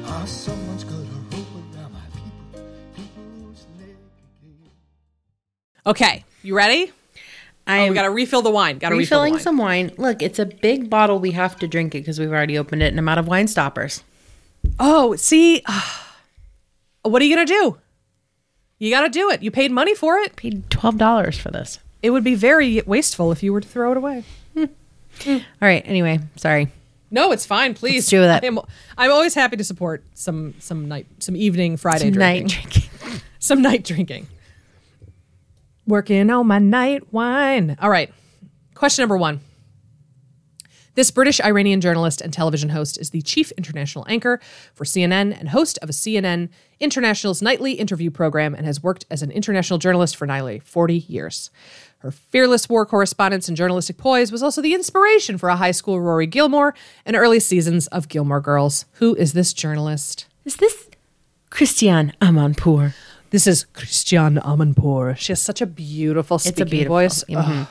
Ah, 0.06 0.24
someone's 0.24 0.82
got 0.82 0.94
a 0.94 1.36
rope 1.36 1.46
around 1.76 1.92
my 1.92 2.00
people, 2.14 2.62
people's 2.96 3.66
neck 3.78 3.96
again. 4.40 4.70
Okay, 5.86 6.24
you 6.42 6.56
ready? 6.56 6.90
I 7.66 7.80
Oh, 7.80 7.88
we 7.90 7.94
got 7.94 8.04
to 8.04 8.10
refill 8.10 8.40
the 8.40 8.50
wine. 8.50 8.78
Got 8.78 8.88
to 8.88 8.94
refill 8.96 9.18
refilling 9.18 9.34
wine. 9.34 9.42
some 9.42 9.58
wine. 9.58 9.92
Look, 9.98 10.22
it's 10.22 10.38
a 10.38 10.46
big 10.46 10.88
bottle. 10.88 11.18
We 11.18 11.32
have 11.32 11.58
to 11.58 11.68
drink 11.68 11.94
it 11.94 11.98
because 11.98 12.18
we've 12.18 12.30
already 12.32 12.56
opened 12.56 12.82
it 12.82 12.86
and 12.86 12.98
I'm 12.98 13.10
out 13.10 13.18
of 13.18 13.28
wine 13.28 13.46
stoppers. 13.46 14.02
Oh, 14.78 15.16
see, 15.16 15.62
what 17.02 17.20
are 17.20 17.26
you 17.26 17.36
gonna 17.36 17.46
do? 17.46 17.76
You 18.78 18.90
got 18.90 19.02
to 19.02 19.10
do 19.10 19.28
it. 19.28 19.42
You 19.42 19.50
paid 19.50 19.70
money 19.70 19.94
for 19.94 20.16
it. 20.16 20.34
Paid 20.36 20.70
twelve 20.70 20.96
dollars 20.96 21.36
for 21.38 21.50
this. 21.50 21.78
It 22.02 22.10
would 22.10 22.24
be 22.24 22.34
very 22.34 22.82
wasteful 22.86 23.32
if 23.32 23.42
you 23.42 23.52
were 23.52 23.60
to 23.60 23.68
throw 23.68 23.92
it 23.92 23.96
away. 23.96 24.24
All 24.56 25.40
right. 25.60 25.82
Anyway, 25.84 26.20
sorry. 26.36 26.68
No, 27.10 27.32
it's 27.32 27.44
fine. 27.44 27.74
Please 27.74 28.06
do 28.06 28.20
that. 28.20 28.44
I'm, 28.44 28.58
I'm 28.96 29.10
always 29.10 29.34
happy 29.34 29.56
to 29.56 29.64
support 29.64 30.04
some 30.14 30.54
some 30.60 30.88
night 30.88 31.06
some 31.18 31.36
evening 31.36 31.76
Friday 31.76 32.10
Night 32.10 32.46
drinking. 32.46 32.70
drinking. 32.70 33.20
some 33.38 33.62
night 33.62 33.84
drinking. 33.84 34.28
Working 35.86 36.30
on 36.30 36.46
my 36.46 36.58
night 36.58 37.12
wine. 37.12 37.76
All 37.80 37.90
right. 37.90 38.12
Question 38.74 39.02
number 39.02 39.16
one. 39.16 39.40
This 40.94 41.10
British 41.10 41.40
Iranian 41.40 41.80
journalist 41.80 42.20
and 42.20 42.32
television 42.32 42.70
host 42.70 42.98
is 42.98 43.10
the 43.10 43.22
chief 43.22 43.52
international 43.52 44.04
anchor 44.08 44.40
for 44.74 44.84
CNN 44.84 45.38
and 45.38 45.48
host 45.50 45.78
of 45.82 45.88
a 45.88 45.92
CNN 45.92 46.48
International's 46.80 47.40
nightly 47.40 47.72
interview 47.72 48.10
program 48.10 48.54
and 48.54 48.66
has 48.66 48.82
worked 48.82 49.06
as 49.10 49.22
an 49.22 49.30
international 49.30 49.78
journalist 49.78 50.16
for 50.16 50.26
nearly 50.26 50.58
40 50.60 50.98
years. 50.98 51.50
Her 52.00 52.10
fearless 52.10 52.66
war 52.68 52.86
correspondence 52.86 53.46
and 53.46 53.56
journalistic 53.56 53.98
poise 53.98 54.32
was 54.32 54.42
also 54.42 54.62
the 54.62 54.72
inspiration 54.72 55.36
for 55.36 55.50
a 55.50 55.56
high 55.56 55.70
school 55.70 56.00
Rory 56.00 56.26
Gilmore 56.26 56.74
and 57.04 57.14
early 57.14 57.38
seasons 57.40 57.88
of 57.88 58.08
Gilmore 58.08 58.40
Girls. 58.40 58.86
Who 58.94 59.14
is 59.16 59.34
this 59.34 59.52
journalist? 59.52 60.26
Is 60.46 60.56
this 60.56 60.88
Christiane 61.50 62.14
Amanpour? 62.22 62.94
This 63.28 63.46
is 63.46 63.64
Christiane 63.74 64.36
Amanpour. 64.36 65.16
She 65.18 65.32
has 65.32 65.42
such 65.42 65.60
a 65.60 65.66
beautiful 65.66 66.38
speaking 66.38 66.68
beautiful- 66.68 66.96
voice. 66.96 67.22
mhm. 67.24 67.68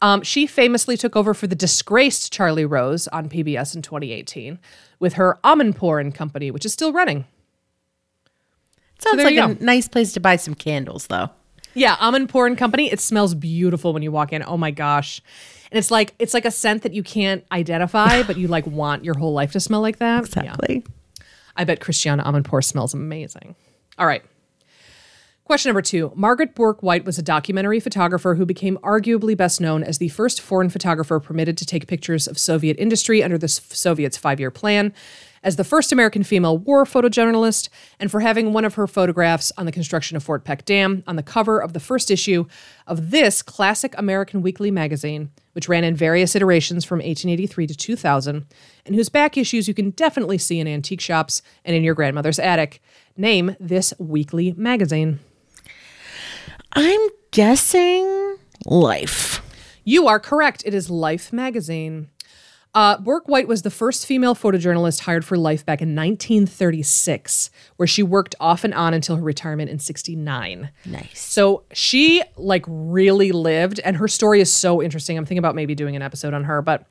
Um, 0.00 0.22
she 0.22 0.46
famously 0.46 0.96
took 0.96 1.14
over 1.14 1.32
for 1.34 1.46
the 1.46 1.54
disgraced 1.54 2.32
Charlie 2.32 2.64
Rose 2.64 3.06
on 3.08 3.28
PBS 3.28 3.76
in 3.76 3.82
2018 3.82 4.58
with 4.98 5.12
her 5.12 5.38
Amanpour 5.44 6.00
and 6.00 6.12
Company, 6.12 6.50
which 6.50 6.64
is 6.64 6.72
still 6.72 6.92
running. 6.92 7.26
Sounds 8.98 9.18
there 9.18 9.30
like 9.30 9.60
a 9.60 9.62
nice 9.64 9.88
place 9.88 10.12
to 10.14 10.20
buy 10.20 10.36
some 10.36 10.54
candles, 10.54 11.06
though. 11.06 11.30
Yeah, 11.74 11.96
Amanpour 11.96 12.46
and 12.46 12.56
Company. 12.58 12.90
It 12.90 13.00
smells 13.00 13.34
beautiful 13.34 13.92
when 13.92 14.02
you 14.02 14.12
walk 14.12 14.32
in. 14.32 14.42
Oh 14.46 14.56
my 14.56 14.70
gosh. 14.70 15.22
And 15.70 15.78
it's 15.78 15.90
like 15.90 16.14
it's 16.18 16.34
like 16.34 16.44
a 16.44 16.50
scent 16.50 16.82
that 16.82 16.92
you 16.92 17.02
can't 17.02 17.44
identify, 17.50 18.22
but 18.22 18.36
you 18.36 18.48
like 18.48 18.66
want 18.66 19.04
your 19.04 19.16
whole 19.16 19.32
life 19.32 19.52
to 19.52 19.60
smell 19.60 19.80
like 19.80 19.98
that. 19.98 20.28
Yeah. 20.36 20.42
Exactly. 20.42 20.84
I 21.56 21.64
bet 21.64 21.80
Christiana 21.80 22.24
Amanpour 22.24 22.62
smells 22.64 22.94
amazing. 22.94 23.54
All 23.98 24.06
right. 24.06 24.22
Question 25.44 25.70
number 25.70 25.82
two 25.82 26.12
Margaret 26.14 26.54
Bourke 26.54 26.82
White 26.82 27.04
was 27.04 27.18
a 27.18 27.22
documentary 27.22 27.80
photographer 27.80 28.36
who 28.36 28.46
became 28.46 28.78
arguably 28.78 29.36
best 29.36 29.60
known 29.60 29.82
as 29.82 29.98
the 29.98 30.08
first 30.08 30.40
foreign 30.40 30.68
photographer 30.68 31.18
permitted 31.20 31.58
to 31.58 31.66
take 31.66 31.86
pictures 31.86 32.28
of 32.28 32.38
Soviet 32.38 32.76
industry 32.78 33.22
under 33.22 33.36
the 33.36 33.48
Soviets' 33.48 34.16
five 34.16 34.38
year 34.38 34.50
plan, 34.50 34.94
as 35.42 35.56
the 35.56 35.64
first 35.64 35.92
American 35.92 36.22
female 36.22 36.58
war 36.58 36.84
photojournalist, 36.84 37.68
and 37.98 38.10
for 38.10 38.20
having 38.20 38.52
one 38.52 38.64
of 38.64 38.74
her 38.74 38.86
photographs 38.86 39.52
on 39.56 39.66
the 39.66 39.72
construction 39.72 40.16
of 40.16 40.22
Fort 40.22 40.44
Peck 40.44 40.64
Dam 40.64 41.02
on 41.06 41.16
the 41.16 41.22
cover 41.22 41.58
of 41.58 41.72
the 41.72 41.80
first 41.80 42.10
issue 42.10 42.46
of 42.86 43.10
this 43.10 43.42
classic 43.42 43.94
American 43.98 44.42
weekly 44.42 44.70
magazine, 44.70 45.30
which 45.52 45.68
ran 45.68 45.84
in 45.84 45.96
various 45.96 46.36
iterations 46.36 46.84
from 46.84 46.98
1883 46.98 47.66
to 47.66 47.74
2000, 47.74 48.46
and 48.86 48.94
whose 48.94 49.08
back 49.08 49.36
issues 49.36 49.68
you 49.68 49.74
can 49.74 49.90
definitely 49.90 50.38
see 50.38 50.60
in 50.60 50.68
antique 50.68 51.00
shops 51.00 51.42
and 51.64 51.76
in 51.76 51.82
your 51.82 51.94
grandmother's 51.94 52.38
attic. 52.38 52.80
Name 53.16 53.56
this 53.60 53.92
weekly 53.98 54.52
magazine. 54.52 55.20
I'm 56.72 57.00
guessing 57.30 58.36
Life. 58.64 59.42
You 59.84 60.06
are 60.06 60.20
correct. 60.20 60.62
It 60.64 60.74
is 60.74 60.88
Life 60.88 61.32
magazine. 61.32 62.08
Uh, 62.74 62.96
White 62.98 63.48
was 63.48 63.62
the 63.62 63.70
first 63.70 64.06
female 64.06 64.34
photojournalist 64.34 65.00
hired 65.00 65.26
for 65.26 65.36
Life 65.36 65.66
back 65.66 65.82
in 65.82 65.94
1936, 65.94 67.50
where 67.76 67.86
she 67.86 68.02
worked 68.02 68.34
off 68.40 68.64
and 68.64 68.72
on 68.72 68.94
until 68.94 69.16
her 69.16 69.22
retirement 69.22 69.70
in 69.70 69.78
69. 69.78 70.70
Nice. 70.86 71.20
So 71.20 71.64
she 71.72 72.22
like 72.36 72.64
really 72.66 73.30
lived, 73.30 73.78
and 73.80 73.96
her 73.98 74.08
story 74.08 74.40
is 74.40 74.50
so 74.50 74.82
interesting. 74.82 75.18
I'm 75.18 75.26
thinking 75.26 75.38
about 75.38 75.54
maybe 75.54 75.74
doing 75.74 75.96
an 75.96 76.02
episode 76.02 76.32
on 76.32 76.44
her, 76.44 76.62
but 76.62 76.90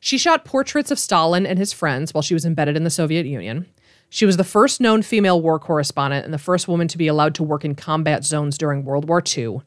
she 0.00 0.18
shot 0.18 0.44
portraits 0.44 0.90
of 0.90 0.98
Stalin 0.98 1.46
and 1.46 1.58
his 1.58 1.72
friends 1.72 2.12
while 2.12 2.22
she 2.22 2.34
was 2.34 2.44
embedded 2.44 2.76
in 2.76 2.82
the 2.82 2.90
Soviet 2.90 3.24
Union. 3.26 3.66
She 4.08 4.26
was 4.26 4.36
the 4.36 4.42
first 4.42 4.80
known 4.80 5.02
female 5.02 5.40
war 5.40 5.60
correspondent 5.60 6.24
and 6.24 6.34
the 6.34 6.38
first 6.38 6.66
woman 6.66 6.88
to 6.88 6.98
be 6.98 7.06
allowed 7.06 7.36
to 7.36 7.44
work 7.44 7.64
in 7.64 7.76
combat 7.76 8.24
zones 8.24 8.58
during 8.58 8.84
World 8.84 9.08
War 9.08 9.22
II. 9.24 9.60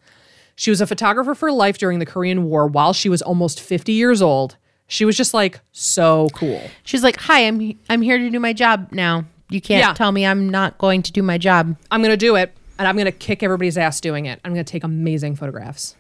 She 0.55 0.70
was 0.70 0.82
a 0.82 0.88
photographer 0.88 1.34
for 1.34 1.51
life 1.51 1.78
during 1.78 1.99
the 1.99 2.05
Korean 2.05 2.43
War 2.43 2.68
while 2.68 2.91
she 2.91 3.07
was 3.07 3.22
almost 3.22 3.61
50 3.61 3.93
years 3.93 4.22
old. 4.22 4.57
She 4.93 5.05
was 5.05 5.17
just 5.17 5.33
like 5.33 5.59
so 5.71 6.29
cool. 6.35 6.61
She's 6.83 7.01
like, 7.03 7.17
"Hi, 7.21 7.47
I'm 7.47 7.79
I'm 7.89 8.03
here 8.03 8.19
to 8.19 8.29
do 8.29 8.39
my 8.39 8.53
job 8.53 8.89
now. 8.91 9.25
You 9.49 9.59
can't 9.59 9.81
Yeah. 9.83 9.93
tell 9.93 10.11
me 10.11 10.23
I'm 10.23 10.47
not 10.49 10.77
going 10.77 11.01
to 11.01 11.11
do 11.11 11.23
my 11.23 11.39
job." 11.39 11.75
I'm 11.89 12.01
going 12.01 12.11
to 12.13 12.17
do 12.17 12.35
it 12.35 12.55
and 12.77 12.87
I'm 12.87 12.95
going 12.95 13.05
to 13.05 13.11
kick 13.11 13.41
everybody's 13.41 13.75
ass 13.75 13.99
doing 13.99 14.27
it. 14.27 14.39
I'm 14.45 14.53
going 14.53 14.63
to 14.63 14.71
take 14.71 14.83
amazing 14.83 15.35
photographs. 15.35 15.95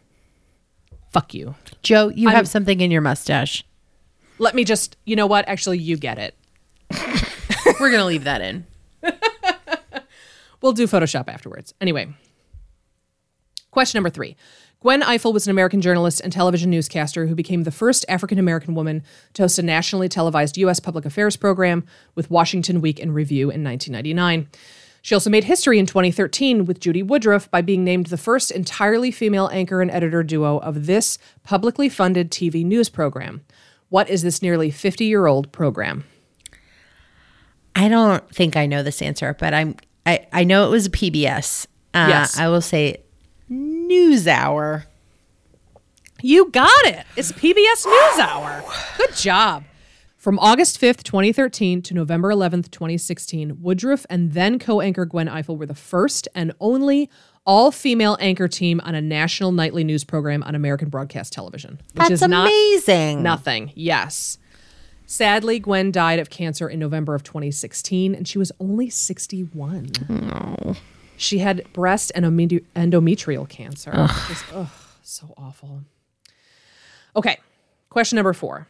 Fuck 1.11 1.33
you. 1.33 1.55
Joe, 1.81 2.09
you 2.09 2.27
I'm- 2.29 2.35
have 2.35 2.47
something 2.47 2.81
in 2.81 2.91
your 2.91 3.01
mustache. 3.01 3.63
Let 4.37 4.53
me 4.53 4.63
just, 4.63 4.95
you 5.05 5.15
know 5.15 5.25
what? 5.27 5.47
Actually, 5.47 5.79
you 5.79 5.97
get 5.97 6.19
it. 6.19 6.35
We're 7.79 7.89
gonna 7.91 8.05
leave 8.05 8.25
that 8.25 8.41
in. 8.41 8.67
We'll 10.61 10.71
do 10.73 10.87
Photoshop 10.87 11.27
afterwards. 11.27 11.73
Anyway, 11.81 12.07
question 13.71 13.97
number 13.97 14.09
three. 14.09 14.37
Gwen 14.83 15.01
Ifill 15.01 15.31
was 15.31 15.47
an 15.47 15.51
American 15.51 15.79
journalist 15.79 16.19
and 16.19 16.33
television 16.33 16.69
newscaster 16.69 17.25
who 17.27 17.35
became 17.35 17.63
the 17.63 17.71
first 17.71 18.03
African 18.09 18.37
American 18.37 18.75
woman 18.75 19.01
to 19.31 19.43
host 19.43 19.57
a 19.57 19.61
nationally 19.63 20.09
televised 20.09 20.57
U.S. 20.57 20.81
public 20.81 21.05
affairs 21.05 21.37
program 21.37 21.85
with 22.15 22.29
Washington 22.29 22.81
Week 22.81 22.99
in 22.99 23.13
Review 23.13 23.43
in 23.43 23.63
1999. 23.63 24.49
She 25.01 25.15
also 25.15 25.29
made 25.29 25.45
history 25.45 25.79
in 25.79 25.85
2013 25.85 26.65
with 26.65 26.81
Judy 26.81 27.01
Woodruff 27.01 27.49
by 27.49 27.61
being 27.61 27.85
named 27.85 28.07
the 28.07 28.17
first 28.17 28.51
entirely 28.51 29.09
female 29.09 29.49
anchor 29.53 29.81
and 29.81 29.89
editor 29.89 30.21
duo 30.21 30.57
of 30.57 30.85
this 30.85 31.17
publicly 31.43 31.87
funded 31.87 32.29
TV 32.29 32.65
news 32.65 32.89
program. 32.89 33.39
What 33.87 34.09
is 34.09 34.21
this 34.21 34.41
nearly 34.41 34.69
50 34.69 35.05
year 35.05 35.27
old 35.27 35.49
program? 35.53 36.03
I 37.73 37.87
don't 37.87 38.29
think 38.35 38.57
I 38.57 38.65
know 38.65 38.83
this 38.83 39.01
answer, 39.01 39.33
but 39.39 39.53
I'm 39.53 39.77
I 40.05 40.27
I 40.33 40.43
know 40.43 40.67
it 40.67 40.71
was 40.71 40.87
a 40.87 40.91
PBS. 40.91 41.67
Uh, 41.93 42.07
Yes. 42.09 42.37
I 42.37 42.49
will 42.49 42.61
say 42.61 43.02
News 43.93 44.27
Hour. 44.27 44.85
You 46.23 46.49
got 46.49 46.85
it. 46.85 47.05
It's 47.15 47.31
PBS 47.31 47.85
NewsHour. 47.85 48.97
Good 48.97 49.13
job. 49.15 49.65
From 50.17 50.39
August 50.39 50.81
5th, 50.81 51.03
2013 51.03 51.83
to 51.83 51.93
November 51.93 52.29
11th, 52.29 52.71
2016, 52.71 53.61
Woodruff 53.61 54.07
and 54.09 54.31
then 54.33 54.57
co 54.57 54.81
anchor 54.81 55.05
Gwen 55.05 55.27
Ifill 55.27 55.59
were 55.59 55.67
the 55.67 55.75
first 55.75 56.27
and 56.33 56.53
only 56.59 57.07
all 57.45 57.69
female 57.71 58.17
anchor 58.19 58.47
team 58.47 58.81
on 58.83 58.95
a 58.95 59.01
national 59.01 59.51
nightly 59.51 59.83
news 59.83 60.03
program 60.03 60.41
on 60.41 60.55
American 60.55 60.89
broadcast 60.89 61.31
television. 61.31 61.73
Which 61.93 62.07
That's 62.07 62.11
is 62.13 62.21
not 62.23 62.47
amazing. 62.47 63.21
nothing. 63.21 63.71
Yes. 63.75 64.39
Sadly, 65.05 65.59
Gwen 65.59 65.91
died 65.91 66.17
of 66.17 66.31
cancer 66.31 66.67
in 66.67 66.79
November 66.79 67.13
of 67.13 67.21
2016, 67.21 68.15
and 68.15 68.27
she 68.27 68.39
was 68.39 68.51
only 68.59 68.89
61. 68.89 69.91
She 71.23 71.39
had 71.39 71.71
breast 71.73 72.11
and 72.13 72.25
endometrial 72.25 73.47
cancer. 73.47 73.91
Just, 74.27 74.45
ugh, 74.53 74.67
so 75.01 75.33
awful. 75.37 75.81
Okay, 77.15 77.37
question 77.89 78.17
number 78.17 78.33
four. 78.33 78.67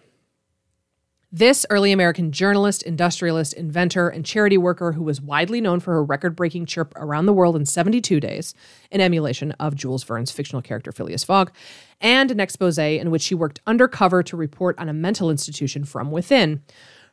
This 1.31 1.65
early 1.71 1.91
American 1.91 2.31
journalist, 2.31 2.83
industrialist, 2.83 3.53
inventor, 3.53 4.07
and 4.07 4.23
charity 4.23 4.55
worker 4.55 4.91
who 4.91 5.01
was 5.01 5.19
widely 5.19 5.61
known 5.61 5.79
for 5.79 5.93
her 5.93 6.03
record 6.03 6.35
breaking 6.35 6.67
trip 6.67 6.93
around 6.95 7.25
the 7.25 7.33
world 7.33 7.55
in 7.55 7.65
72 7.65 8.19
days, 8.19 8.53
an 8.91 9.01
emulation 9.01 9.51
of 9.53 9.73
Jules 9.73 10.03
Verne's 10.03 10.29
fictional 10.29 10.61
character 10.61 10.91
Phileas 10.91 11.23
Fogg, 11.23 11.51
and 11.99 12.29
an 12.29 12.39
expose 12.39 12.77
in 12.77 13.09
which 13.09 13.23
she 13.23 13.33
worked 13.33 13.61
undercover 13.65 14.21
to 14.21 14.37
report 14.37 14.77
on 14.77 14.89
a 14.89 14.93
mental 14.93 15.31
institution 15.31 15.85
from 15.85 16.11
within. 16.11 16.61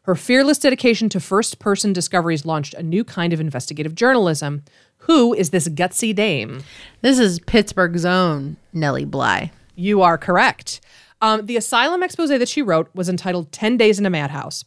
Her 0.03 0.15
fearless 0.15 0.59
dedication 0.59 1.09
to 1.11 1.21
first 1.21 1.59
person 1.59 1.93
discoveries 1.93 2.45
launched 2.47 2.75
a 2.75 2.83
new 2.83 3.05
kind 3.05 3.33
of 3.33 3.41
investigative 3.41 3.95
journalism. 3.95 4.65
Who 5.01 5.35
is 5.35 5.51
this 5.51 5.69
gutsy 5.69 6.15
dame? 6.15 6.63
This 7.01 7.19
is 7.19 7.41
Pittsburgh's 7.41 8.05
own 8.05 8.57
Nellie 8.73 9.05
Bly. 9.05 9.51
You 9.75 10.03
are 10.03 10.19
correct. 10.19 10.81
Um, 11.23 11.47
the 11.47 11.57
asylum 11.57 12.03
expose 12.03 12.29
that 12.29 12.49
she 12.49 12.63
wrote 12.63 12.89
was 12.95 13.09
entitled 13.09 13.53
10 13.53 13.77
Days 13.77 13.99
in 13.99 14.07
a 14.07 14.11
Madhouse. 14.11 14.65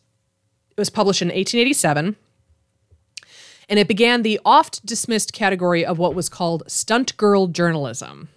It 0.71 0.79
was 0.79 0.89
published 0.89 1.21
in 1.21 1.27
1887, 1.27 2.15
and 3.69 3.79
it 3.79 3.87
began 3.87 4.23
the 4.23 4.39
oft 4.43 4.85
dismissed 4.85 5.33
category 5.33 5.85
of 5.85 5.99
what 5.99 6.15
was 6.15 6.29
called 6.29 6.63
stunt 6.67 7.15
girl 7.17 7.47
journalism. 7.47 8.29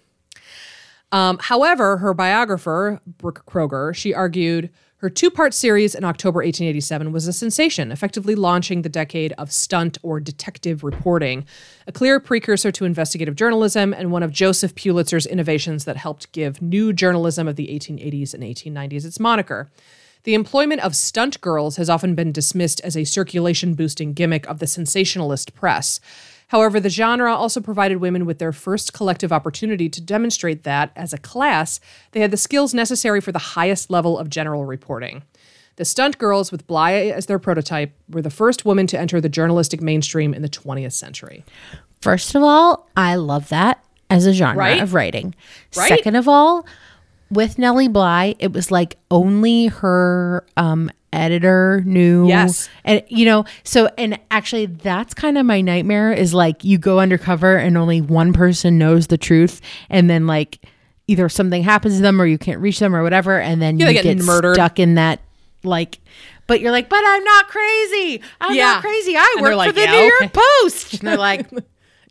Um, 1.11 1.39
however, 1.41 1.97
her 1.97 2.13
biographer, 2.13 3.01
Brooke 3.05 3.43
Kroeger, 3.47 3.95
she 3.95 4.13
argued 4.13 4.69
her 4.99 5.11
two 5.11 5.29
part 5.29 5.53
series 5.53 5.93
in 5.93 6.03
October 6.03 6.39
1887 6.39 7.11
was 7.11 7.27
a 7.27 7.33
sensation, 7.33 7.91
effectively 7.91 8.33
launching 8.33 8.81
the 8.81 8.89
decade 8.89 9.31
of 9.33 9.51
stunt 9.51 9.99
or 10.01 10.19
detective 10.19 10.83
reporting, 10.83 11.45
a 11.85 11.91
clear 11.91 12.19
precursor 12.19 12.71
to 12.71 12.83
investigative 12.83 13.35
journalism 13.35 13.93
and 13.93 14.11
one 14.11 14.23
of 14.23 14.31
Joseph 14.31 14.73
Pulitzer's 14.73 15.27
innovations 15.27 15.85
that 15.85 15.97
helped 15.97 16.31
give 16.31 16.63
new 16.63 16.93
journalism 16.93 17.47
of 17.47 17.57
the 17.57 17.67
1880s 17.67 18.33
and 18.33 18.41
1890s 18.41 19.05
its 19.05 19.19
moniker. 19.19 19.69
The 20.23 20.33
employment 20.33 20.81
of 20.81 20.95
stunt 20.95 21.39
girls 21.41 21.77
has 21.77 21.91
often 21.91 22.15
been 22.15 22.31
dismissed 22.31 22.81
as 22.81 22.97
a 22.97 23.03
circulation 23.03 23.75
boosting 23.75 24.13
gimmick 24.13 24.47
of 24.47 24.57
the 24.57 24.67
sensationalist 24.67 25.53
press. 25.53 25.99
However, 26.47 26.79
the 26.79 26.89
genre 26.89 27.33
also 27.33 27.59
provided 27.59 27.97
women 27.97 28.25
with 28.25 28.39
their 28.39 28.53
first 28.53 28.93
collective 28.93 29.33
opportunity 29.33 29.89
to 29.89 29.99
demonstrate 30.01 30.63
that, 30.63 30.91
as 30.95 31.11
a 31.13 31.17
class, 31.17 31.79
they 32.11 32.21
had 32.21 32.31
the 32.31 32.37
skills 32.37 32.73
necessary 32.73 33.19
for 33.19 33.31
the 33.33 33.39
highest 33.39 33.89
level 33.91 34.17
of 34.17 34.29
general 34.29 34.65
reporting. 34.65 35.23
The 35.75 35.85
stunt 35.85 36.17
girls, 36.17 36.51
with 36.51 36.65
Bly 36.65 36.93
as 36.93 37.25
their 37.27 37.37
prototype, 37.37 37.93
were 38.09 38.21
the 38.21 38.29
first 38.29 38.65
women 38.65 38.87
to 38.87 38.99
enter 38.99 39.19
the 39.21 39.29
journalistic 39.29 39.81
mainstream 39.81 40.33
in 40.33 40.41
the 40.41 40.49
20th 40.49 40.93
century. 40.93 41.43
First 42.01 42.33
of 42.33 42.41
all, 42.43 42.87
I 42.95 43.15
love 43.15 43.49
that 43.49 43.83
as 44.09 44.25
a 44.25 44.33
genre 44.33 44.57
Right? 44.57 44.81
of 44.81 44.93
writing. 44.93 45.35
Right? 45.75 45.89
Second 45.89 46.15
of 46.15 46.27
all, 46.27 46.65
with 47.29 47.59
Nellie 47.59 47.89
Bly, 47.89 48.35
it 48.39 48.53
was 48.53 48.71
like 48.71 48.95
only 49.11 49.67
her 49.67 50.45
um 50.55 50.89
editor 51.13 51.81
knew 51.85 52.27
Yes. 52.27 52.69
and 52.83 53.01
you 53.07 53.25
know 53.25 53.45
so 53.63 53.89
and 53.97 54.19
actually 54.29 54.65
that's 54.65 55.13
kind 55.13 55.37
of 55.37 55.45
my 55.45 55.61
nightmare 55.61 56.11
is 56.11 56.33
like 56.33 56.63
you 56.63 56.77
go 56.77 56.99
undercover 56.99 57.55
and 57.57 57.77
only 57.77 58.01
one 58.01 58.33
person 58.33 58.77
knows 58.77 59.07
the 59.07 59.17
truth 59.17 59.61
and 59.89 60.09
then 60.09 60.27
like 60.27 60.59
either 61.07 61.29
something 61.29 61.63
happens 61.63 61.95
to 61.95 62.01
them 62.01 62.19
or 62.21 62.25
you 62.25 62.37
can't 62.37 62.59
reach 62.59 62.79
them 62.79 62.93
or 62.95 63.03
whatever 63.03 63.39
and 63.39 63.61
then 63.61 63.79
Yeah, 63.79 63.89
you 63.89 64.03
get 64.03 64.17
murdered. 64.23 64.55
stuck 64.55 64.79
in 64.79 64.95
that 64.95 65.21
like 65.63 65.99
but 66.45 66.59
you're 66.59 66.71
like 66.71 66.89
but 66.89 67.01
i'm 67.05 67.23
not 67.23 67.47
crazy 67.47 68.21
i'm 68.41 68.53
Yeah. 68.55 68.63
not 68.73 68.81
crazy 68.81 69.15
i 69.15 69.33
And 69.37 69.41
work 69.43 69.55
like, 69.55 69.69
for 69.69 69.73
the 69.73 69.81
"Yeah, 69.81 69.91
new 69.91 69.97
york 70.03 70.21
okay." 70.23 70.41
post 70.61 70.93
and 70.95 71.07
they're 71.07 71.17
like 71.17 71.49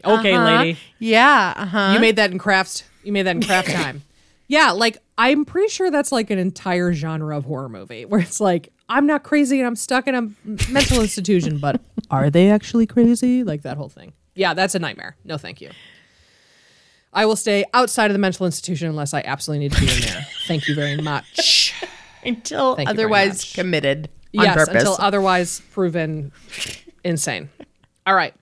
Okay, 0.04 0.32
uh-huh. 0.34 0.44
lady. 0.62 0.78
yeah 0.98 1.52
uh-huh 1.56 1.92
You 1.94 2.00
made 2.00 2.16
that 2.16 2.30
in 2.30 2.38
crafts. 2.38 2.84
You 3.04 3.12
made 3.12 3.22
that 3.24 3.36
in 3.36 3.42
craft 3.42 3.70
time. 3.70 4.02
Yeah, 4.48 4.70
like 4.72 4.98
I'm 5.18 5.44
pretty 5.44 5.68
sure 5.68 5.90
that's 5.90 6.12
like 6.12 6.30
an 6.30 6.38
entire 6.38 6.92
genre 6.92 7.36
of 7.36 7.44
horror 7.44 7.68
movie 7.68 8.04
where 8.04 8.20
it's 8.20 8.40
like 8.40 8.72
I'm 8.88 9.06
not 9.06 9.24
crazy 9.24 9.58
and 9.58 9.66
I'm 9.66 9.76
stuck 9.76 10.06
in 10.06 10.14
a 10.14 10.30
mental 10.70 11.00
institution, 11.00 11.58
but 11.58 11.80
are 12.10 12.30
they 12.30 12.50
actually 12.50 12.86
crazy? 12.86 13.42
Like 13.42 13.62
that 13.62 13.76
whole 13.76 13.88
thing. 13.88 14.12
Yeah, 14.34 14.54
that's 14.54 14.74
a 14.74 14.78
nightmare. 14.78 15.16
No, 15.24 15.38
thank 15.38 15.60
you. 15.60 15.70
I 17.12 17.24
will 17.24 17.36
stay 17.36 17.64
outside 17.72 18.10
of 18.10 18.12
the 18.12 18.18
mental 18.18 18.44
institution 18.44 18.88
unless 18.88 19.14
I 19.14 19.22
absolutely 19.24 19.64
need 19.64 19.72
to 19.72 19.80
be 19.80 19.90
in 19.90 20.00
there. 20.02 20.26
Thank 20.46 20.68
you 20.68 20.74
very 20.74 20.96
much. 20.96 21.72
until 22.22 22.76
Thank 22.76 22.90
otherwise 22.90 23.38
much. 23.38 23.54
committed 23.54 24.10
on 24.36 24.44
yes, 24.44 24.54
purpose. 24.54 24.74
until 24.74 24.96
otherwise 25.00 25.62
proven 25.72 26.30
insane. 27.04 27.48
All 28.06 28.14
right. 28.14 28.34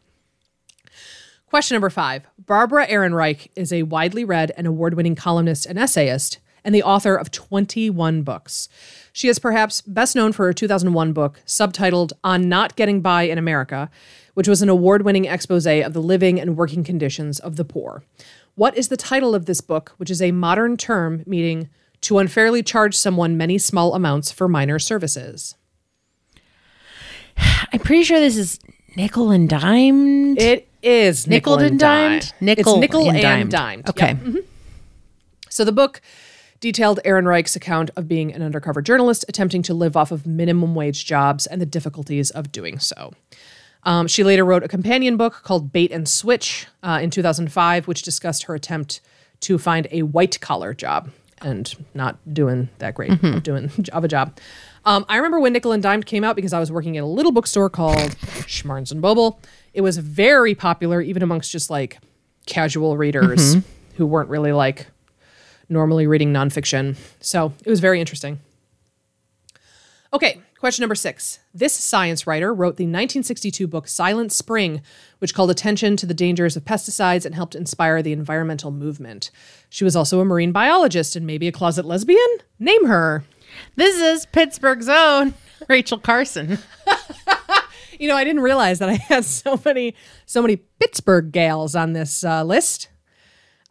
Question 1.46 1.76
number 1.76 1.88
five. 1.90 2.26
Barbara 2.46 2.86
Ehrenreich 2.86 3.48
is 3.56 3.72
a 3.72 3.84
widely 3.84 4.24
read 4.24 4.52
and 4.56 4.66
award 4.66 4.94
winning 4.94 5.14
columnist 5.14 5.64
and 5.64 5.78
essayist, 5.78 6.38
and 6.62 6.74
the 6.74 6.82
author 6.82 7.14
of 7.14 7.30
21 7.30 8.22
books. 8.22 8.68
She 9.12 9.28
is 9.28 9.38
perhaps 9.38 9.80
best 9.82 10.14
known 10.14 10.32
for 10.32 10.46
her 10.46 10.52
2001 10.52 11.12
book, 11.12 11.40
subtitled 11.46 12.12
On 12.22 12.48
Not 12.48 12.76
Getting 12.76 13.00
By 13.00 13.22
in 13.22 13.38
America, 13.38 13.90
which 14.34 14.48
was 14.48 14.60
an 14.60 14.68
award 14.68 15.02
winning 15.02 15.24
expose 15.24 15.66
of 15.66 15.92
the 15.92 16.02
living 16.02 16.40
and 16.40 16.56
working 16.56 16.84
conditions 16.84 17.38
of 17.38 17.56
the 17.56 17.64
poor. 17.64 18.02
What 18.56 18.76
is 18.76 18.88
the 18.88 18.96
title 18.96 19.34
of 19.34 19.46
this 19.46 19.60
book, 19.60 19.94
which 19.96 20.10
is 20.10 20.20
a 20.20 20.32
modern 20.32 20.76
term 20.76 21.22
meaning 21.26 21.68
to 22.02 22.18
unfairly 22.18 22.62
charge 22.62 22.96
someone 22.96 23.36
many 23.36 23.56
small 23.56 23.94
amounts 23.94 24.30
for 24.32 24.48
minor 24.48 24.78
services? 24.78 25.54
I'm 27.36 27.80
pretty 27.80 28.04
sure 28.04 28.20
this 28.20 28.36
is 28.36 28.58
nickel 28.96 29.30
and 29.30 29.48
dimed. 29.48 30.40
It 30.40 30.68
is 30.82 31.26
nickel, 31.26 31.58
and 31.58 31.78
dimed? 31.78 32.22
dimed. 32.22 32.32
Nickel 32.40 32.74
it's 32.74 32.80
nickel 32.80 33.08
and 33.08 33.16
and, 33.16 33.22
dimed. 33.22 33.50
dimed. 33.50 33.88
Okay. 33.90 34.08
Yep. 34.08 34.16
Mhm. 34.18 34.44
So 35.48 35.64
the 35.64 35.72
book 35.72 36.00
detailed 36.60 37.00
Ehrenreich's 37.04 37.54
account 37.56 37.90
of 37.96 38.08
being 38.08 38.32
an 38.32 38.42
undercover 38.42 38.80
journalist 38.82 39.24
attempting 39.28 39.62
to 39.62 39.74
live 39.74 39.96
off 39.96 40.10
of 40.10 40.26
minimum 40.26 40.74
wage 40.74 41.04
jobs 41.04 41.46
and 41.46 41.60
the 41.60 41.66
difficulties 41.66 42.30
of 42.30 42.50
doing 42.52 42.78
so. 42.78 43.12
Um, 43.84 44.06
she 44.08 44.24
later 44.24 44.44
wrote 44.44 44.62
a 44.62 44.68
companion 44.68 45.16
book 45.18 45.40
called 45.42 45.72
Bait 45.72 45.92
and 45.92 46.08
Switch 46.08 46.66
uh, 46.82 47.00
in 47.02 47.10
2005, 47.10 47.86
which 47.86 48.02
discussed 48.02 48.44
her 48.44 48.54
attempt 48.54 49.00
to 49.40 49.58
find 49.58 49.86
a 49.90 50.02
white 50.02 50.40
collar 50.40 50.72
job 50.72 51.10
and 51.42 51.74
not 51.92 52.16
doing 52.32 52.70
that 52.78 52.94
great 52.94 53.22
of 53.22 53.42
doing 53.42 53.70
of 53.92 54.02
a 54.04 54.08
job. 54.08 54.38
Um, 54.86 55.06
I 55.08 55.16
remember 55.16 55.40
when 55.40 55.52
Nickel 55.54 55.72
and 55.72 55.82
Dimed 55.82 56.04
came 56.04 56.24
out 56.24 56.36
because 56.36 56.52
I 56.52 56.60
was 56.60 56.70
working 56.70 56.96
at 56.96 57.02
a 57.02 57.06
little 57.06 57.32
bookstore 57.32 57.70
called 57.70 58.10
Schmarns 58.46 58.92
and 58.92 59.02
Boble. 59.02 59.38
It 59.72 59.80
was 59.80 59.96
very 59.96 60.54
popular 60.54 61.00
even 61.00 61.22
amongst 61.22 61.50
just 61.50 61.70
like 61.70 61.98
casual 62.46 62.96
readers 62.96 63.56
who 63.96 64.06
weren't 64.06 64.28
really 64.28 64.52
like 64.52 64.86
normally 65.68 66.06
reading 66.06 66.32
nonfiction. 66.32 66.96
So 67.20 67.54
it 67.64 67.70
was 67.70 67.80
very 67.80 67.98
interesting. 67.98 68.40
Okay, 70.12 70.40
question 70.60 70.82
number 70.82 70.94
six. 70.94 71.40
This 71.52 71.72
science 71.72 72.26
writer 72.26 72.52
wrote 72.52 72.76
the 72.76 72.84
1962 72.84 73.66
book 73.66 73.88
Silent 73.88 74.30
Spring, 74.32 74.82
which 75.18 75.34
called 75.34 75.50
attention 75.50 75.96
to 75.96 76.06
the 76.06 76.14
dangers 76.14 76.56
of 76.56 76.64
pesticides 76.64 77.24
and 77.24 77.34
helped 77.34 77.54
inspire 77.54 78.02
the 78.02 78.12
environmental 78.12 78.70
movement. 78.70 79.30
She 79.70 79.82
was 79.82 79.96
also 79.96 80.20
a 80.20 80.24
marine 80.24 80.52
biologist 80.52 81.16
and 81.16 81.26
maybe 81.26 81.48
a 81.48 81.52
closet 81.52 81.84
lesbian. 81.84 82.18
Name 82.58 82.86
her. 82.86 83.24
This 83.76 83.96
is 83.96 84.26
Pittsburgh's 84.26 84.88
own 84.90 85.34
Rachel 85.68 85.98
Carson. 85.98 86.58
You 87.98 88.08
know, 88.08 88.16
I 88.16 88.24
didn't 88.24 88.42
realize 88.42 88.78
that 88.80 88.88
I 88.88 88.94
had 88.94 89.24
so 89.24 89.60
many, 89.64 89.94
so 90.26 90.42
many 90.42 90.56
Pittsburgh 90.56 91.32
gals 91.32 91.74
on 91.74 91.92
this 91.92 92.24
uh, 92.24 92.42
list. 92.44 92.88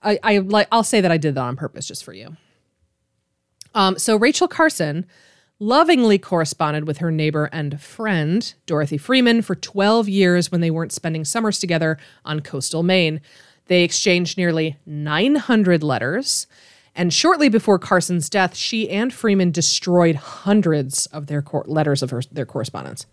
I, 0.01 0.19
I 0.23 0.37
like, 0.39 0.67
I'll 0.71 0.83
say 0.83 1.01
that 1.01 1.11
I 1.11 1.17
did 1.17 1.35
that 1.35 1.41
on 1.41 1.55
purpose 1.55 1.87
just 1.87 2.03
for 2.03 2.13
you. 2.13 2.35
Um, 3.75 3.97
so 3.97 4.15
Rachel 4.15 4.47
Carson 4.47 5.05
lovingly 5.59 6.17
corresponded 6.17 6.85
with 6.87 6.97
her 6.97 7.11
neighbor 7.11 7.49
and 7.53 7.79
friend 7.79 8.53
Dorothy 8.65 8.97
Freeman 8.97 9.41
for 9.41 9.55
12 9.55 10.09
years 10.09 10.51
when 10.51 10.61
they 10.61 10.71
weren't 10.71 10.91
spending 10.91 11.25
summers 11.25 11.59
together 11.59 11.97
on 12.25 12.41
coastal 12.41 12.83
Maine. 12.83 13.21
They 13.67 13.83
exchanged 13.83 14.37
nearly 14.37 14.77
900 14.85 15.83
letters. 15.83 16.47
And 16.95 17.11
shortly 17.13 17.49
before 17.49 17.79
Carson's 17.79 18.29
death, 18.29 18.55
she 18.55 18.89
and 18.89 19.11
Freeman 19.11 19.51
destroyed 19.51 20.15
hundreds 20.15 21.07
of 21.07 21.27
their 21.27 21.41
cor- 21.41 21.65
letters 21.67 22.03
of 22.03 22.11
her, 22.11 22.21
their 22.31 22.45
correspondence. 22.45 23.07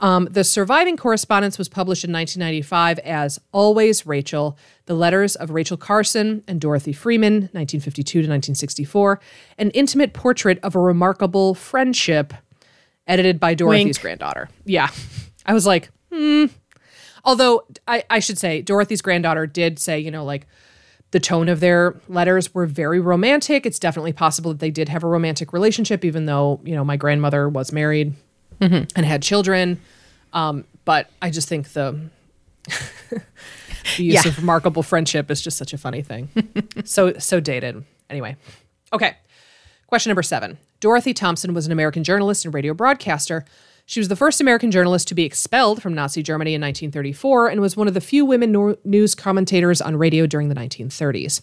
Um, 0.00 0.26
the 0.30 0.42
surviving 0.42 0.96
correspondence 0.96 1.56
was 1.56 1.68
published 1.68 2.04
in 2.04 2.12
1995 2.12 2.98
as 3.00 3.40
Always 3.52 4.06
Rachel, 4.06 4.58
the 4.86 4.94
letters 4.94 5.36
of 5.36 5.50
Rachel 5.50 5.76
Carson 5.76 6.42
and 6.48 6.60
Dorothy 6.60 6.92
Freeman, 6.92 7.34
1952 7.52 8.12
to 8.12 8.18
1964, 8.20 9.20
an 9.58 9.70
intimate 9.70 10.12
portrait 10.12 10.58
of 10.62 10.74
a 10.74 10.80
remarkable 10.80 11.54
friendship, 11.54 12.34
edited 13.06 13.38
by 13.38 13.54
Dorothy's 13.54 13.84
Wink. 13.84 14.00
granddaughter. 14.00 14.48
Yeah. 14.64 14.90
I 15.46 15.52
was 15.54 15.66
like, 15.66 15.90
hmm. 16.12 16.46
Although 17.24 17.62
I, 17.86 18.04
I 18.10 18.18
should 18.18 18.38
say, 18.38 18.62
Dorothy's 18.62 19.00
granddaughter 19.00 19.46
did 19.46 19.78
say, 19.78 19.98
you 19.98 20.10
know, 20.10 20.24
like, 20.24 20.46
the 21.14 21.20
tone 21.20 21.48
of 21.48 21.60
their 21.60 21.94
letters 22.08 22.52
were 22.52 22.66
very 22.66 22.98
romantic. 22.98 23.64
It's 23.64 23.78
definitely 23.78 24.12
possible 24.12 24.50
that 24.50 24.58
they 24.58 24.72
did 24.72 24.88
have 24.88 25.04
a 25.04 25.06
romantic 25.06 25.52
relationship, 25.52 26.04
even 26.04 26.26
though, 26.26 26.58
you 26.64 26.74
know, 26.74 26.84
my 26.84 26.96
grandmother 26.96 27.48
was 27.48 27.70
married 27.72 28.14
and 28.60 28.90
had 28.96 29.22
children. 29.22 29.80
Um, 30.32 30.64
but 30.84 31.08
I 31.22 31.30
just 31.30 31.48
think 31.48 31.68
the 31.72 32.10
the 33.10 33.22
use 34.02 34.24
Yeah. 34.24 34.28
of 34.28 34.38
remarkable 34.38 34.82
friendship 34.82 35.30
is 35.30 35.40
just 35.40 35.56
such 35.56 35.72
a 35.72 35.78
funny 35.78 36.02
thing. 36.02 36.28
so 36.84 37.16
so 37.18 37.38
dated. 37.38 37.84
Anyway. 38.10 38.34
Okay. 38.92 39.16
Question 39.86 40.10
number 40.10 40.22
seven. 40.24 40.58
Dorothy 40.80 41.14
Thompson 41.14 41.54
was 41.54 41.66
an 41.66 41.72
American 41.72 42.02
journalist 42.02 42.44
and 42.44 42.52
radio 42.52 42.74
broadcaster. 42.74 43.44
She 43.86 44.00
was 44.00 44.08
the 44.08 44.16
first 44.16 44.40
American 44.40 44.70
journalist 44.70 45.08
to 45.08 45.14
be 45.14 45.24
expelled 45.24 45.82
from 45.82 45.94
Nazi 45.94 46.22
Germany 46.22 46.54
in 46.54 46.60
1934 46.60 47.48
and 47.48 47.60
was 47.60 47.76
one 47.76 47.88
of 47.88 47.94
the 47.94 48.00
few 48.00 48.24
women 48.24 48.52
nor- 48.52 48.78
news 48.84 49.14
commentators 49.14 49.82
on 49.82 49.96
radio 49.96 50.26
during 50.26 50.48
the 50.48 50.54
1930s. 50.54 51.42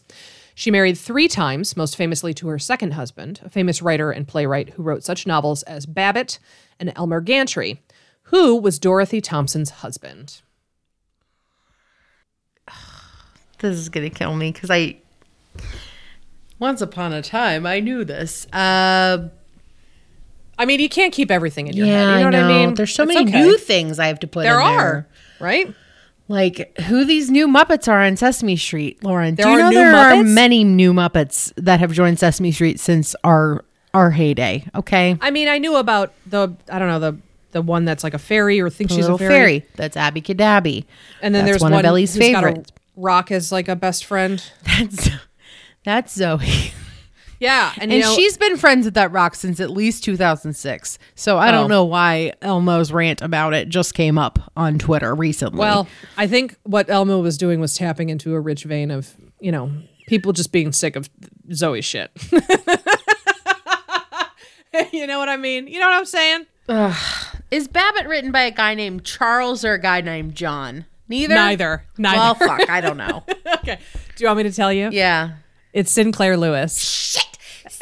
She 0.55 0.71
married 0.71 0.97
three 0.97 1.27
times, 1.27 1.77
most 1.77 1.95
famously 1.95 2.33
to 2.35 2.47
her 2.47 2.59
second 2.59 2.91
husband, 2.93 3.39
a 3.43 3.49
famous 3.49 3.81
writer 3.81 4.11
and 4.11 4.27
playwright 4.27 4.71
who 4.71 4.83
wrote 4.83 5.03
such 5.03 5.27
novels 5.27 5.63
as 5.63 5.85
Babbitt 5.85 6.39
and 6.79 6.91
Elmer 6.95 7.21
Gantry, 7.21 7.79
who 8.23 8.55
was 8.55 8.79
Dorothy 8.79 9.21
Thompson's 9.21 9.69
husband. 9.69 10.41
This 13.59 13.77
is 13.77 13.89
gonna 13.89 14.09
kill 14.09 14.35
me 14.35 14.51
because 14.51 14.71
I. 14.71 14.97
Once 16.57 16.81
upon 16.81 17.13
a 17.13 17.21
time, 17.21 17.67
I 17.67 17.79
knew 17.79 18.03
this. 18.03 18.47
Uh, 18.51 19.29
I 20.61 20.65
mean, 20.65 20.79
you 20.79 20.89
can't 20.89 21.11
keep 21.11 21.31
everything 21.31 21.65
in 21.65 21.75
your 21.75 21.87
yeah, 21.87 21.93
head. 22.17 22.19
You 22.19 22.23
know, 22.25 22.29
know. 22.29 22.47
what 22.47 22.53
I 22.53 22.65
mean? 22.67 22.75
There's 22.75 22.93
so 22.93 23.01
It's 23.03 23.15
many 23.15 23.27
okay. 23.27 23.41
new 23.41 23.57
things 23.57 23.97
I 23.97 24.05
have 24.05 24.19
to 24.19 24.27
put. 24.27 24.41
In. 24.41 24.51
There 24.51 24.61
are, 24.61 25.07
right? 25.39 25.73
Like 26.27 26.77
who 26.81 27.03
these 27.03 27.31
new 27.31 27.47
Muppets 27.47 27.87
are 27.87 27.99
on 28.03 28.15
Sesame 28.15 28.55
Street, 28.55 29.03
Lauren. 29.03 29.33
There 29.33 29.45
Do 29.47 29.51
you 29.51 29.57
are 29.57 29.61
know 29.63 29.69
new 29.69 29.75
there 29.75 29.95
are 29.95 30.23
many 30.23 30.63
new 30.63 30.93
Muppets 30.93 31.51
that 31.57 31.79
have 31.79 31.91
joined 31.93 32.19
Sesame 32.19 32.51
Street 32.51 32.79
since 32.79 33.15
our 33.23 33.65
our 33.95 34.11
heyday? 34.11 34.65
Okay, 34.75 35.17
I 35.19 35.31
mean, 35.31 35.47
I 35.47 35.57
knew 35.57 35.75
about 35.77 36.13
the 36.27 36.55
I 36.69 36.77
don't 36.77 36.87
know 36.87 36.99
the 36.99 37.17
the 37.53 37.61
one 37.63 37.83
that's 37.83 38.03
like 38.03 38.13
a 38.13 38.19
fairy 38.19 38.61
or 38.61 38.69
thinks 38.69 38.93
she's 38.93 39.07
a 39.07 39.17
fairy. 39.17 39.29
fairy. 39.33 39.65
That's 39.75 39.97
Abby 39.97 40.21
Cadabby. 40.21 40.85
And 41.23 41.33
then 41.33 41.43
That's 41.43 41.53
there's 41.57 41.61
one, 41.63 41.71
one, 41.73 41.79
of 41.79 41.85
Ellie's 41.89 42.13
who's 42.13 42.31
got 42.31 42.43
a 42.43 42.47
favorites. 42.47 42.71
rock 42.95 43.31
is 43.31 43.51
like 43.51 43.67
a 43.67 43.75
best 43.75 44.05
friend. 44.05 44.41
That's 44.63 45.09
that's 45.83 46.13
Zoe. 46.13 46.71
Yeah, 47.41 47.73
and, 47.79 47.91
you 47.91 47.97
And 47.97 48.05
know, 48.05 48.15
she's 48.15 48.37
been 48.37 48.55
friends 48.55 48.85
with 48.85 48.93
that 48.93 49.11
rock 49.11 49.33
since 49.35 49.59
at 49.59 49.71
least 49.71 50.03
2006. 50.03 50.99
So 51.15 51.37
I 51.37 51.49
Oh. 51.49 51.51
don't 51.51 51.69
know 51.69 51.83
why 51.83 52.33
Elmo's 52.41 52.91
rant 52.93 53.21
about 53.23 53.53
it 53.55 53.67
just 53.67 53.93
came 53.95 54.17
up 54.19 54.37
on 54.55 54.77
Twitter 54.77 55.13
recently. 55.15 55.57
well, 55.59 55.87
I 56.17 56.27
think 56.27 56.55
what 56.63 56.87
Elmo 56.89 57.19
was 57.19 57.37
doing 57.39 57.59
was 57.59 57.75
tapping 57.75 58.09
into 58.09 58.35
a 58.35 58.39
rich 58.39 58.63
vein 58.63 58.91
of 58.91 59.15
you 59.39 59.51
know 59.51 59.71
people 60.07 60.33
just 60.33 60.51
being 60.51 60.71
sick 60.71 60.95
of 60.95 61.09
Zoe 61.51 61.81
shit. 61.81 62.11
you 64.91 65.07
know 65.07 65.19
what 65.19 65.29
I 65.29 65.37
mean? 65.37 65.67
You 65.67 65.79
know 65.79 65.87
what 65.89 65.97
I'm 65.97 66.05
saying? 66.05 66.45
is 67.49 67.67
Babbitt 67.67 68.07
written 68.07 68.31
by 68.31 68.41
a 68.43 68.51
guy 68.51 68.75
named 68.75 69.03
Charles 69.03 69.65
or 69.65 69.73
a 69.73 69.81
guy 69.81 70.01
named 70.01 70.35
John? 70.35 70.85
Neither. 71.09 71.33
Neither. 71.35 71.83
Neither. 71.97 72.17
Well, 72.17 72.35
fuck, 72.35 72.69
I 72.69 72.79
don't 72.81 72.97
know. 72.97 73.23
okay. 73.57 73.79
Do 74.15 74.23
you 74.23 74.27
want 74.27 74.37
me 74.37 74.43
to 74.43 74.51
tell 74.51 74.71
you? 74.71 74.89
yeah. 74.91 75.31
It's 75.73 75.91
Sinclair 75.91 76.37
Lewis. 76.37 76.77
Shit. 76.77 77.25
See, 77.69 77.77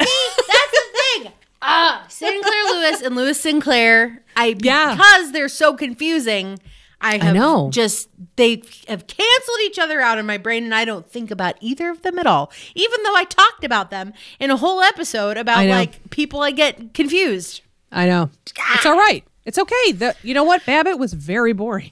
that's 0.48 0.70
the 0.70 1.22
thing. 1.22 1.32
Ah, 1.62 2.04
Sinclair 2.08 2.64
Lewis 2.72 3.02
and 3.02 3.14
Lewis 3.16 3.40
Sinclair. 3.40 4.22
I 4.36 4.56
Yeah. 4.58 4.94
because 4.94 5.32
they're 5.32 5.48
so 5.48 5.74
confusing. 5.74 6.58
I 7.02 7.16
have 7.16 7.34
know. 7.34 7.70
just 7.70 8.08
they 8.36 8.62
have 8.86 9.06
canceled 9.06 9.58
each 9.64 9.78
other 9.78 10.00
out 10.02 10.18
in 10.18 10.26
my 10.26 10.36
brain, 10.36 10.64
and 10.64 10.74
I 10.74 10.84
don't 10.84 11.10
think 11.10 11.30
about 11.30 11.54
either 11.60 11.88
of 11.90 12.02
them 12.02 12.18
at 12.18 12.26
all. 12.26 12.52
Even 12.74 13.02
though 13.04 13.16
I 13.16 13.24
talked 13.24 13.64
about 13.64 13.90
them 13.90 14.12
in 14.38 14.50
a 14.50 14.56
whole 14.58 14.82
episode 14.82 15.36
about 15.38 15.64
like 15.66 16.10
people 16.10 16.42
I 16.42 16.50
get 16.50 16.92
confused. 16.92 17.62
I 17.90 18.06
know. 18.06 18.30
It's 18.74 18.84
all 18.86 18.96
right. 18.98 19.24
It's 19.46 19.58
okay. 19.58 19.92
The, 19.92 20.14
you 20.22 20.34
know 20.34 20.44
what? 20.44 20.64
Babbitt 20.66 20.98
was 20.98 21.14
very 21.14 21.54
boring. 21.54 21.90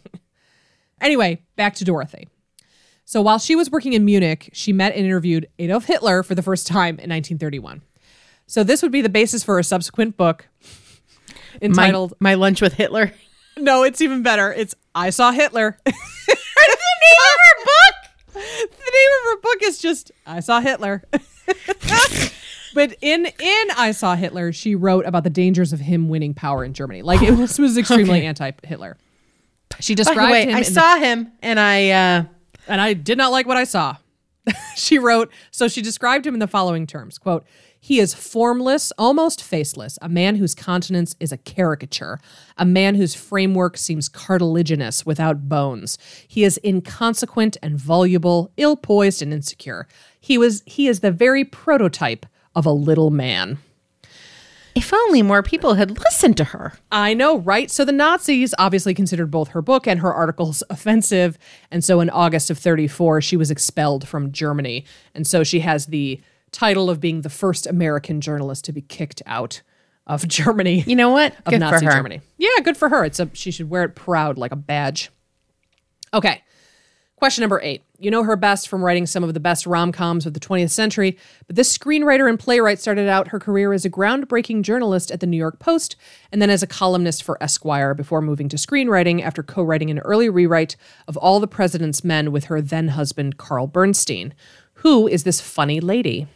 anyway, 1.00 1.42
back 1.56 1.74
to 1.76 1.84
Dorothy. 1.84 2.28
So 3.08 3.22
while 3.22 3.38
she 3.38 3.56
was 3.56 3.70
working 3.70 3.94
in 3.94 4.04
Munich, 4.04 4.50
she 4.52 4.70
met 4.70 4.94
and 4.94 5.06
interviewed 5.06 5.48
Adolf 5.58 5.86
Hitler 5.86 6.22
for 6.22 6.34
the 6.34 6.42
first 6.42 6.66
time 6.66 6.96
in 6.96 7.08
1931. 7.08 7.80
So 8.46 8.62
this 8.62 8.82
would 8.82 8.92
be 8.92 9.00
the 9.00 9.08
basis 9.08 9.42
for 9.42 9.58
a 9.58 9.64
subsequent 9.64 10.18
book 10.18 10.46
My, 10.62 10.68
entitled 11.62 12.12
my 12.20 12.34
lunch 12.34 12.60
with 12.60 12.74
Hitler. 12.74 13.12
No, 13.56 13.82
it's 13.82 14.00
even 14.00 14.22
better. 14.22 14.52
It's 14.52 14.76
I 14.94 15.10
Saw 15.10 15.32
Hitler. 15.32 15.76
the 15.84 15.90
name 15.90 17.16
of 17.24 17.38
her 17.40 17.64
book 17.64 18.34
The 18.34 18.92
name 18.92 19.10
of 19.18 19.30
her 19.30 19.40
book 19.40 19.62
is 19.62 19.78
just 19.80 20.12
I 20.26 20.38
Saw 20.38 20.60
Hitler. 20.60 21.02
but 22.74 22.94
in 23.00 23.26
in 23.26 23.70
I 23.76 23.90
Saw 23.92 24.14
Hitler, 24.14 24.52
she 24.52 24.76
wrote 24.76 25.06
about 25.06 25.24
the 25.24 25.30
dangers 25.30 25.72
of 25.72 25.80
him 25.80 26.08
winning 26.08 26.34
power 26.34 26.62
in 26.62 26.72
Germany. 26.72 27.02
Like 27.02 27.20
it 27.22 27.32
was, 27.32 27.58
was 27.58 27.76
extremely 27.76 28.24
anti-Hitler. 28.26 28.96
She 29.80 29.96
described 29.96 30.30
way, 30.30 30.42
him 30.44 30.54
I 30.54 30.58
in 30.58 30.64
the- 30.64 30.70
saw 30.70 30.96
him, 30.98 31.32
and 31.42 31.58
I 31.58 31.90
uh, 31.90 32.24
and 32.68 32.80
I 32.80 32.92
did 32.92 33.18
not 33.18 33.32
like 33.32 33.46
what 33.46 33.56
I 33.56 33.64
saw. 33.64 33.96
she 34.76 34.98
wrote, 34.98 35.32
so 35.50 35.68
she 35.68 35.82
described 35.82 36.26
him 36.26 36.34
in 36.34 36.40
the 36.40 36.46
following 36.46 36.86
terms 36.86 37.18
quote, 37.18 37.46
he 37.80 38.00
is 38.00 38.12
formless, 38.12 38.92
almost 38.98 39.42
faceless, 39.42 39.98
a 40.02 40.08
man 40.08 40.36
whose 40.36 40.54
countenance 40.54 41.14
is 41.20 41.30
a 41.30 41.36
caricature, 41.36 42.18
a 42.56 42.64
man 42.64 42.96
whose 42.96 43.14
framework 43.14 43.76
seems 43.76 44.08
cartilaginous 44.08 45.06
without 45.06 45.48
bones. 45.48 45.96
He 46.26 46.42
is 46.42 46.58
inconsequent 46.64 47.56
and 47.62 47.78
voluble, 47.78 48.50
ill 48.56 48.76
poised 48.76 49.22
and 49.22 49.32
insecure. 49.32 49.86
He 50.20 50.36
was 50.36 50.62
he 50.66 50.88
is 50.88 51.00
the 51.00 51.12
very 51.12 51.44
prototype 51.44 52.26
of 52.56 52.66
a 52.66 52.72
little 52.72 53.10
man. 53.10 53.58
If 54.78 54.92
only 54.94 55.22
more 55.22 55.42
people 55.42 55.74
had 55.74 55.98
listened 55.98 56.36
to 56.36 56.44
her. 56.44 56.72
I 56.92 57.12
know, 57.12 57.38
right? 57.38 57.68
So 57.68 57.84
the 57.84 57.92
Nazis 57.92 58.54
obviously 58.58 58.94
considered 58.94 59.28
both 59.28 59.48
her 59.48 59.60
book 59.60 59.88
and 59.88 59.98
her 59.98 60.14
articles 60.14 60.62
offensive. 60.70 61.36
And 61.72 61.84
so 61.84 61.98
in 62.00 62.08
August 62.10 62.48
of 62.48 62.58
34, 62.58 63.20
she 63.20 63.36
was 63.36 63.50
expelled 63.50 64.06
from 64.06 64.30
Germany. 64.30 64.84
And 65.14 65.26
so 65.26 65.42
she 65.42 65.60
has 65.60 65.86
the 65.86 66.20
title 66.52 66.88
of 66.88 67.00
being 67.00 67.22
the 67.22 67.28
first 67.28 67.66
American 67.66 68.20
journalist 68.20 68.64
to 68.66 68.72
be 68.72 68.80
kicked 68.80 69.20
out 69.26 69.62
of 70.06 70.26
Germany. 70.40 70.84
You 70.86 70.94
know 70.94 71.10
what? 71.10 71.34
Of 71.44 71.52
Good 71.52 71.58
Nazi 71.60 71.84
for 71.84 71.90
her. 71.90 71.96
Germany. 71.96 72.20
Yeah, 72.36 72.48
good 72.62 72.76
for 72.76 72.88
her. 72.88 73.04
It's 73.04 73.18
a 73.18 73.28
she 73.32 73.50
should 73.50 73.68
wear 73.68 73.82
it 73.82 73.96
proud 73.96 74.38
like 74.38 74.52
a 74.52 74.56
badge. 74.56 75.10
Okay. 76.14 76.42
Question 77.18 77.42
number 77.42 77.60
eight. 77.64 77.82
You 77.98 78.12
know 78.12 78.22
her 78.22 78.36
best 78.36 78.68
from 78.68 78.84
writing 78.84 79.04
some 79.04 79.24
of 79.24 79.34
the 79.34 79.40
best 79.40 79.66
rom 79.66 79.90
coms 79.90 80.24
of 80.24 80.34
the 80.34 80.40
20th 80.40 80.70
century, 80.70 81.18
but 81.48 81.56
this 81.56 81.76
screenwriter 81.76 82.28
and 82.28 82.38
playwright 82.38 82.78
started 82.78 83.08
out 83.08 83.28
her 83.28 83.40
career 83.40 83.72
as 83.72 83.84
a 83.84 83.90
groundbreaking 83.90 84.62
journalist 84.62 85.10
at 85.10 85.18
the 85.18 85.26
New 85.26 85.36
York 85.36 85.58
Post 85.58 85.96
and 86.30 86.40
then 86.40 86.48
as 86.48 86.62
a 86.62 86.66
columnist 86.68 87.24
for 87.24 87.36
Esquire 87.42 87.92
before 87.92 88.22
moving 88.22 88.48
to 88.50 88.56
screenwriting 88.56 89.20
after 89.20 89.42
co 89.42 89.64
writing 89.64 89.90
an 89.90 89.98
early 89.98 90.28
rewrite 90.28 90.76
of 91.08 91.16
All 91.16 91.40
the 91.40 91.48
President's 91.48 92.04
Men 92.04 92.30
with 92.30 92.44
her 92.44 92.62
then 92.62 92.88
husband, 92.88 93.36
Carl 93.36 93.66
Bernstein. 93.66 94.32
Who 94.74 95.08
is 95.08 95.24
this 95.24 95.40
funny 95.40 95.80
lady? 95.80 96.28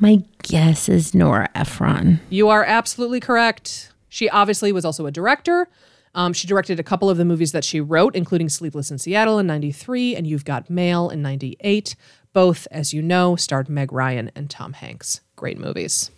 My 0.00 0.24
guess 0.42 0.88
is 0.88 1.14
Nora 1.14 1.48
Ephron. 1.54 2.18
You 2.28 2.48
are 2.48 2.64
absolutely 2.64 3.20
correct. 3.20 3.92
She 4.08 4.28
obviously 4.28 4.72
was 4.72 4.84
also 4.84 5.06
a 5.06 5.12
director. 5.12 5.68
Um, 6.14 6.32
she 6.32 6.46
directed 6.46 6.80
a 6.80 6.84
couple 6.84 7.08
of 7.08 7.18
the 7.18 7.24
movies 7.24 7.52
that 7.52 7.64
she 7.64 7.80
wrote, 7.80 8.16
including 8.16 8.48
Sleepless 8.48 8.90
in 8.90 8.98
Seattle 8.98 9.38
in 9.38 9.46
93 9.46 10.16
and 10.16 10.26
You've 10.26 10.44
Got 10.44 10.68
Mail 10.68 11.08
in 11.08 11.22
98. 11.22 11.94
Both, 12.32 12.66
as 12.70 12.92
you 12.92 13.02
know, 13.02 13.36
starred 13.36 13.68
Meg 13.68 13.92
Ryan 13.92 14.30
and 14.34 14.50
Tom 14.50 14.72
Hanks. 14.72 15.20
Great 15.36 15.58
movies. 15.58 16.10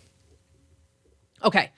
Okay, 1.43 1.71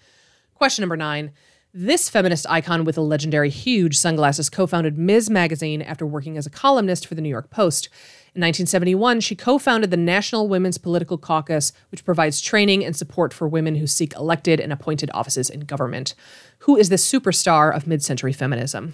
question 0.54 0.84
number 0.84 0.98
nine. 0.98 1.32
This 1.74 2.08
feminist 2.10 2.46
icon 2.50 2.86
with 2.86 2.96
the 2.96 3.02
legendary 3.02 3.50
huge 3.50 3.98
sunglasses 3.98 4.50
co 4.50 4.66
founded 4.66 4.98
Ms. 4.98 5.30
Magazine 5.30 5.82
after 5.82 6.06
working 6.06 6.38
as 6.38 6.46
a 6.46 6.50
columnist 6.50 7.06
for 7.06 7.16
the 7.16 7.22
New 7.22 7.30
York 7.30 7.50
Post. 7.50 7.90
In 8.36 8.42
1971, 8.42 9.22
she 9.22 9.34
co 9.34 9.58
founded 9.58 9.92
the 9.92 9.98
National 9.98 10.50
Women's 10.50 10.78
Political 10.78 11.20
Caucus, 11.20 11.72
which 11.90 12.04
provides 12.04 12.42
training 12.42 12.84
and 12.84 12.94
support 12.94 13.34
for 13.34 13.48
women 13.48 13.76
who 13.76 13.88
seek 13.88 14.14
elected 14.14 14.60
and 14.60 14.74
appointed 14.74 15.10
offices 15.14 15.50
in 15.50 15.62
government. 15.62 16.16
Who 16.60 16.76
is 16.76 16.90
the 16.90 16.98
superstar 16.98 17.74
of 17.74 17.88
mid 17.88 18.04
century 18.04 18.34
feminism? 18.34 18.94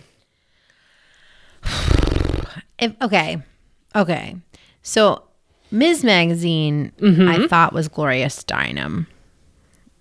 If, 2.79 2.99
okay. 2.99 3.37
Okay. 3.95 4.35
So 4.81 5.23
Ms. 5.69 6.03
Magazine, 6.03 6.91
Mm-hmm. 6.97 7.27
I 7.27 7.47
thought 7.47 7.73
was 7.73 7.87
Gloria 7.87 8.25
Steinem. 8.25 9.05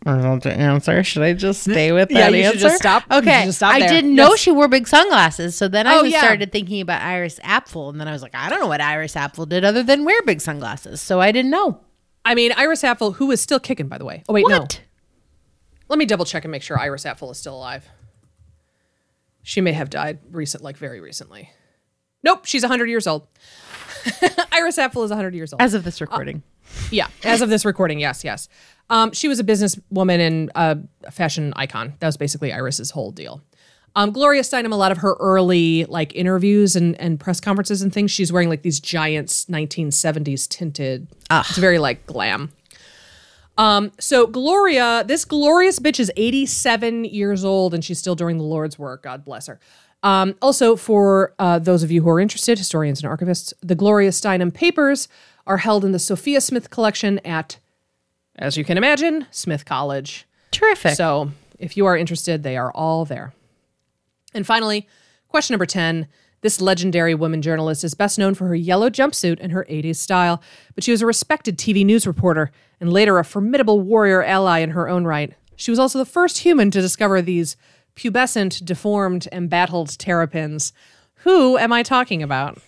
I 0.07 0.13
don't 0.13 0.23
know 0.23 0.39
the 0.39 0.53
answer. 0.53 1.03
Should 1.05 1.23
I 1.23 1.35
just 1.35 1.63
stay 1.63 1.93
with 1.93 2.11
Yeah, 2.11 2.31
that 2.31 2.37
you 2.37 2.43
should 2.45 2.53
answer? 2.55 2.61
just 2.69 2.77
stop- 2.79 3.05
you 3.11 3.19
Okay. 3.19 3.41
should 3.41 3.47
just 3.47 3.59
stop 3.59 3.75
I 3.75 3.81
didn't 3.87 4.15
know 4.15 4.31
Yes. 4.31 4.41
she 4.41 4.51
wore 4.51 4.67
big 4.67 4.89
sunglasses. 4.89 5.55
So 5.57 5.69
then 5.69 5.87
I 5.87 5.97
Oh, 5.97 6.03
yeah. 6.05 6.21
started 6.21 6.51
thinking 6.53 6.81
about 6.81 7.03
Iris 7.03 7.39
Apfel. 7.45 7.91
And 7.91 8.01
then 8.01 8.09
I 8.09 8.13
was 8.13 8.23
like, 8.23 8.35
I 8.35 8.49
don't 8.49 8.61
know 8.61 8.67
what 8.67 8.81
Iris 8.81 9.15
Apfel 9.15 9.47
did 9.47 9.63
other 9.63 9.83
than 9.83 10.05
wear 10.07 10.23
big 10.23 10.41
sunglasses. 10.41 11.03
So 11.03 11.21
I 11.21 11.33
didn't 11.33 11.51
know. 11.51 11.81
I 12.25 12.35
mean, 12.35 12.53
Iris 12.57 12.83
Apfel, 12.83 13.17
who 13.17 13.31
is 13.31 13.41
still 13.43 13.61
kicking, 13.61 13.89
by 13.89 13.99
the 13.99 14.05
way. 14.07 14.23
Oh, 14.29 14.33
wait, 14.33 14.47
no. 14.49 14.67
Let 15.89 15.99
me 15.99 16.07
double 16.07 16.25
check 16.25 16.45
and 16.45 16.53
make 16.53 16.63
sure 16.63 16.79
Iris 16.79 17.05
Apfel 17.05 17.31
is 17.33 17.39
still 17.39 17.57
alive. 17.57 17.87
She 19.43 19.61
may 19.61 19.73
have 19.73 19.91
died 19.91 20.19
recent, 20.31 20.63
like 20.63 20.77
very 20.77 21.01
recently. 21.01 21.51
Nope, 22.23 22.45
she's 22.45 22.63
100 22.63 22.89
years 22.89 23.07
old. 23.07 23.27
Iris 24.53 24.77
Apfel 24.79 25.05
is 25.05 25.11
100 25.11 25.35
years 25.35 25.53
old. 25.53 25.61
As 25.63 25.75
of 25.75 25.85
this 25.85 26.01
recording. 26.01 26.43
Uh, 26.67 26.81
yeah, 26.91 27.07
as 27.25 27.41
of 27.43 27.49
this 27.49 27.65
recording, 27.65 27.99
yes, 27.99 28.23
yes. 28.23 28.49
Um, 28.91 29.13
she 29.13 29.29
was 29.29 29.41
a 29.41 29.45
businesswoman 29.45 30.19
and 30.19 30.51
a 30.55 31.11
fashion 31.11 31.53
icon. 31.57 31.95
That 32.01 32.07
was 32.07 32.17
basically 32.17 32.53
Iris's 32.53 32.91
whole 32.91 33.13
deal. 33.13 33.43
Um, 33.97 34.13
Gloria 34.13 34.43
Steinem, 34.43 34.73
a 34.73 34.77
lot 34.77 34.93
of 34.93 34.99
her 34.99 35.17
early 35.19 35.85
like 35.87 36.15
interviews 36.15 36.77
and, 36.77 37.01
and 37.01 37.19
press 37.19 37.41
conferences 37.41 37.83
and 37.83 37.93
things, 37.93 38.11
she's 38.11 38.33
wearing 38.33 38.49
like 38.49 38.63
these 38.63 38.79
giant 38.79 39.29
1970s 39.29 40.49
tinted. 40.49 41.09
It's 41.31 41.59
very 41.59 41.79
like 41.79 42.07
glam. 42.07 42.53
Um, 43.59 43.93
so 43.99 44.27
Gloria, 44.27 45.05
this 45.05 45.25
glorious 45.25 45.79
bitch 45.81 45.99
is 45.99 46.11
87 46.17 47.05
years 47.05 47.45
old 47.45 47.75
and 47.75 47.85
she's 47.85 47.99
still 47.99 48.15
doing 48.15 48.39
the 48.39 48.45
Lord's 48.45 48.79
work. 48.79 49.03
God 49.03 49.25
bless 49.25 49.49
her. 49.49 49.59
Um, 50.03 50.35
also, 50.41 50.77
for 50.77 51.35
uh, 51.39 51.59
those 51.59 51.83
of 51.83 51.91
you 51.91 52.03
who 52.03 52.09
are 52.09 52.21
interested, 52.21 52.57
historians 52.57 53.03
and 53.03 53.19
archivists, 53.19 53.53
the 53.61 53.75
Gloria 53.75 54.11
Steinem 54.11 54.53
papers 54.53 55.09
are 55.47 55.59
held 55.59 55.85
in 55.85 55.93
the 55.93 55.99
Sophia 55.99 56.41
Smith 56.41 56.71
collection 56.71 57.19
at, 57.19 57.59
as 58.41 58.57
you 58.57 58.65
can 58.65 58.77
imagine, 58.77 59.27
Smith 59.31 59.65
College. 59.65 60.27
Terrific. 60.51 60.97
So 60.97 61.31
if 61.59 61.77
you 61.77 61.87
are 61.87 61.97
interested, 61.97 62.43
they 62.43 62.57
are 62.57 62.73
all 62.73 63.05
there. 63.05 63.33
And 64.35 64.47
finally, 64.47 64.89
question 65.29 65.55
number 65.55 65.67
10. 65.67 66.09
This 66.43 66.61
legendary 66.61 67.15
woman 67.15 67.43
journalist 67.43 67.85
is 67.85 67.93
best 67.93 68.19
known 68.19 68.35
for 68.35 68.47
her 68.47 68.55
yellow 68.55 68.89
jumpsuit 68.89 69.39
and 69.41 69.53
her 69.53 69.67
80s 69.69 69.97
style, 69.97 70.43
but 70.75 70.83
she 70.83 70.91
was 70.91 71.03
a 71.03 71.07
respected 71.07 71.59
TV 71.59 71.85
news 71.85 72.07
reporter 72.07 72.51
and 72.81 72.91
later 72.91 73.19
a 73.19 73.25
formidable 73.25 73.79
warrior 73.81 74.25
ally 74.25 74.61
in 74.61 74.71
her 74.71 74.89
own 74.89 75.05
right. 75.05 75.35
She 75.55 75.71
was 75.71 75.79
also 75.79 75.99
the 75.99 76.07
first 76.07 76.39
human 76.39 76.71
to 76.71 76.81
discover 76.81 77.21
these 77.21 77.59
pubescent, 77.95 78.65
deformed, 78.65 79.29
embattled 79.31 79.99
terrapins. 79.99 80.73
Who 81.17 81.59
am 81.59 81.75
I 81.75 81.83
talking 81.83 82.23
about? 82.23 82.59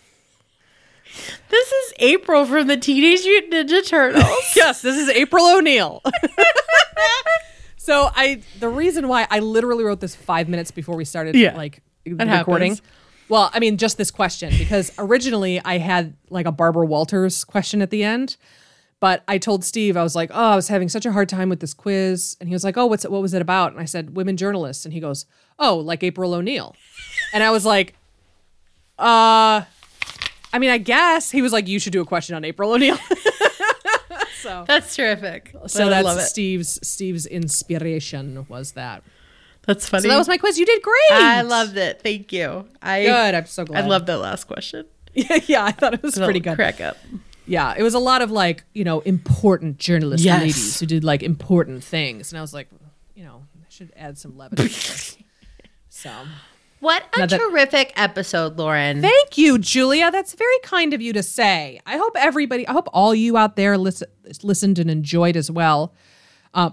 This 1.51 1.73
is 1.73 1.93
April 1.99 2.45
from 2.47 2.67
the 2.67 2.77
Teenage 2.77 3.25
Mutant 3.25 3.53
Ninja 3.71 3.87
Turtles. 3.87 4.25
yes, 4.57 4.83
this 4.83 4.97
is 4.97 5.09
April 5.11 5.45
O'Neil. 5.47 6.03
so 7.77 8.11
I 8.15 8.43
the 8.61 8.69
reason 8.69 9.09
why 9.09 9.27
I 9.31 9.41
literally 9.41 9.85
wrote 9.85 10.01
this 10.01 10.15
five 10.15 10.49
minutes 10.49 10.71
before 10.71 10.97
we 10.97 11.05
started 11.05 11.35
Yeah, 11.35 11.57
like 11.57 11.83
that 12.07 12.27
recording. 12.39 12.73
happens. 12.73 12.83
Well, 13.29 13.51
I 13.55 13.61
mean, 13.61 13.79
just 13.79 13.97
this 13.99 14.11
question 14.11 14.53
because 14.59 14.93
originally 14.99 15.61
I 15.65 15.79
had 15.79 16.15
like 16.29 16.47
a 16.47 16.53
Barbara 16.53 16.87
Walters 16.87 17.45
question 17.45 17.81
at 17.81 17.91
the 17.91 18.05
end, 18.05 18.37
but 19.01 19.23
I 19.27 19.39
told 19.39 19.65
Steve 19.65 19.97
I 19.97 20.03
was 20.03 20.15
like, 20.15 20.31
"Oh, 20.33 20.51
I 20.51 20.57
was 20.57 20.69
having 20.69 20.89
such 20.89 21.07
a 21.07 21.13
hard 21.13 21.29
time 21.29 21.49
with 21.49 21.61
this 21.61 21.73
quiz," 21.73 22.37
and 22.41 22.49
he 22.49 22.55
was 22.55 22.65
like, 22.65 22.77
"Oh, 22.77 22.87
what's 22.87 23.05
it, 23.05 23.11
what 23.13 23.23
was 23.23 23.33
it 23.33 23.41
about?" 23.41 23.73
And 23.73 23.81
I 23.81 23.85
said, 23.87 24.17
"Women 24.17 24.37
journalists," 24.37 24.85
and 24.85 24.93
he 24.93 25.01
goes, 25.01 25.25
"Oh, 25.59 25.77
like 25.77 26.03
April 26.03 26.35
O'Neil," 26.35 26.75
and 27.33 27.43
I 27.43 27.51
was 27.51 27.65
like, 27.65 27.95
"Uh." 28.99 29.63
I 30.53 30.59
mean, 30.59 30.71
I 30.71 30.79
guess 30.79 31.31
he 31.31 31.43
was 31.43 31.53
like, 31.53 31.67
"You 31.69 31.79
should 31.79 31.93
do 31.93 32.01
a 32.01 32.05
question 32.07 32.35
on 32.37 32.45
April 32.45 32.73
O'Neil." 32.73 32.99
so, 34.43 34.65
That's 34.67 34.95
terrific. 34.95 35.55
so 35.67 35.87
I 35.91 36.03
that's. 36.03 36.29
Steve's 36.31 36.79
Steve's 36.87 37.27
inspiration 37.27 38.47
was 38.49 38.73
that. 38.73 39.03
That's 39.67 39.89
funny. 39.89 40.03
So 40.03 40.09
that 40.09 40.19
was 40.19 40.29
my 40.29 40.39
quiz. 40.39 40.59
You 40.59 40.67
did 40.67 40.83
great. 40.83 41.13
I 41.13 41.43
loved 41.43 41.77
it. 41.77 42.03
Thank 42.03 42.33
you. 42.33 42.67
I 42.83 43.05
Good. 43.05 43.35
I'm 43.35 43.47
so 43.47 43.65
glad. 43.65 43.79
I 43.79 43.81
glad. 43.83 43.91
love 43.91 44.07
that 44.07 44.19
last 44.19 44.45
question. 44.45 44.87
Yeah, 45.15 45.39
yeah. 45.47 45.65
I 45.65 45.71
thought 45.73 45.95
it 45.95 46.03
was 46.03 46.17
pretty 46.17 46.41
good. 46.41 46.57
Crack 46.57 46.81
up. 46.81 46.97
Yeah, 47.47 47.75
it 47.77 47.83
was 47.83 47.95
a 47.95 47.99
lot 47.99 48.23
of 48.23 48.31
like 48.31 48.65
you 48.73 48.85
know 48.85 49.01
important 49.01 49.79
journalist 49.79 50.25
Yes. 50.25 50.41
ladies 50.41 50.81
who 50.81 50.87
did 50.87 51.05
like 51.05 51.23
important 51.23 51.85
things, 51.85 52.33
and 52.33 52.39
I 52.39 52.41
was 52.43 52.53
like, 52.55 52.69
you 53.15 53.25
know, 53.25 53.43
I 53.57 53.65
should 53.69 53.93
add 53.97 54.19
some 54.19 54.37
levity. 54.37 54.69
So 55.95 56.11
What 56.83 57.05
a 57.17 57.27
that- 57.29 57.39
terrific 57.39 57.93
episode, 57.97 58.59
Lauren. 58.59 59.01
thank 59.03 59.39
you, 59.39 59.57
Julia. 59.57 60.11
That's 60.11 60.35
very 60.35 60.59
kind 60.65 60.93
of 60.93 61.01
you 61.01 61.13
to 61.13 61.23
say. 61.23 61.81
I 61.87 61.97
hope 61.97 62.17
everybody, 62.19 62.67
I 62.67 62.73
hope 62.73 62.89
all 62.93 63.15
you 63.15 63.37
out 63.37 63.55
there 63.55 63.79
listen, 63.79 64.09
listened 64.43 64.81
and 64.81 64.91
enjoyed 64.91 65.37
as 65.37 65.49
well. 65.49 65.95
Uh, 66.53 66.71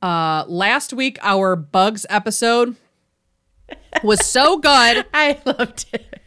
uh, 0.00 0.44
last 0.48 0.94
week 0.94 1.18
our 1.20 1.56
bugs 1.56 2.06
episode 2.08 2.74
was 4.02 4.24
so 4.24 4.56
good. 4.56 5.04
I 5.14 5.38
loved 5.44 5.84
it. 5.92 6.20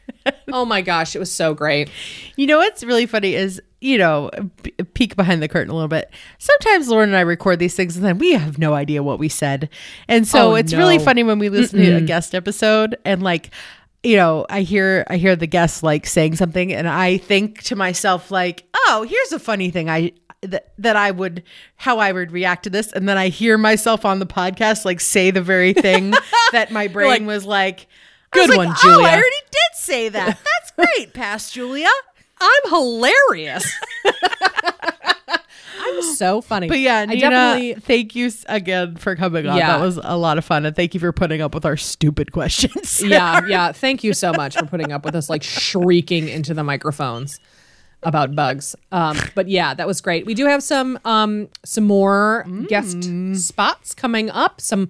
Oh 0.54 0.66
my 0.66 0.82
gosh, 0.82 1.16
it 1.16 1.20
was 1.20 1.32
so 1.34 1.56
great. 1.56 1.90
You 2.36 2.46
know 2.46 2.60
what's 2.60 2.84
really 2.84 3.08
funny 3.08 3.34
is, 3.34 3.60
you 3.82 3.98
know, 3.98 4.30
peek 4.94 5.16
behind 5.16 5.42
the 5.42 5.48
curtain 5.48 5.72
a 5.72 5.74
little 5.74 5.88
bit. 5.88 6.12
Sometimes 6.38 6.88
Lauren 6.88 7.10
and 7.10 7.18
I 7.18 7.22
record 7.22 7.58
these 7.60 7.76
things 7.76 7.98
and 7.98 8.06
then 8.06 8.20
we 8.20 8.32
have 8.34 8.58
no 8.60 8.74
idea 8.76 9.02
what 9.04 9.20
we 9.20 9.28
said. 9.28 9.70
And 10.08 10.28
so 10.28 10.52
Oh, 10.52 10.56
it's 10.56 10.74
really 10.74 11.00
funny 11.00 11.24
when 11.24 11.40
we 11.40 11.50
listen 11.50 11.80
to 11.80 11.96
a 11.98 12.02
guest 12.02 12.36
episode 12.36 12.96
and 13.04 13.22
like 13.24 13.50
you 14.04 14.16
know, 14.16 14.46
I 14.50 14.62
hear 14.62 15.04
I 15.10 15.18
hear 15.18 15.36
the 15.36 15.48
guest 15.48 15.84
like 15.84 16.08
saying 16.08 16.36
something 16.36 16.74
and 16.74 16.88
I 16.88 17.18
think 17.18 17.62
to 17.64 17.76
myself 17.76 18.32
like, 18.32 18.66
"Oh, 18.74 19.06
here's 19.08 19.32
a 19.32 19.40
funny 19.40 19.70
thing 19.70 19.90
I 19.90 20.14
that, 20.42 20.74
that 20.80 20.96
I 20.96 21.12
would 21.12 21.44
how 21.76 22.00
I 22.00 22.12
would 22.12 22.32
react 22.32 22.64
to 22.64 22.72
this." 22.72 22.92
And 22.92 23.08
then 23.08 23.18
I 23.20 23.28
hear 23.30 23.60
myself 23.60 24.04
on 24.04 24.18
the 24.18 24.26
podcast 24.26 24.86
like 24.86 25.00
say 25.02 25.30
the 25.30 25.42
very 25.42 25.74
thing 25.74 26.14
that 26.52 26.72
my 26.72 26.88
brain 26.88 27.10
like, 27.10 27.22
was 27.22 27.46
like 27.46 27.88
"Good 28.32 28.50
was 28.50 28.58
one, 28.58 28.68
like, 28.70 28.78
Julia." 28.80 28.98
Oh, 28.98 29.04
I 29.04 29.14
already 29.14 29.30
did 29.52 29.76
say 29.76 30.10
that. 30.10 30.40
That's 30.44 30.72
great, 30.72 31.14
past 31.14 31.54
Julia. 31.54 31.90
I'm 32.42 32.70
hilarious. 32.72 33.72
I'm 35.84 36.02
so 36.16 36.42
funny. 36.42 36.68
But 36.68 36.80
yeah, 36.80 37.00
I 37.00 37.06
Nina, 37.06 37.20
definitely 37.22 37.74
thank 37.76 38.16
you 38.16 38.30
again 38.48 38.96
for 38.96 39.16
coming 39.16 39.48
on. 39.48 39.58
Yeah. 39.58 39.78
That 39.78 39.84
was 39.84 40.00
a 40.02 40.18
lot 40.18 40.38
of 40.38 40.46
fun, 40.46 40.66
and 40.66 40.76
thank 40.76 40.94
you 40.94 41.00
for 41.00 41.12
putting 41.12 41.42
up 41.42 41.54
with 41.54 41.66
our 41.66 41.78
stupid 41.78 42.32
questions. 42.32 43.02
yeah, 43.06 43.46
yeah. 43.48 43.72
Thank 43.72 44.04
you 44.04 44.14
so 44.14 44.32
much 44.34 44.58
for 44.58 44.66
putting 44.66 44.92
up 44.92 45.06
with 45.06 45.16
us 45.16 45.30
like 45.30 45.44
shrieking 45.44 46.28
into 46.30 46.54
the 46.54 46.64
microphones 46.64 47.40
about 48.04 48.36
bugs. 48.36 48.76
Um, 48.92 49.18
but 49.36 49.48
yeah, 49.48 49.74
that 49.74 49.88
was 49.88 50.02
great. 50.02 50.26
We 50.26 50.34
do 50.34 50.46
have 50.46 50.64
some 50.64 51.00
um 51.06 51.50
some 51.64 51.86
more 51.86 52.46
guest 52.68 52.98
Mm. 52.98 53.38
spots 53.38 53.94
coming 53.94 54.30
up, 54.30 54.60
some 54.62 54.90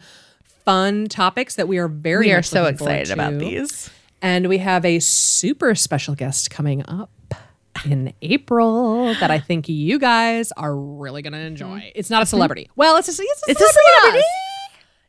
fun 0.66 1.08
topics 1.08 1.56
that 1.56 1.68
we 1.68 1.78
are 1.78 1.88
very 1.88 2.28
we 2.28 2.34
are 2.34 2.43
so 2.43 2.66
excited 2.66 3.12
about 3.12 3.38
these. 3.38 3.89
And 4.22 4.47
we 4.47 4.60
have 4.60 4.86
a 4.86 4.99
super 4.99 5.74
special 5.74 6.14
guest 6.16 6.52
coming 6.52 6.84
up 6.88 7.10
in 7.86 8.13
April 8.22 9.13
that 9.15 9.32
I 9.32 9.39
think 9.39 9.67
you 9.69 9.97
guys 9.99 10.51
are 10.53 10.76
really 10.76 11.22
going 11.22 11.34
to 11.34 11.39
enjoy. 11.39 11.91
It's 11.95 12.09
not 12.09 12.22
a 12.22 12.26
celebrity. 12.26 12.69
Well, 12.76 12.97
it's 12.97 13.07
a, 13.07 13.11
it's 13.11 13.19
a 13.19 13.24
Mm-hmm. 13.24 13.51
It's 13.51 13.61
a 13.61 13.63
celebrity. 13.65 13.84
to 13.84 14.01
celebrity. 14.01 14.19
us. 14.19 14.26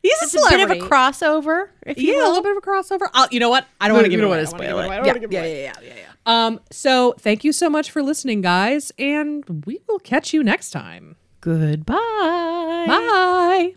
He's 0.01 0.11
a 0.11 0.25
It's 0.25 0.33
a 0.35 0.49
bit 0.57 0.61
of 0.61 0.71
a 0.71 0.89
crossover, 0.89 1.69
if 1.85 1.97
you 1.97 2.13
Yeah, 2.13 2.25
a 2.25 2.27
little 2.27 2.43
bit 2.43 2.51
of 2.51 2.57
a 2.57 2.61
crossover. 2.61 3.07
I'll, 3.13 3.27
you 3.31 3.39
know 3.39 3.49
what? 3.49 3.65
I 3.79 3.87
don't 3.87 3.95
want 3.95 4.03
to 4.05 4.09
give 4.09 4.17
we 4.19 4.25
it 4.25 4.27
don't 4.27 4.31
away. 4.33 4.41
I 4.41 4.43
don't 4.43 4.51
wanna 4.51 4.65
spoil 4.65 4.79
it. 4.79 4.85
away. 4.85 4.95
I 4.95 4.97
don't 4.97 5.05
Yeah, 5.05 5.11
wanna 5.13 5.19
give 5.21 5.31
it 5.31 5.33
yeah, 5.33 5.45
yeah, 5.45 5.73
yeah, 5.81 5.93
yeah. 5.95 6.07
Um, 6.25 6.59
so 6.71 7.15
thank 7.19 7.43
you 7.45 7.53
so 7.53 7.69
much 7.69 7.89
for 7.91 8.01
listening, 8.03 8.41
guys, 8.41 8.91
and 8.99 9.63
we 9.65 9.79
will 9.87 9.99
catch 9.99 10.33
you 10.33 10.43
next 10.43 10.71
time. 10.71 11.15
Goodbye. 11.41 11.95
Bye. 12.87 13.75